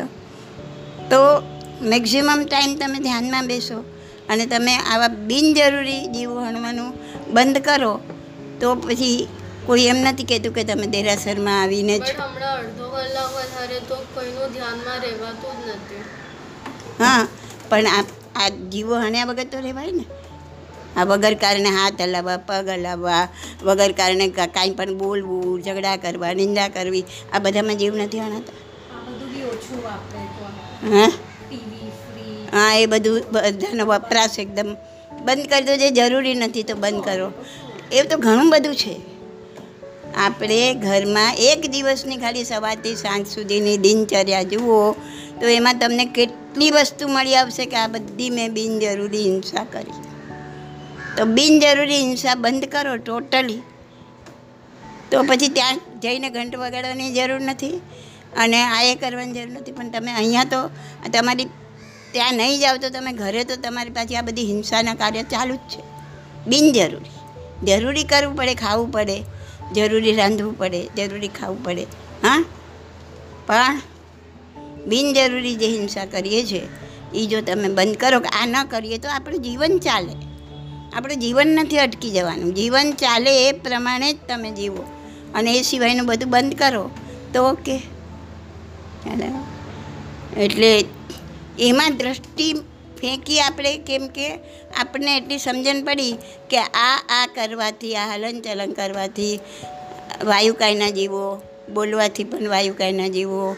તો 1.11 1.43
મેક્ઝિમમ 1.83 2.45
ટાઈમ 2.45 2.75
તમે 2.75 2.99
ધ્યાનમાં 2.99 3.47
બેસો 3.47 3.85
અને 4.29 4.47
તમે 4.47 4.77
આવા 4.77 5.09
બિનજરૂરી 5.09 6.07
જીવો 6.07 6.41
હણવાનું 6.41 6.93
બંધ 7.33 7.59
કરો 7.59 8.01
તો 8.61 8.75
પછી 8.75 9.29
કોઈ 9.67 9.81
એમ 9.81 9.97
નથી 9.97 10.25
કહેતું 10.25 10.55
કે 10.55 10.65
તમે 10.65 10.87
દેરાસરમાં 10.87 11.63
આવીને 11.63 11.99
જ 11.99 12.03
અડધો 12.03 12.91
કલાક 12.91 13.31
વધારે 13.35 13.81
તો 13.81 13.97
કોઈનું 14.15 14.53
ધ્યાનમાં 14.53 15.01
રહેવાતું 15.01 15.67
જ 15.67 15.69
નથી. 15.69 16.05
હા 17.05 17.29
પણ 17.69 17.87
આ 17.87 18.05
આ 18.37 18.49
જીવો 18.49 18.95
હણ્યા 18.95 19.25
વગર 19.25 19.45
તો 19.45 19.59
રહેવાય 19.59 19.93
ને. 19.93 20.05
આ 20.97 21.05
વગર 21.05 21.35
કારણે 21.35 21.69
હાથ 21.69 22.01
હલાવવા 22.01 22.37
પગ 22.37 22.69
હલાવવા 22.69 23.29
વગર 23.63 23.93
કારણે 23.93 24.29
કાંઈ 24.29 24.71
પણ 24.71 24.99
બોલવું 24.99 25.63
ઝઘડા 25.63 25.97
કરવા 25.97 26.35
નિંદા 26.35 26.69
કરવી 26.69 27.05
આ 27.33 27.39
બધામાં 27.39 27.77
જીવ 27.77 27.97
નથી 27.97 28.19
હણાતા. 28.19 28.55
હા? 30.91 31.11
હા 32.53 32.75
એ 32.77 32.87
બધું 32.87 33.23
બધાનો 33.33 33.87
વપરાશ 33.87 34.39
એકદમ. 34.39 34.77
બંધ 35.25 35.47
કરી 35.47 35.63
દો 35.63 35.77
જે 35.77 35.91
જરૂરી 35.91 36.35
નથી 36.35 36.63
તો 36.63 36.75
બંધ 36.75 37.05
કરો. 37.05 37.33
એવું 37.93 38.09
તો 38.09 38.17
ઘણું 38.19 38.51
બધું 38.51 38.75
છે. 38.75 38.97
આપણે 40.17 40.75
ઘરમાં 40.75 41.35
એક 41.35 41.71
દિવસની 41.71 42.17
ખાલી 42.17 42.45
સવારથી 42.45 42.95
સાંજ 42.95 43.27
સુધીની 43.27 43.77
દિનચર્યા 43.77 44.43
જુઓ 44.43 44.93
તો 45.41 45.47
એમાં 45.47 45.79
તમને 45.79 46.05
કેટલી 46.05 46.71
વસ્તુ 46.71 47.09
મળી 47.09 47.35
આવશે 47.35 47.67
કે 47.67 47.77
આ 47.77 47.87
બધી 47.87 48.31
મેં 48.31 48.53
બિનજરૂરી 48.53 49.23
હિંસા 49.23 49.65
કરી. 49.65 50.10
તો 51.21 51.27
બિનજરૂરી 51.27 51.97
હિંસા 51.97 52.35
બંધ 52.35 52.65
કરો 52.65 52.97
ટોટલી. 52.97 53.63
તો 55.11 55.23
પછી 55.23 55.49
ત્યાં 55.49 55.81
જઈને 56.03 56.31
ઘંટ 56.31 56.57
વગાડવાની 56.57 57.13
જરૂર 57.13 57.41
નથી 57.41 57.71
અને 58.37 58.63
આ 58.63 58.83
એ 58.83 58.95
કરવાની 58.95 59.33
જરૂર 59.33 59.51
નથી. 59.51 59.73
પણ 59.73 59.91
તમે 59.91 60.13
અહીંયા 60.13 60.45
તો 60.45 60.71
તમારી 61.13 61.45
ત્યાં 62.13 62.35
નહીં 62.35 62.61
જાઓ 62.61 62.77
તો 62.77 62.89
તમે 62.89 63.13
ઘરે 63.13 63.45
તો 63.45 63.57
તમારી 63.57 63.91
પાસે 63.91 64.17
આ 64.17 64.23
બધી 64.23 64.47
હિંસાના 64.47 64.95
કાર્ય 64.95 65.23
ચાલુ 65.23 65.55
જ 65.55 65.59
છે. 65.59 65.83
બિનજરૂરી. 66.47 67.11
જરૂરી 67.67 68.05
કરવું 68.05 68.37
પડે, 68.37 68.55
ખાવું 68.55 68.93
પડે, 68.93 69.23
જરૂરી 69.75 70.15
રાંધવું 70.15 70.59
પડે, 70.59 70.87
જરૂરી 70.87 71.29
ખાવું 71.29 71.65
પડે. 71.65 71.83
હા? 72.23 72.45
પણ 73.47 73.81
બિનજરૂરી 74.87 75.55
જે 75.55 75.67
હિંસા 75.67 76.05
કરીએ 76.05 76.47
છીએ 76.47 76.69
એ 77.15 77.27
જો 77.27 77.41
તમે 77.41 77.69
બંધ 77.69 77.97
કરો 77.97 78.21
કે 78.21 78.29
આ 78.29 78.47
ન 78.47 78.65
કરીએ 78.65 78.99
તો 78.99 79.09
આપણું 79.09 79.43
જીવન 79.43 79.79
ચાલે. 79.79 80.30
આપણું 80.95 81.19
જીવન 81.19 81.49
નથી 81.49 81.79
અટકી 81.79 82.11
જવાનું. 82.11 82.55
જીવન 82.55 82.93
ચાલે 82.93 83.49
એ 83.49 83.53
પ્રમાણે 83.53 84.13
જ 84.13 84.17
તમે 84.29 84.51
જીવો. 84.51 84.85
અને 85.35 85.51
એ 85.55 85.63
સિવાયનું 85.63 86.07
બધું 86.07 86.31
બંધ 86.31 86.59
કરો 86.59 86.91
તો 87.35 87.45
ઓકે 87.45 87.79
ચાલે. 89.05 89.27
એટલે 90.37 90.85
એમાં 91.59 91.97
દ્રષ્ટિ 91.97 92.53
ફેંકી 93.01 93.41
આપણે 93.41 93.77
કેમ 93.79 94.09
કે 94.09 94.27
આપણને 94.81 95.17
એટલી 95.17 95.39
સમજણ 95.39 95.85
પડી 95.85 96.13
કે 96.51 96.59
આ 96.59 96.97
આ 97.09 97.27
કરવાથી, 97.27 97.97
આ 97.97 98.15
હલનચલન 98.15 98.73
કરવાથી 98.73 99.41
વાયુકાયના 100.25 100.91
જીવો, 100.91 101.43
બોલવાથી 101.75 102.25
પણ 102.25 102.49
વાયુકાયના 102.49 103.09
જીવો, 103.09 103.57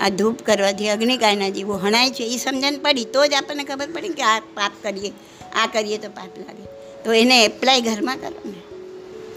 આ 0.00 0.08
ધૂપ 0.08 0.42
કરવાથી 0.42 0.88
અગ્નિકાયના 0.88 1.48
જીવો, 1.48 1.74
હણાય 1.76 2.10
છે 2.10 2.24
એ 2.24 2.36
સમજણ 2.36 2.78
પડી 2.82 3.04
તો 3.04 3.26
જ 3.26 3.34
આપણને 3.34 3.64
ખબર 3.64 3.88
પડી 3.94 4.08
કે 4.08 4.22
આ 4.22 4.40
પાપ 4.54 4.72
કરીએ. 4.82 5.12
આ 5.54 5.66
કરીએ 5.66 5.98
તો 5.98 6.08
પાપ 6.10 6.38
લાગે. 6.38 6.64
તો 7.04 7.12
એને 7.12 7.44
એપ્લાય 7.44 7.80
ઘરમાં 7.80 8.16
કરો 8.16 8.42
ને. 8.44 8.60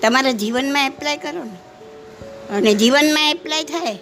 તમારા 0.02 0.32
જીવનમાં 0.32 0.86
એપ્લાય 0.86 1.18
કરો 1.18 1.44
ને. 1.44 1.58
અને 2.50 2.74
જીવનમાં 2.74 3.30
એપ્લાય 3.30 3.64
થાય 3.64 3.96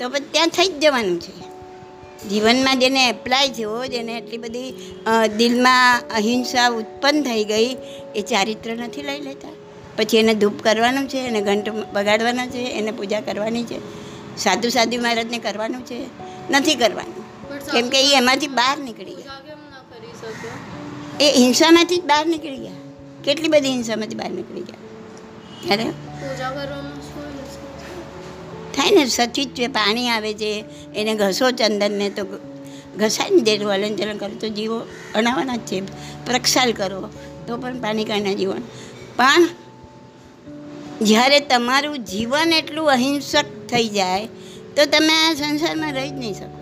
તો 0.00 0.08
પછી 0.08 0.30
ત્યાં 0.32 0.48
થઈ 0.48 0.68
જ 0.68 0.80
જવાનું 0.80 1.20
છે. 1.20 1.34
જીવનમાં 2.28 2.78
જેને 2.78 3.08
એપ્લાય 3.08 3.48
થયો 3.48 3.86
જેને 3.86 4.12
એટલી 4.18 4.38
બધી 4.38 4.72
દિલમાં 5.36 6.02
અહિંસા 6.14 6.68
ઉત્પન્ન 6.70 7.22
થઈ 7.22 7.44
ગઈ 7.44 7.76
એ 8.14 8.22
ચારિત્ર 8.22 8.74
નથી 8.74 9.02
લઈ 9.02 9.20
લેતા. 9.20 9.48
પછી 9.96 10.16
એને 10.16 10.34
ધૂપ 10.34 10.56
કરવાનું 10.62 11.08
છે 11.08 11.18
એને 11.18 11.40
ઘંટ 11.40 11.68
બગાડવાનો 11.92 12.46
છે 12.46 12.62
એને 12.78 12.90
પૂજા 12.90 13.20
કરવાની 13.20 13.64
છે. 13.64 13.78
સાધુ 14.36 14.68
સાધુ 14.68 15.00
મહારાજને 15.02 15.38
કરવાનું 15.38 15.82
છે. 15.84 16.00
નથી 16.50 16.74
કરવાનું. 16.74 17.22
કેમ 17.72 17.88
કે 17.88 18.00
એ 18.00 18.16
એમાંથી 18.16 18.48
બહાર 18.48 18.78
નીકળી 18.78 19.14
ગયા 19.14 19.35
એ 21.20 21.32
હિંસામાંથી 21.36 21.96
જ 21.96 22.04
બહાર 22.04 22.26
નીકળી 22.26 22.56
ગયા. 22.56 22.72
કેટલી 23.24 23.48
બધી 23.48 23.68
હિંસામાંથી 23.68 24.14
બહાર 24.14 24.30
નીકળી 24.30 24.60
ગયા? 24.60 24.82
ત્યારે 25.62 25.84
થાય 28.74 28.90
ને 28.90 29.06
સચિત 29.06 29.54
છે 29.54 29.66
પાણી 29.66 30.08
આવે 30.08 30.34
છે 30.34 30.64
એને 30.96 31.14
ઘસો 31.14 31.50
ચંદનને 31.50 32.10
તો 32.10 32.24
ઘસાઈને 32.98 33.40
જેટલું 33.40 33.72
હલન 33.72 33.96
ચલન 33.96 34.18
કરો 34.18 34.28
તો 34.28 34.48
જીવો 34.48 34.78
અણાવવાના 35.14 35.56
જ 35.56 35.58
છે. 35.58 35.80
પ્રક્ષાલ 36.26 36.72
કરો 36.72 37.10
તો 37.46 37.56
પણ 37.56 37.80
પાણી 37.80 38.04
કાંઈના 38.04 38.32
જીવન. 38.32 38.62
પણ 39.16 39.48
જ્યારે 41.02 41.40
તમારું 41.40 41.98
જીવન 41.98 42.52
એટલું 42.52 42.90
અહિંસક 42.90 43.44
થઈ 43.70 43.88
જાય 43.88 44.26
તો 44.76 44.84
તમે 44.84 45.14
આ 45.28 45.34
સંસારમાં 45.34 45.92
રહી 45.92 46.10
જ 46.10 46.12
નહીં 46.12 46.34
શકો. 46.34 46.55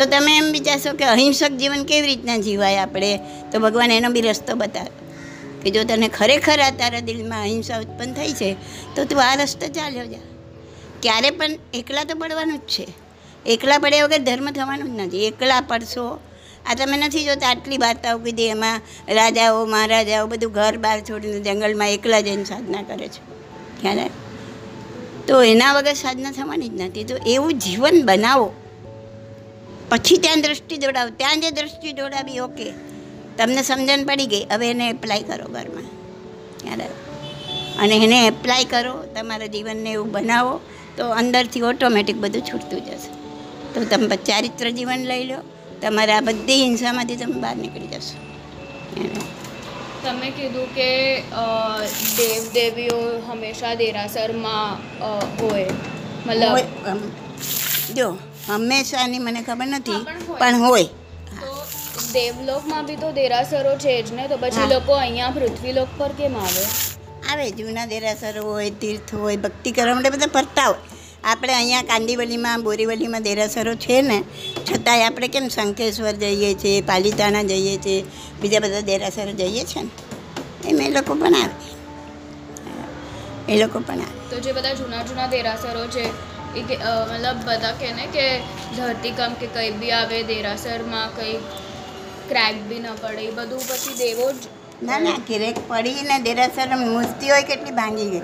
તો 0.00 0.06
તમે 0.06 0.36
એમ 0.36 0.44
વિચારશો 0.44 0.96
કે 0.96 1.04
અહિંસક 1.04 1.52
જીવન 1.52 1.84
કેવી 1.84 2.06
રીતના 2.06 2.36
જીવાય 2.36 2.76
આપણે? 2.76 3.20
તો 3.52 3.58
ભગવાન 3.58 3.90
એનો 3.90 4.10
બી 4.10 4.20
રસ્તો 4.20 4.54
બતાવે. 4.54 4.90
કે 5.62 5.70
જો 5.70 5.84
તને 5.84 6.08
ખરેખર 6.08 6.60
આ 6.60 6.70
તારા 6.70 7.00
દિલમાં 7.00 7.40
અહિંસા 7.40 7.78
ઉત્પન્ન 7.78 8.12
થઈ 8.12 8.32
છે, 8.32 8.56
તો 8.96 9.04
તું 9.04 9.22
આ 9.22 9.34
રસ્તો 9.34 9.66
ચાલ્યો 9.66 10.06
જા. 10.06 10.18
ક્યારે 11.02 11.30
પણ 11.30 11.50
એકલા 11.74 12.04
તો 12.04 12.14
પડવાનું 12.14 12.58
જ 12.58 12.60
છે. 12.60 12.86
એકલા 13.46 13.78
પડ્યા 13.78 14.04
વગર 14.04 14.18
ધર્મ 14.18 14.50
થવાનું 14.50 14.96
જ 14.96 15.00
નથી. 15.00 15.26
એકલા 15.26 15.60
પડશો. 15.60 16.20
આ 16.66 16.74
તમે 16.74 16.96
નથી 16.96 17.24
જોતા 17.24 17.48
આટલી 17.48 17.76
વાર્તાઓ 17.76 18.18
કીધી 18.18 18.44
એમાં 18.44 18.80
રાજાઓ, 19.08 19.66
મહારાજાઓ 19.66 20.26
બધું 20.26 20.52
ઘર 20.52 20.76
બહાર 20.76 21.00
છોડીને 21.00 21.40
જંગલમાં 21.40 21.90
એકલા 21.90 22.20
જઈને 22.20 22.44
સાધના 22.44 22.82
કરે 22.82 23.08
છે. 23.08 23.20
ખ્યાલ 23.80 23.98
તો 25.26 25.42
એના 25.42 25.72
વગર 25.72 25.92
સાધના 25.92 26.30
થવાની 26.30 26.68
જ 26.68 26.80
નથી. 26.80 27.04
તો 27.04 27.16
એવું 27.26 27.52
જીવન 27.52 28.06
બનાવો. 28.06 28.52
પછી 29.90 30.18
ત્યાં 30.24 30.42
દ્રષ્ટિ 30.46 30.76
દોડાવો 30.84 31.10
ત્યાં 31.20 31.42
જે 31.44 31.50
દ્રષ્ટિ 31.58 31.90
દોડાવી 32.00 32.40
ઓકે. 32.46 32.68
તમને 33.38 33.62
સમજણ 33.68 34.02
પડી 34.08 34.28
ગઈ 34.32 34.44
હવે 34.52 34.66
એને 34.74 34.84
એપ્લાય 34.94 35.24
કરો 35.30 35.46
ઘરમાં. 35.54 35.88
ખ્યાલ 36.62 36.82
અને 37.82 37.94
એને 38.06 38.18
એપ્લાય 38.30 38.66
કરો 38.72 38.94
તમારા 39.16 39.50
જીવનને 39.54 39.90
એવું 39.96 40.10
બનાવો 40.16 40.54
તો 40.96 41.04
અંદરથી 41.20 41.64
ઓટોમેટિક 41.70 42.18
બધું 42.24 42.44
છૂટતું 42.50 42.80
જશે. 42.88 43.10
તો 43.72 43.84
તમે 43.92 44.16
ચારિત્ર 44.28 44.66
જીવન 44.78 45.02
લઈ 45.10 45.24
લો 45.30 45.38
તમારા 45.82 46.18
આ 46.20 46.26
બધી 46.28 46.60
હિંસામાંથી 46.64 47.18
તમે 47.22 47.36
બહાર 47.44 47.56
નીકળી 47.62 47.90
જશો. 47.94 48.16
તમે 50.04 50.28
કીધું 50.38 50.68
કે 50.78 50.88
દેવ 52.18 52.42
દેવીઓ 52.58 52.98
હંમેશા 53.28 53.74
દેરાસરમાં 53.82 54.70
હોય. 55.40 55.70
મતલબ 56.26 57.00
જો 57.98 58.08
હંમેશાની 58.46 59.18
મને 59.18 59.42
ખબર 59.42 59.66
નથી 59.66 60.06
પણ 60.38 60.58
હોય. 60.58 60.84
દેવલોકમાં 62.12 62.86
બી 62.86 62.96
તો 62.96 63.12
દેરાસરો 63.12 63.78
છે 63.78 64.02
જ 64.02 64.12
ને 64.12 64.28
તો 64.28 64.36
પછી 64.36 64.68
લોકો 64.74 64.92
અહીંયા 64.92 65.30
પૃથ્વીલોક 65.30 65.88
પર 65.98 66.08
કેમ 66.08 66.36
આવે? 66.36 66.64
આવે 67.30 67.50
જૂના 67.50 67.86
દેરાસરો 67.86 68.42
હોય 68.42 68.70
તીર્થ 68.70 69.14
હોય 69.14 69.36
ભક્તિ 69.36 69.72
કરવા 69.72 69.94
માટે 69.94 70.10
બધા 70.10 70.26
ફરતા 70.26 70.64
હોય. 70.64 70.78
આપણે 71.24 71.54
અહીંયા 71.54 71.82
કાંદીવલીમાં 71.82 72.62
બોરીવલીમાં 72.62 73.22
દેરાસરો 73.22 73.74
છે 73.74 74.02
ને 74.02 74.24
છતાંય 74.70 75.02
આપણે 75.02 75.28
કેમ 75.28 75.48
શંખેશ્વર 75.48 76.12
જઈએ 76.12 76.54
છીએ 76.54 76.82
પાલિતાણા 76.82 77.42
જઈએ 77.42 77.76
છીએ 77.76 78.04
બીજા 78.40 78.58
બધા 78.58 78.80
દેરાસરો 78.80 79.32
જઈએ 79.32 79.64
છીએ 79.64 79.82
ને? 79.82 79.90
એમ 80.68 80.80
એ 80.80 80.90
લોકો 80.90 81.14
પણ 81.14 81.34
આવે. 81.34 81.54
એ 83.48 83.56
લોકો 83.58 83.80
પણ 83.80 84.00
આવે. 84.00 84.30
તો 84.30 84.40
જે 84.40 84.52
બધા 84.52 84.74
જૂના 84.74 85.02
જૂના 85.02 85.26
દેરાસરો 85.26 85.86
છે 85.86 86.29
એ 86.56 86.62
મતલબ 86.62 87.36
બધા 87.46 87.72
કહે 87.72 87.92
ને 87.92 88.06
કે 88.06 88.38
ધરતીકંપ 88.76 89.40
કે 89.40 89.46
કંઈ 89.46 89.70
બી 89.70 89.90
આવે 89.90 90.22
દેરાસરમાં 90.22 91.16
કંઈ 91.16 91.38
ક્રેક 92.28 92.56
બી 92.68 92.78
ન 92.78 92.86
પડે 93.02 93.22
એ 93.22 93.30
બધું 93.30 93.58
પછી 93.68 93.94
દેવો 93.94 94.32
જ 94.32 94.48
ના 94.82 94.98
ના 94.98 95.18
કિરેક 95.26 95.56
પડીને 95.68 96.18
દેરાસર 96.18 96.76
મૂર્તિ 96.76 97.28
હોય 97.28 97.42
કેટલી 97.42 97.70
ભાંગી 97.70 98.10
ગઈ. 98.10 98.22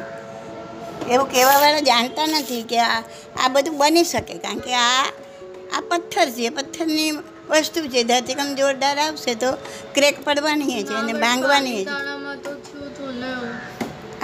એવું 1.10 1.30
કહેવાવાળા 1.30 1.80
જાણતા 1.80 2.26
નથી 2.26 2.62
કે 2.62 2.78
આ 2.78 3.02
આ 3.42 3.48
બધું 3.48 3.78
બની 3.78 4.04
શકે 4.04 4.38
કારણ 4.38 4.58
કે 4.58 4.74
આ 4.74 5.04
આ 5.72 5.80
પથ્થર 5.80 6.28
છે 6.30 6.48
પથ્થરની 6.48 7.10
વસ્તુ 7.50 7.80
છે. 7.88 8.02
ધરતીકંપ 8.02 8.58
જોરદાર 8.58 8.98
આવશે 8.98 9.34
તો 9.34 9.52
ક્રેક 9.94 10.24
પડવાની 10.24 10.84
છે 10.84 10.94
અને 10.94 11.12
ભાંગવાની 11.12 11.84
છે. 11.84 11.90
ને. 13.12 13.30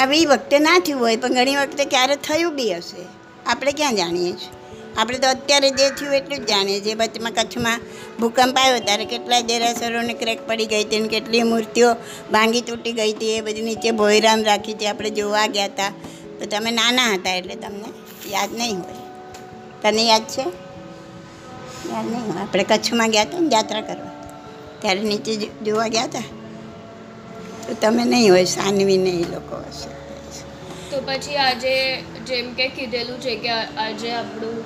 હવે 0.03 0.21
એ 0.21 0.27
વખતે 0.27 0.59
ના 0.59 0.79
થયું 0.79 1.01
હોય 1.01 1.17
પણ 1.17 1.35
ઘણી 1.35 1.57
વખતે 1.57 1.85
ક્યારે 1.85 2.17
થયું 2.17 2.57
બી 2.57 2.75
હશે. 2.75 3.22
આપણે 3.47 3.73
ક્યાં 3.73 3.97
જાણીએ 3.97 4.33
છીએ? 4.33 4.51
આપણે 4.97 5.19
તો 5.19 5.29
અત્યારે 5.29 5.71
જે 5.71 5.91
થયું 5.91 6.15
એટલું 6.15 6.39
જ 6.39 6.49
જાણીએ 6.49 6.81
છીએ. 6.81 6.95
વચમાં 6.95 7.33
કચ્છમાં 7.33 7.81
ભૂકંપ 8.21 8.59
આવ્યો 8.59 8.79
ત્યારે 8.79 9.05
કેટલાય 9.05 9.43
દેરાસરોને 9.43 10.15
ક્રેક 10.15 10.47
પડી 10.47 10.67
ગઈ 10.67 10.85
હતી 10.85 10.97
અને 10.97 11.09
કેટલી 11.09 11.43
મૂર્તિઓ 11.43 11.95
ભાંગી 12.33 12.61
તૂટી 12.61 12.93
ગઈ 12.93 13.13
હતી. 13.13 13.31
એ 13.31 13.41
બધી 13.41 13.63
નીચે 13.63 13.91
ભોયરામ 13.91 14.43
રાખી 14.43 14.73
હતી 14.73 14.87
આપણે 14.87 15.11
જોવા 15.11 15.47
ગયા 15.47 15.65
હતા. 15.65 15.91
તો 16.41 16.47
તમે 16.47 16.71
નાના 16.71 17.15
હતા 17.15 17.31
એટલે 17.31 17.55
તમને 17.55 17.89
યાદ 18.31 18.53
નહીં 18.53 18.79
હોય. 18.79 19.01
તને 19.83 20.07
યાદ 20.07 20.23
છે? 20.23 20.43
યાદ 21.93 22.07
નહીં 22.07 22.33
હોય. 22.33 22.43
આપણે 22.43 22.65
કચ્છમાં 22.65 23.11
ગયા 23.11 23.23
હતા 23.23 23.39
ને 23.39 23.55
યાત્રા 23.55 23.81
કરવા. 23.81 24.13
ત્યારે 24.81 25.01
નીચે 25.01 25.37
જોવા 25.37 25.89
ગયા 25.89 26.03
હતા? 26.03 26.21
તો 27.67 27.75
તમે 27.75 28.05
નહીં 28.05 28.33
હોય. 28.33 28.45
સાનવીને 28.45 29.11
એ 29.11 29.25
લોકો 29.31 29.57
હશે 29.57 30.03
તો 30.91 31.01
પછી 31.01 31.37
આજે 31.37 32.03
જેમ 32.27 32.47
કે 32.55 32.67
કીધેલું 32.69 33.19
છે 33.21 33.35
કે 33.37 33.51
આજે 33.51 34.11
આપણું 34.13 34.57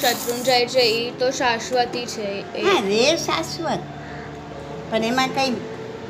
શત્રુંજય 0.00 0.58
છે 0.74 0.84
એ 0.98 1.10
તો 1.20 1.30
શાશ્વતી 1.30 2.06
છે 2.06 2.26
હા 2.66 2.80
રે 2.80 3.02
શાશ્વત. 3.16 3.82
પણ 4.90 5.04
એમાં 5.04 5.28
કંઈ 5.28 5.52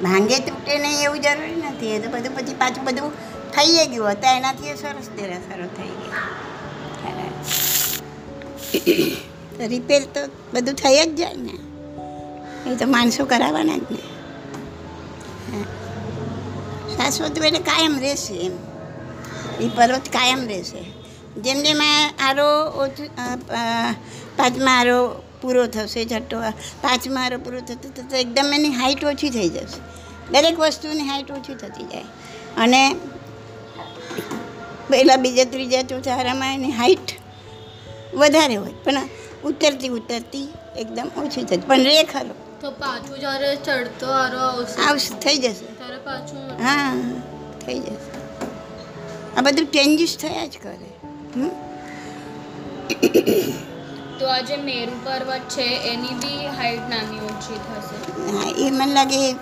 ભાંગે 0.03 0.39
તૂટે 0.39 0.79
નહીં 0.79 1.05
એવું 1.05 1.21
જરૂરી 1.21 1.63
નથી. 1.71 1.93
એ 1.97 1.99
તો 1.99 2.09
બધું 2.09 2.37
પછી 2.37 2.55
પાછું 2.55 2.85
બધું 2.85 3.11
થઈ 3.55 3.87
ગયું. 3.93 4.11
હતા 4.11 4.37
એનાથી 4.37 4.77
સરસ 4.83 5.09
સારો 5.49 5.67
થઈ 5.79 5.95
ગયો. 6.01 6.27
રિપેર 9.73 10.03
તો 10.15 10.21
બધું 10.53 10.75
થઈ 10.75 11.01
જ 11.05 11.11
જાય 11.19 11.37
ને. 11.37 11.57
એ 12.67 12.77
તો 12.77 12.87
માણસો 12.87 13.23
કરાવવાના 13.25 13.79
જ 13.79 13.87
ને. 13.91 14.03
શાશ્વત 16.97 17.39
એટલે 17.39 17.61
કાયમ 17.71 17.95
રહેશે 17.99 18.35
એમ. 18.47 18.55
એ 19.61 19.69
પર્વત 19.77 20.07
કાયમ 20.17 20.43
રહેશે. 20.49 20.83
જેમ 21.45 21.59
જેમ 21.67 21.81
આરો 22.29 22.49
ઓછું 22.83 23.09
પાંચમા 24.39 24.77
આરો 24.81 24.99
પૂરો 25.43 25.67
થશે 25.75 26.03
છઠ્ઠો 26.05 26.39
પાંચમા 26.83 27.25
આરો 27.27 27.39
પૂરો 27.45 27.61
થતો 27.69 27.89
થતો 27.97 28.17
એકદમ 28.25 28.49
એની 28.57 28.75
હાઇટ 28.81 29.05
ઓછી 29.13 29.31
થઈ 29.37 29.51
જશે. 29.57 29.81
દરેક 30.33 30.57
વસ્તુની 30.61 31.07
હાઇટ 31.11 31.31
ઓછી 31.37 31.57
થતી 31.63 31.87
જાય. 31.93 32.09
અને 32.65 32.83
પહેલાં 34.91 35.23
બીજા 35.23 35.49
ત્રીજા 35.55 35.85
ચોથા 35.93 36.17
આરામાં 36.19 36.55
એની 36.59 36.75
હાઈટ 36.81 37.09
વધારે 38.21 38.57
હોય 38.57 38.75
પણ 38.85 39.09
ઉતરતી 39.49 39.91
ઉતરતી 39.99 40.47
એકદમ 40.83 41.09
ઓછી 41.23 41.45
થતી. 41.49 41.67
પણ 41.71 41.85
રે 41.91 42.05
ખરો. 42.13 42.35
તો 42.63 42.71
પાછું 42.83 43.17
જ્યારે 43.25 43.51
ચડતો 43.67 44.07
આરો 44.21 44.39
આવશે? 44.47 44.79
આવશે 44.89 45.11
થઈ 45.25 45.39
જશે. 45.45 45.67
ત્યારે 45.81 45.99
પાછું 46.09 46.41
હા 46.65 46.95
થઈ 47.67 47.81
જશે. 47.89 48.18
આ 49.39 49.41
બધું 49.41 49.67
ચેન્જીસ 49.67 50.19
થયા 50.21 50.47
જ 50.47 50.53
કરે. 50.63 50.89
તો 54.19 54.27
આજે 54.27 54.57
મેરુ 54.57 54.93
પર્વત 55.05 55.41
છે 55.41 55.63
એની 55.63 56.09
બી 56.09 56.47
હાઈટ 56.47 56.89
નાની 56.89 57.19
ઓછી 57.19 57.59
થશે? 57.59 58.33
હા 58.33 58.67
એ 58.67 58.71
મને 58.71 58.95
લાગે 58.95 59.33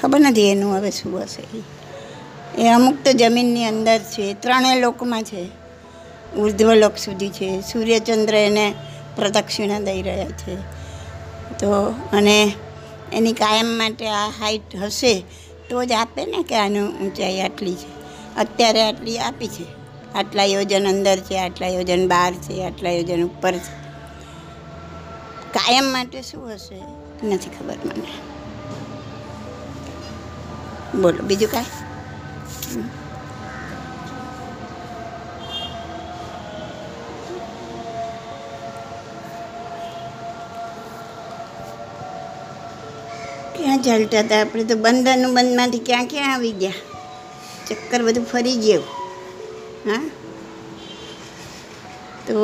ખબર 0.00 0.20
નથી 0.20 0.50
એનું 0.50 0.76
હવે 0.76 0.90
શું 0.90 1.22
હશે. 1.22 1.58
એ. 1.58 1.62
એ 2.58 2.68
અમુક 2.68 2.94
તો 3.04 3.12
જમીનની 3.12 3.64
અંદર 3.64 3.98
છે 3.98 4.34
ત્રણેય 4.34 4.80
લોકમાં 4.80 5.22
છે. 5.22 5.48
ઉર્ધ્વલોક 6.36 6.96
સુધી 6.96 7.28
છે. 7.28 7.60
સૂર્યચંદ્ર 7.60 8.34
એને 8.34 8.74
પ્રદક્ષિણા 9.16 9.80
દઈ 9.80 10.02
રહ્યા 10.02 10.24
છે. 10.24 10.54
તો 11.58 11.94
અને 12.12 12.52
એની 13.12 13.32
કાયમ 13.32 13.66
માટે 13.66 14.08
આ 14.08 14.28
હાઈટ 14.28 14.76
હશે. 14.76 15.24
તો 15.70 15.84
જ 15.84 15.92
આપે 15.92 16.26
ને 16.26 16.42
કે 16.42 16.54
આનું 16.54 17.00
ઊંચાઈ 17.00 17.40
આટલી 17.40 17.74
છે. 17.74 18.00
અત્યારે 18.36 18.82
આટલી 18.82 19.18
આપી 19.18 19.48
છે. 19.48 19.64
આટલા 20.14 20.44
યોજન 20.44 20.88
અંદર 20.88 21.16
છે, 21.16 21.38
આટલા 21.38 21.68
યોજન 21.68 22.08
બહાર 22.08 22.34
છે, 22.34 22.64
આટલા 22.64 22.90
યોજન 22.90 23.22
ઉપર 23.22 23.52
છે. 23.52 23.80
કાયમ 25.52 25.84
માટે 25.84 26.22
શું 26.22 26.54
હશે 26.54 26.82
નથી 27.26 27.50
ખબર 27.50 27.76
મને. 27.84 28.12
બોલો, 31.00 31.22
બીજું 31.22 31.50
કાંઈ? 31.50 31.64
ક્યાં 43.80 44.08
ચાલતા 44.08 44.22
હતા. 44.22 44.40
આપણે 44.42 44.64
તો 44.64 44.76
બંધ 44.78 45.08
અનુબંધમાંથી 45.10 45.82
ક્યાં 45.82 46.08
ક્યાં 46.08 46.32
આવી 46.32 46.54
ગયા? 46.56 46.78
ચક્કર 47.68 48.00
બધું 48.02 48.26
ફરી 48.26 48.56
ગયું. 48.58 48.86
હા? 49.86 50.02
તો 52.26 52.36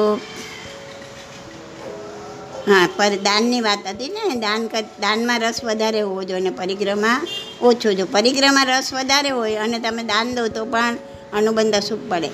હા 2.67 2.87
પર 2.91 3.13
દાનની 3.21 3.61
વાત 3.61 3.85
હતી 3.89 4.11
ને 4.11 4.37
દાન 4.39 4.63
દાનમાં 4.99 5.41
રસ 5.43 5.59
વધારે 5.65 6.01
હોવો 6.01 6.23
જોઈએ 6.23 6.43
અને 6.43 6.53
પરિક્રમા 6.53 7.19
ઓછો 7.63 7.91
જો 7.93 8.07
પરિક્રમા 8.09 8.67
રસ 8.71 8.89
વધારે 8.93 9.31
હોય 9.31 9.59
અને 9.61 9.79
તમે 9.81 10.03
દાન 10.05 10.35
દો 10.37 10.45
તો 10.51 10.63
પણ 10.67 10.95
અનુબંધ 11.33 11.77
અશુભ 11.77 12.05
પડે. 12.09 12.29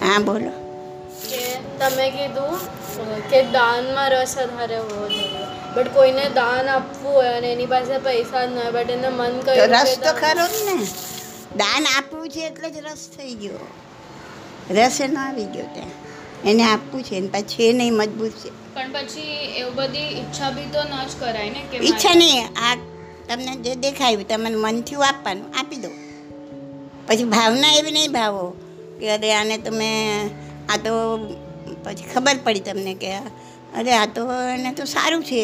હા 0.00 0.18
બોલો. 0.20 0.52
તમે 1.80 2.06
કીધું 2.10 2.54
કે 3.30 3.40
દાનમાં 3.52 4.10
રસ 4.14 4.34
વધારે 4.40 4.78
હોવો 4.80 5.06
જોઈએ. 5.10 5.44
બટ 5.76 5.88
કોઈને 5.94 6.24
દાન 6.38 6.68
આપવું 6.68 7.12
હોય 7.12 7.32
અને 7.38 7.48
એની 7.52 7.66
પાસે 7.66 7.98
પૈસા 8.08 8.46
ન 8.46 8.58
હોય 8.58 8.70
બટ 8.76 8.90
એને 8.90 9.08
મન 9.08 9.34
કરે 9.46 9.66
રસ 9.66 9.92
તો 10.04 10.12
ખરો 10.20 10.46
જ 10.54 10.56
ને. 10.68 10.76
દાન 11.56 11.84
આપવું 11.96 12.28
છે 12.28 12.42
એટલે 12.46 12.70
જ 12.70 12.84
રસ 12.86 13.02
થઈ 13.16 13.34
ગયો. 13.34 13.66
રસ 14.70 15.00
એનો 15.00 15.20
આવી 15.20 15.48
ગયો 15.54 15.68
ત્યાં. 15.74 15.94
એને 16.44 16.62
આપવું 16.64 17.02
છે 17.02 17.16
એને 17.16 17.28
પાછું 17.28 17.64
એ 17.64 17.72
નહીં 17.72 17.94
મજબૂત 17.94 18.34
છે. 18.42 18.50
પણ 18.74 18.90
પછી 18.92 19.36
એવું 19.60 19.74
બધી 19.74 20.10
ઈચ્છા 20.20 20.50
બી 20.50 20.68
તો 20.72 20.80
ન 20.84 20.92
જ 21.08 21.12
કરાય 21.20 21.50
ને 21.50 21.60
કે 21.70 21.76
ઈચ્છા 21.78 22.14
નહીં 22.14 22.46
આ 22.56 22.74
તમને 23.28 23.56
જે 23.56 23.74
દેખાયું 23.76 24.24
તમને 24.24 24.56
મનથી 24.56 25.02
આપવાનું 25.02 25.48
આપી 25.58 25.76
દો. 25.76 25.90
પછી 27.06 27.24
ભાવના 27.24 27.72
એવી 27.78 27.90
નહીં 27.90 28.12
ભાવો 28.12 28.44
કે 29.00 29.10
અરે 29.10 29.34
આને 29.34 29.56
તમે 29.58 29.90
આ 30.68 30.76
તો 30.76 30.92
પછી 31.84 32.08
ખબર 32.14 32.36
પડી 32.44 32.60
તમને 32.60 32.94
કે 32.94 33.10
અરે 33.78 33.92
આ 33.92 34.06
તો 34.06 34.22
એને 34.54 34.70
તો 34.72 34.84
સારું 34.84 35.24
છે. 35.24 35.42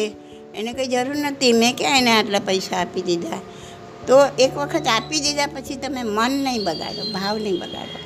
એને 0.55 0.73
કંઈ 0.73 0.87
જરૂર 0.87 1.15
નથી 1.15 1.53
મેં 1.53 1.75
ક્યાં 1.77 1.97
એને 1.97 2.11
આટલા 2.11 2.39
પૈસા 2.39 2.77
આપી 2.77 3.01
દીધા? 3.01 3.37
તો 4.07 4.25
એક 4.39 4.57
વખત 4.57 4.87
આપી 4.87 5.19
દીધા 5.19 5.47
પછી 5.47 5.75
તમે 5.75 6.03
મન 6.03 6.31
નહીં 6.31 6.63
બગાડો 6.63 7.11
ભાવ 7.11 7.37
નહીં 7.37 7.59
બગાડો. 7.59 7.99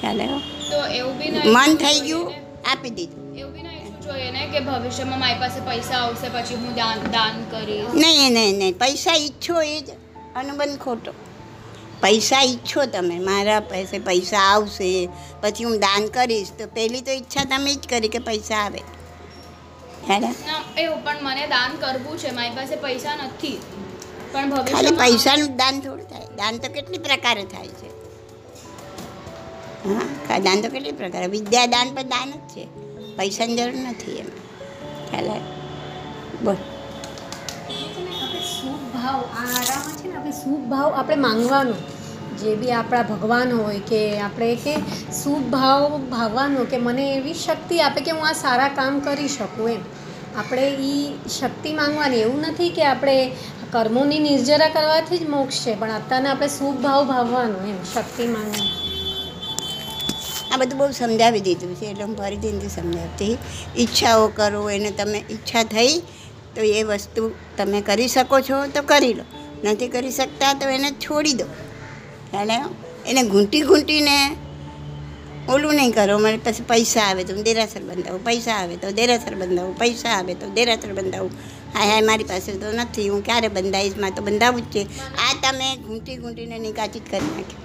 ખ્યાલ 0.00 0.22
આવ્યો? 0.22 0.38
તો 0.70 0.86
એવું 0.86 1.18
બી 1.18 1.30
મન 1.30 1.76
થઈ 1.76 2.00
ગયું 2.00 2.32
આપી 2.72 2.90
દીધું. 2.90 3.26
કે 4.52 4.60
ભવિષ્યમાં 4.60 5.18
મારી 5.18 5.34
પાસે 5.34 5.60
પૈસા 5.60 5.94
આવશે 5.94 6.28
પછી 6.28 6.54
હું 6.54 6.74
દાન 6.74 7.10
દાન 7.10 7.44
કરીશ. 7.50 7.94
નહીં 7.94 8.32
નહીં 8.32 8.58
નહીં. 8.58 8.78
પૈસા 8.78 9.14
ઈચ્છો 9.14 9.62
એ 9.62 9.80
જ. 9.80 9.90
અનુબંધ 10.36 10.78
ખોટો. 10.78 11.12
પૈસા 12.00 12.42
ઈચ્છો 12.42 12.86
તમે. 12.86 13.18
મારા 13.18 13.60
પાસે 13.60 13.98
પૈસા 13.98 14.38
આવશે 14.38 15.08
પછી 15.40 15.64
હું 15.64 15.78
દાન 15.78 16.06
કરીશ. 16.06 16.48
તો 16.58 16.66
પહેલી 16.66 17.00
તો 17.00 17.10
ઈચ્છા 17.10 17.44
તમે 17.44 17.74
જ 17.74 17.88
કરી 17.88 18.08
કે 18.08 18.18
પૈસા 18.18 18.56
આવે. 18.56 18.80
હેને 20.08 20.28
ના? 20.46 20.60
એવું 20.78 21.04
પણ 21.04 21.16
મને 21.22 21.46
દાન 21.46 21.70
કરવું 21.76 22.18
છે 22.18 22.30
મારી 22.30 22.50
પાસે 22.50 22.76
પૈસા 22.76 23.16
નથી. 23.16 23.58
પણ 24.32 24.54
ખાલી 24.64 24.90
પૈસાનું 24.90 25.56
દાન 25.56 25.80
થોડું 25.80 26.08
થાય. 26.08 26.26
દાન 26.36 26.58
તો 26.58 26.68
કેટલી 26.68 26.98
પ્રકારે 26.98 27.44
થાય 27.44 27.68
છે? 27.68 27.88
હા 30.28 30.38
દાન 30.38 30.60
તો 30.60 30.68
કેટલી 30.68 30.92
પ્રકારે. 30.92 31.26
વિદ્યા 31.26 31.66
દાન 31.66 31.94
પણ 31.94 32.02
દાન 32.02 32.30
જ 32.30 32.38
છે. 32.54 32.64
પૈસાની 33.16 33.56
જરૂર 33.56 33.74
નથી 33.74 34.16
એમ. 34.18 34.26
ખ્યાલ? 35.10 35.40
બોલ. 36.44 36.56
શુભ 38.56 38.84
ભાવ 38.94 39.20
આ 39.20 39.44
આરામાં 39.56 39.96
છે 39.96 40.08
ને 40.08 40.16
આપણે 40.16 40.32
શુભ 40.32 40.64
ભાવ 40.68 40.92
આપણે 40.92 41.16
માંગવાનો? 41.16 41.74
જે 42.38 42.54
બી 42.54 42.72
આપણા 42.72 43.02
ભગવાન 43.02 43.52
હોય 43.52 43.78
કે 43.78 44.20
આપણે 44.20 44.54
કે 44.54 44.74
શુભ 45.22 45.50
ભાવ 45.50 46.00
ભાવવાનો 46.10 46.64
કે 46.64 46.78
મને 46.78 47.14
એવી 47.14 47.34
શક્તિ 47.34 47.80
આપે 47.80 48.00
કે 48.00 48.10
હું 48.10 48.28
આ 48.28 48.32
સારા 48.32 48.68
કામ 48.68 49.00
કરી 49.00 49.28
શકું 49.28 49.70
એમ. 49.70 49.80
આપણે 50.36 50.70
એ 50.70 51.12
શક્તિ 51.28 51.72
માંગવાની. 51.72 52.16
એવું 52.16 52.40
નથી 52.40 52.70
કે 52.70 52.84
આપણે 52.84 53.30
કર્મોની 53.72 54.18
નિર્જરા 54.18 54.68
કરવાથી 54.68 55.18
જ 55.18 55.28
મોક્ષ 55.28 55.66
છે, 55.66 55.74
પણ 55.74 55.90
અત્યારના 55.90 56.30
આપણે 56.30 56.48
શુભ 56.48 56.76
ભાવ 56.76 57.06
ભાવવાનો 57.06 57.58
એમ, 57.68 57.78
શક્તિ 57.94 58.26
માંગવાની. 58.26 58.74
આ 60.52 60.56
બધું 60.56 60.78
બહુ 60.78 60.90
સમજાવી 60.90 61.40
દીધું 61.40 61.74
છે, 61.74 61.86
એટલે 61.86 62.04
હું 62.04 62.16
ફરીથી 62.16 62.52
નથી 62.52 62.68
સમજાવતી. 62.68 63.38
ઈચ્છાઓ 63.78 64.28
કરો, 64.28 64.70
એને 64.70 64.90
તમે 64.90 65.24
ઈચ્છા 65.30 65.62
થઈ, 65.62 65.98
તો 66.54 66.60
એ 66.60 66.82
વસ્તુ 66.82 67.30
તમે 67.56 67.80
કરી 67.80 68.08
શકો 68.08 68.40
છો, 68.40 68.66
તો 68.74 68.82
કરી 68.82 69.14
લો. 69.14 69.24
નથી 69.64 69.88
કરી 69.88 70.10
શકતા, 70.10 70.52
તો 70.52 70.68
એને 70.68 70.90
છોડી 70.90 71.32
દો. 71.32 71.44
ખ્યાલ 72.30 72.50
એને 73.06 73.22
ઘૂંટી 73.22 73.60
ઘૂંટીને 73.60 74.16
ઓલું 75.48 75.74
નહીં 75.74 75.92
કરો 75.92 76.18
મને 76.18 76.36
પછી 76.36 76.62
પૈસા 76.62 77.00
આવે 77.00 77.24
તો 77.24 77.34
હું 77.34 77.44
દેરાસર 77.44 77.80
બંધાવું, 77.80 78.24
પૈસા 78.24 78.56
આવે 78.60 78.76
તો 78.76 78.90
દેરાસર 78.92 79.34
બંધાવું, 79.34 79.78
પૈસા 79.78 80.08
આવે 80.08 80.34
તો 80.34 80.46
દેરાસર 80.48 80.92
બંધાવું. 80.92 81.30
હાય 81.74 81.90
હાય, 81.90 82.02
મારી 82.02 82.24
પાસે 82.24 82.52
તો 82.52 82.72
નથી, 82.72 83.08
હું 83.08 83.22
ક્યારે 83.24 83.48
બંધાઈશ? 83.48 83.96
મારે 83.96 84.14
તો 84.14 84.22
બંધાવું 84.22 84.60
જ 84.60 84.72
છે. 84.74 84.82
આ 85.18 85.34
તમે 85.42 85.76
ઘૂંટી 85.76 86.16
ઘૂંટીને 86.16 86.58
નિકાચિત 86.58 87.04
કરી 87.10 87.20
નાખી. 87.20 87.62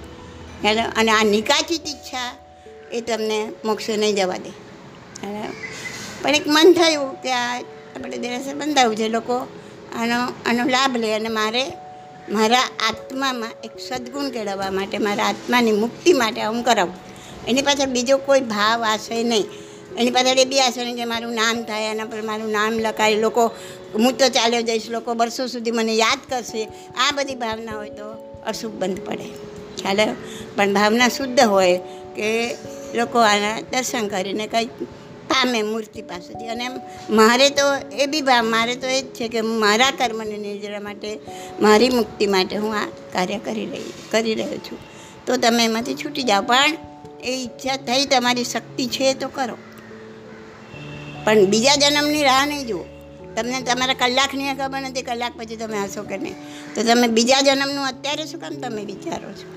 હેલો? 0.64 0.84
અને 0.96 1.10
આ 1.12 1.24
નિકાચિત 1.24 1.88
ઈચ્છા 1.88 2.30
એ 2.92 3.00
તમને 3.00 3.38
મોક્ષે 3.64 3.96
નહીં 3.96 4.16
જવા 4.16 4.38
દે. 4.38 4.52
હેલો 5.22 5.52
પણ 6.22 6.34
એક 6.34 6.46
મન 6.46 6.72
થયું 6.72 7.22
કે 7.22 7.32
આ 7.32 7.56
આપણે 7.94 8.18
દેરાસર 8.18 8.54
બંધાવું 8.54 8.96
છે, 8.96 9.08
લોકો 9.08 9.36
આનો 9.98 10.18
આનો 10.46 10.64
લાભ 10.64 10.96
લે 10.96 11.14
અને 11.14 11.28
મારે 11.28 11.64
મારા 12.28 12.58
આત્મામાં 12.58 13.50
એક 13.64 13.70
સદગુણ 13.88 14.28
કેળવવા 14.28 14.70
માટે, 14.70 14.98
મારા 14.98 15.24
આત્માની 15.24 15.72
મુક્તિ 15.72 16.12
માટે 16.12 16.42
હું 16.42 16.62
કરાવું. 16.62 16.94
એની 17.48 17.62
પાછળ 17.62 17.86
બીજો 17.86 18.16
કોઈ 18.16 18.40
ભાવ 18.40 18.84
આશય 18.84 19.22
નહીં. 19.22 19.44
એની 19.96 20.10
પાછળ 20.10 20.38
એ 20.38 20.44
બી 20.44 20.60
આશય 20.60 20.84
નહીં 20.84 20.96
કે 20.96 21.04
મારું 21.04 21.34
નામ 21.34 21.62
થાય 21.62 21.84
એના 21.84 22.04
પર 22.04 22.22
મારું 22.22 22.50
નામ 22.50 22.78
લખાય. 22.78 23.14
લોકો, 23.14 23.46
હું 23.94 24.18
તો 24.18 24.28
ચાલ્યો 24.28 24.62
જઈશ, 24.62 24.90
લોકો 24.90 25.14
વર્ષો 25.14 25.46
સુધી 25.46 25.70
મને 25.70 25.94
યાદ 25.94 26.18
કરશે. 26.28 26.68
આ 26.96 27.12
બધી 27.12 27.34
ભાવના 27.34 27.72
હોય 27.72 27.90
તો 27.90 28.12
અશુભ 28.46 28.72
બંધ 28.72 29.00
પડે. 29.00 29.24
ખ્યાલ 29.82 30.14
પણ 30.56 30.74
ભાવના 30.74 31.08
શુદ્ધ 31.08 31.40
હોય 31.40 31.78
કે 32.16 32.56
લોકો 32.94 33.18
આના 33.18 33.60
દર્શન 33.60 34.08
કરીને 34.08 34.46
કંઈક 34.46 34.70
પામે 35.32 35.62
મૂર્તિ 35.62 36.02
પાસેથી. 36.02 36.48
અને 36.48 36.68
મારે 37.10 37.48
તો 37.50 37.66
એ 37.96 38.06
બી 38.06 38.22
ભાવ 38.22 38.44
મારે 38.44 38.74
તો 38.76 38.86
એ 38.86 39.02
જ 39.02 39.10
છે 39.14 39.28
કે 39.28 39.40
હું 39.40 39.58
મારા 39.60 39.90
કર્મને 39.90 40.38
નિર્જરા 40.38 40.80
માટે, 40.80 41.18
મારી 41.60 41.88
મુક્તિ 41.88 42.26
માટે 42.26 42.56
હું 42.56 42.76
આ 42.76 42.86
કાર્ય 43.12 43.38
કરી 43.38 43.66
રહી, 43.66 43.92
કરી 44.10 44.34
રહ્યો 44.34 44.58
છું. 44.58 44.78
તો 45.26 45.36
તમે 45.36 45.64
એમાંથી 45.64 45.94
છૂટી 45.94 46.22
જાઓ. 46.22 46.42
પણ 46.42 46.76
એ 47.24 47.34
ઈચ્છા 47.44 47.76
થઈ 47.76 48.06
તમારી 48.06 48.44
શક્તિ 48.44 48.86
છે 48.86 49.14
તો 49.14 49.28
કરો. 49.28 49.58
પણ 51.24 51.46
બીજા 51.46 51.76
જન્મની 51.76 52.22
રાહ 52.22 52.46
નહીં 52.46 52.66
જુઓ. 52.66 52.84
તમને 53.36 53.60
તમારા 53.60 53.94
કલાકની 53.94 54.54
ખબર 54.54 54.80
નથી 54.80 55.02
કલાક 55.02 55.32
પછી 55.38 55.56
તમે 55.56 55.78
હશો 55.78 56.02
કે 56.02 56.16
નહીં. 56.18 56.34
તો 56.74 56.82
તમે 56.82 57.06
બીજા 57.08 57.40
જન્મનું 57.40 57.84
અત્યારે 57.86 58.24
શું 58.26 58.40
કામ 58.40 58.54
તમે 58.54 58.84
વિચારો 58.84 59.30
છો? 59.32 59.48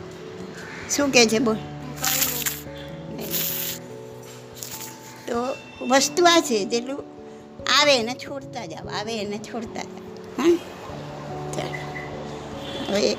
શું 0.95 1.13
કહે 1.13 1.26
છે 1.26 1.39
બોલ? 1.39 1.57
તો 5.28 5.55
વસ્તુ 5.82 6.23
આ 6.23 6.41
છે 6.41 6.65
જેટલું 6.65 7.03
આવે 7.80 7.97
એને 7.97 8.13
છોડતા 8.13 8.65
જાઓ, 8.65 8.88
આવે 8.88 9.19
એને 9.19 9.38
છોડતા 9.38 9.84
જાઓ. 9.84 10.43
હા? 10.43 10.57
હવે 12.88 13.17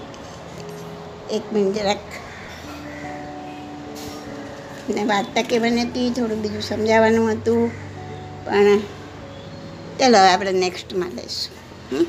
એક 1.31 1.53
મિનિટ 1.53 1.75
જરાક. 1.75 1.99
ને 4.91 5.05
વાર્તા 5.05 5.43
કહેવાની 5.43 5.83
હતી 5.83 6.11
થોડું 6.11 6.43
બીજું 6.43 6.63
સમજાવવાનું 6.63 7.33
હતું, 7.33 7.71
પણ 8.45 8.79
ચાલો 9.99 10.19
હવે 10.19 10.31
આપણે 10.31 10.53
નેક્સ્ટમાં 10.53 11.09
લઈશું. 11.09 12.07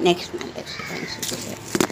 નેક્સ્ટમાં 0.00 0.48
લઈશું. 0.48 1.91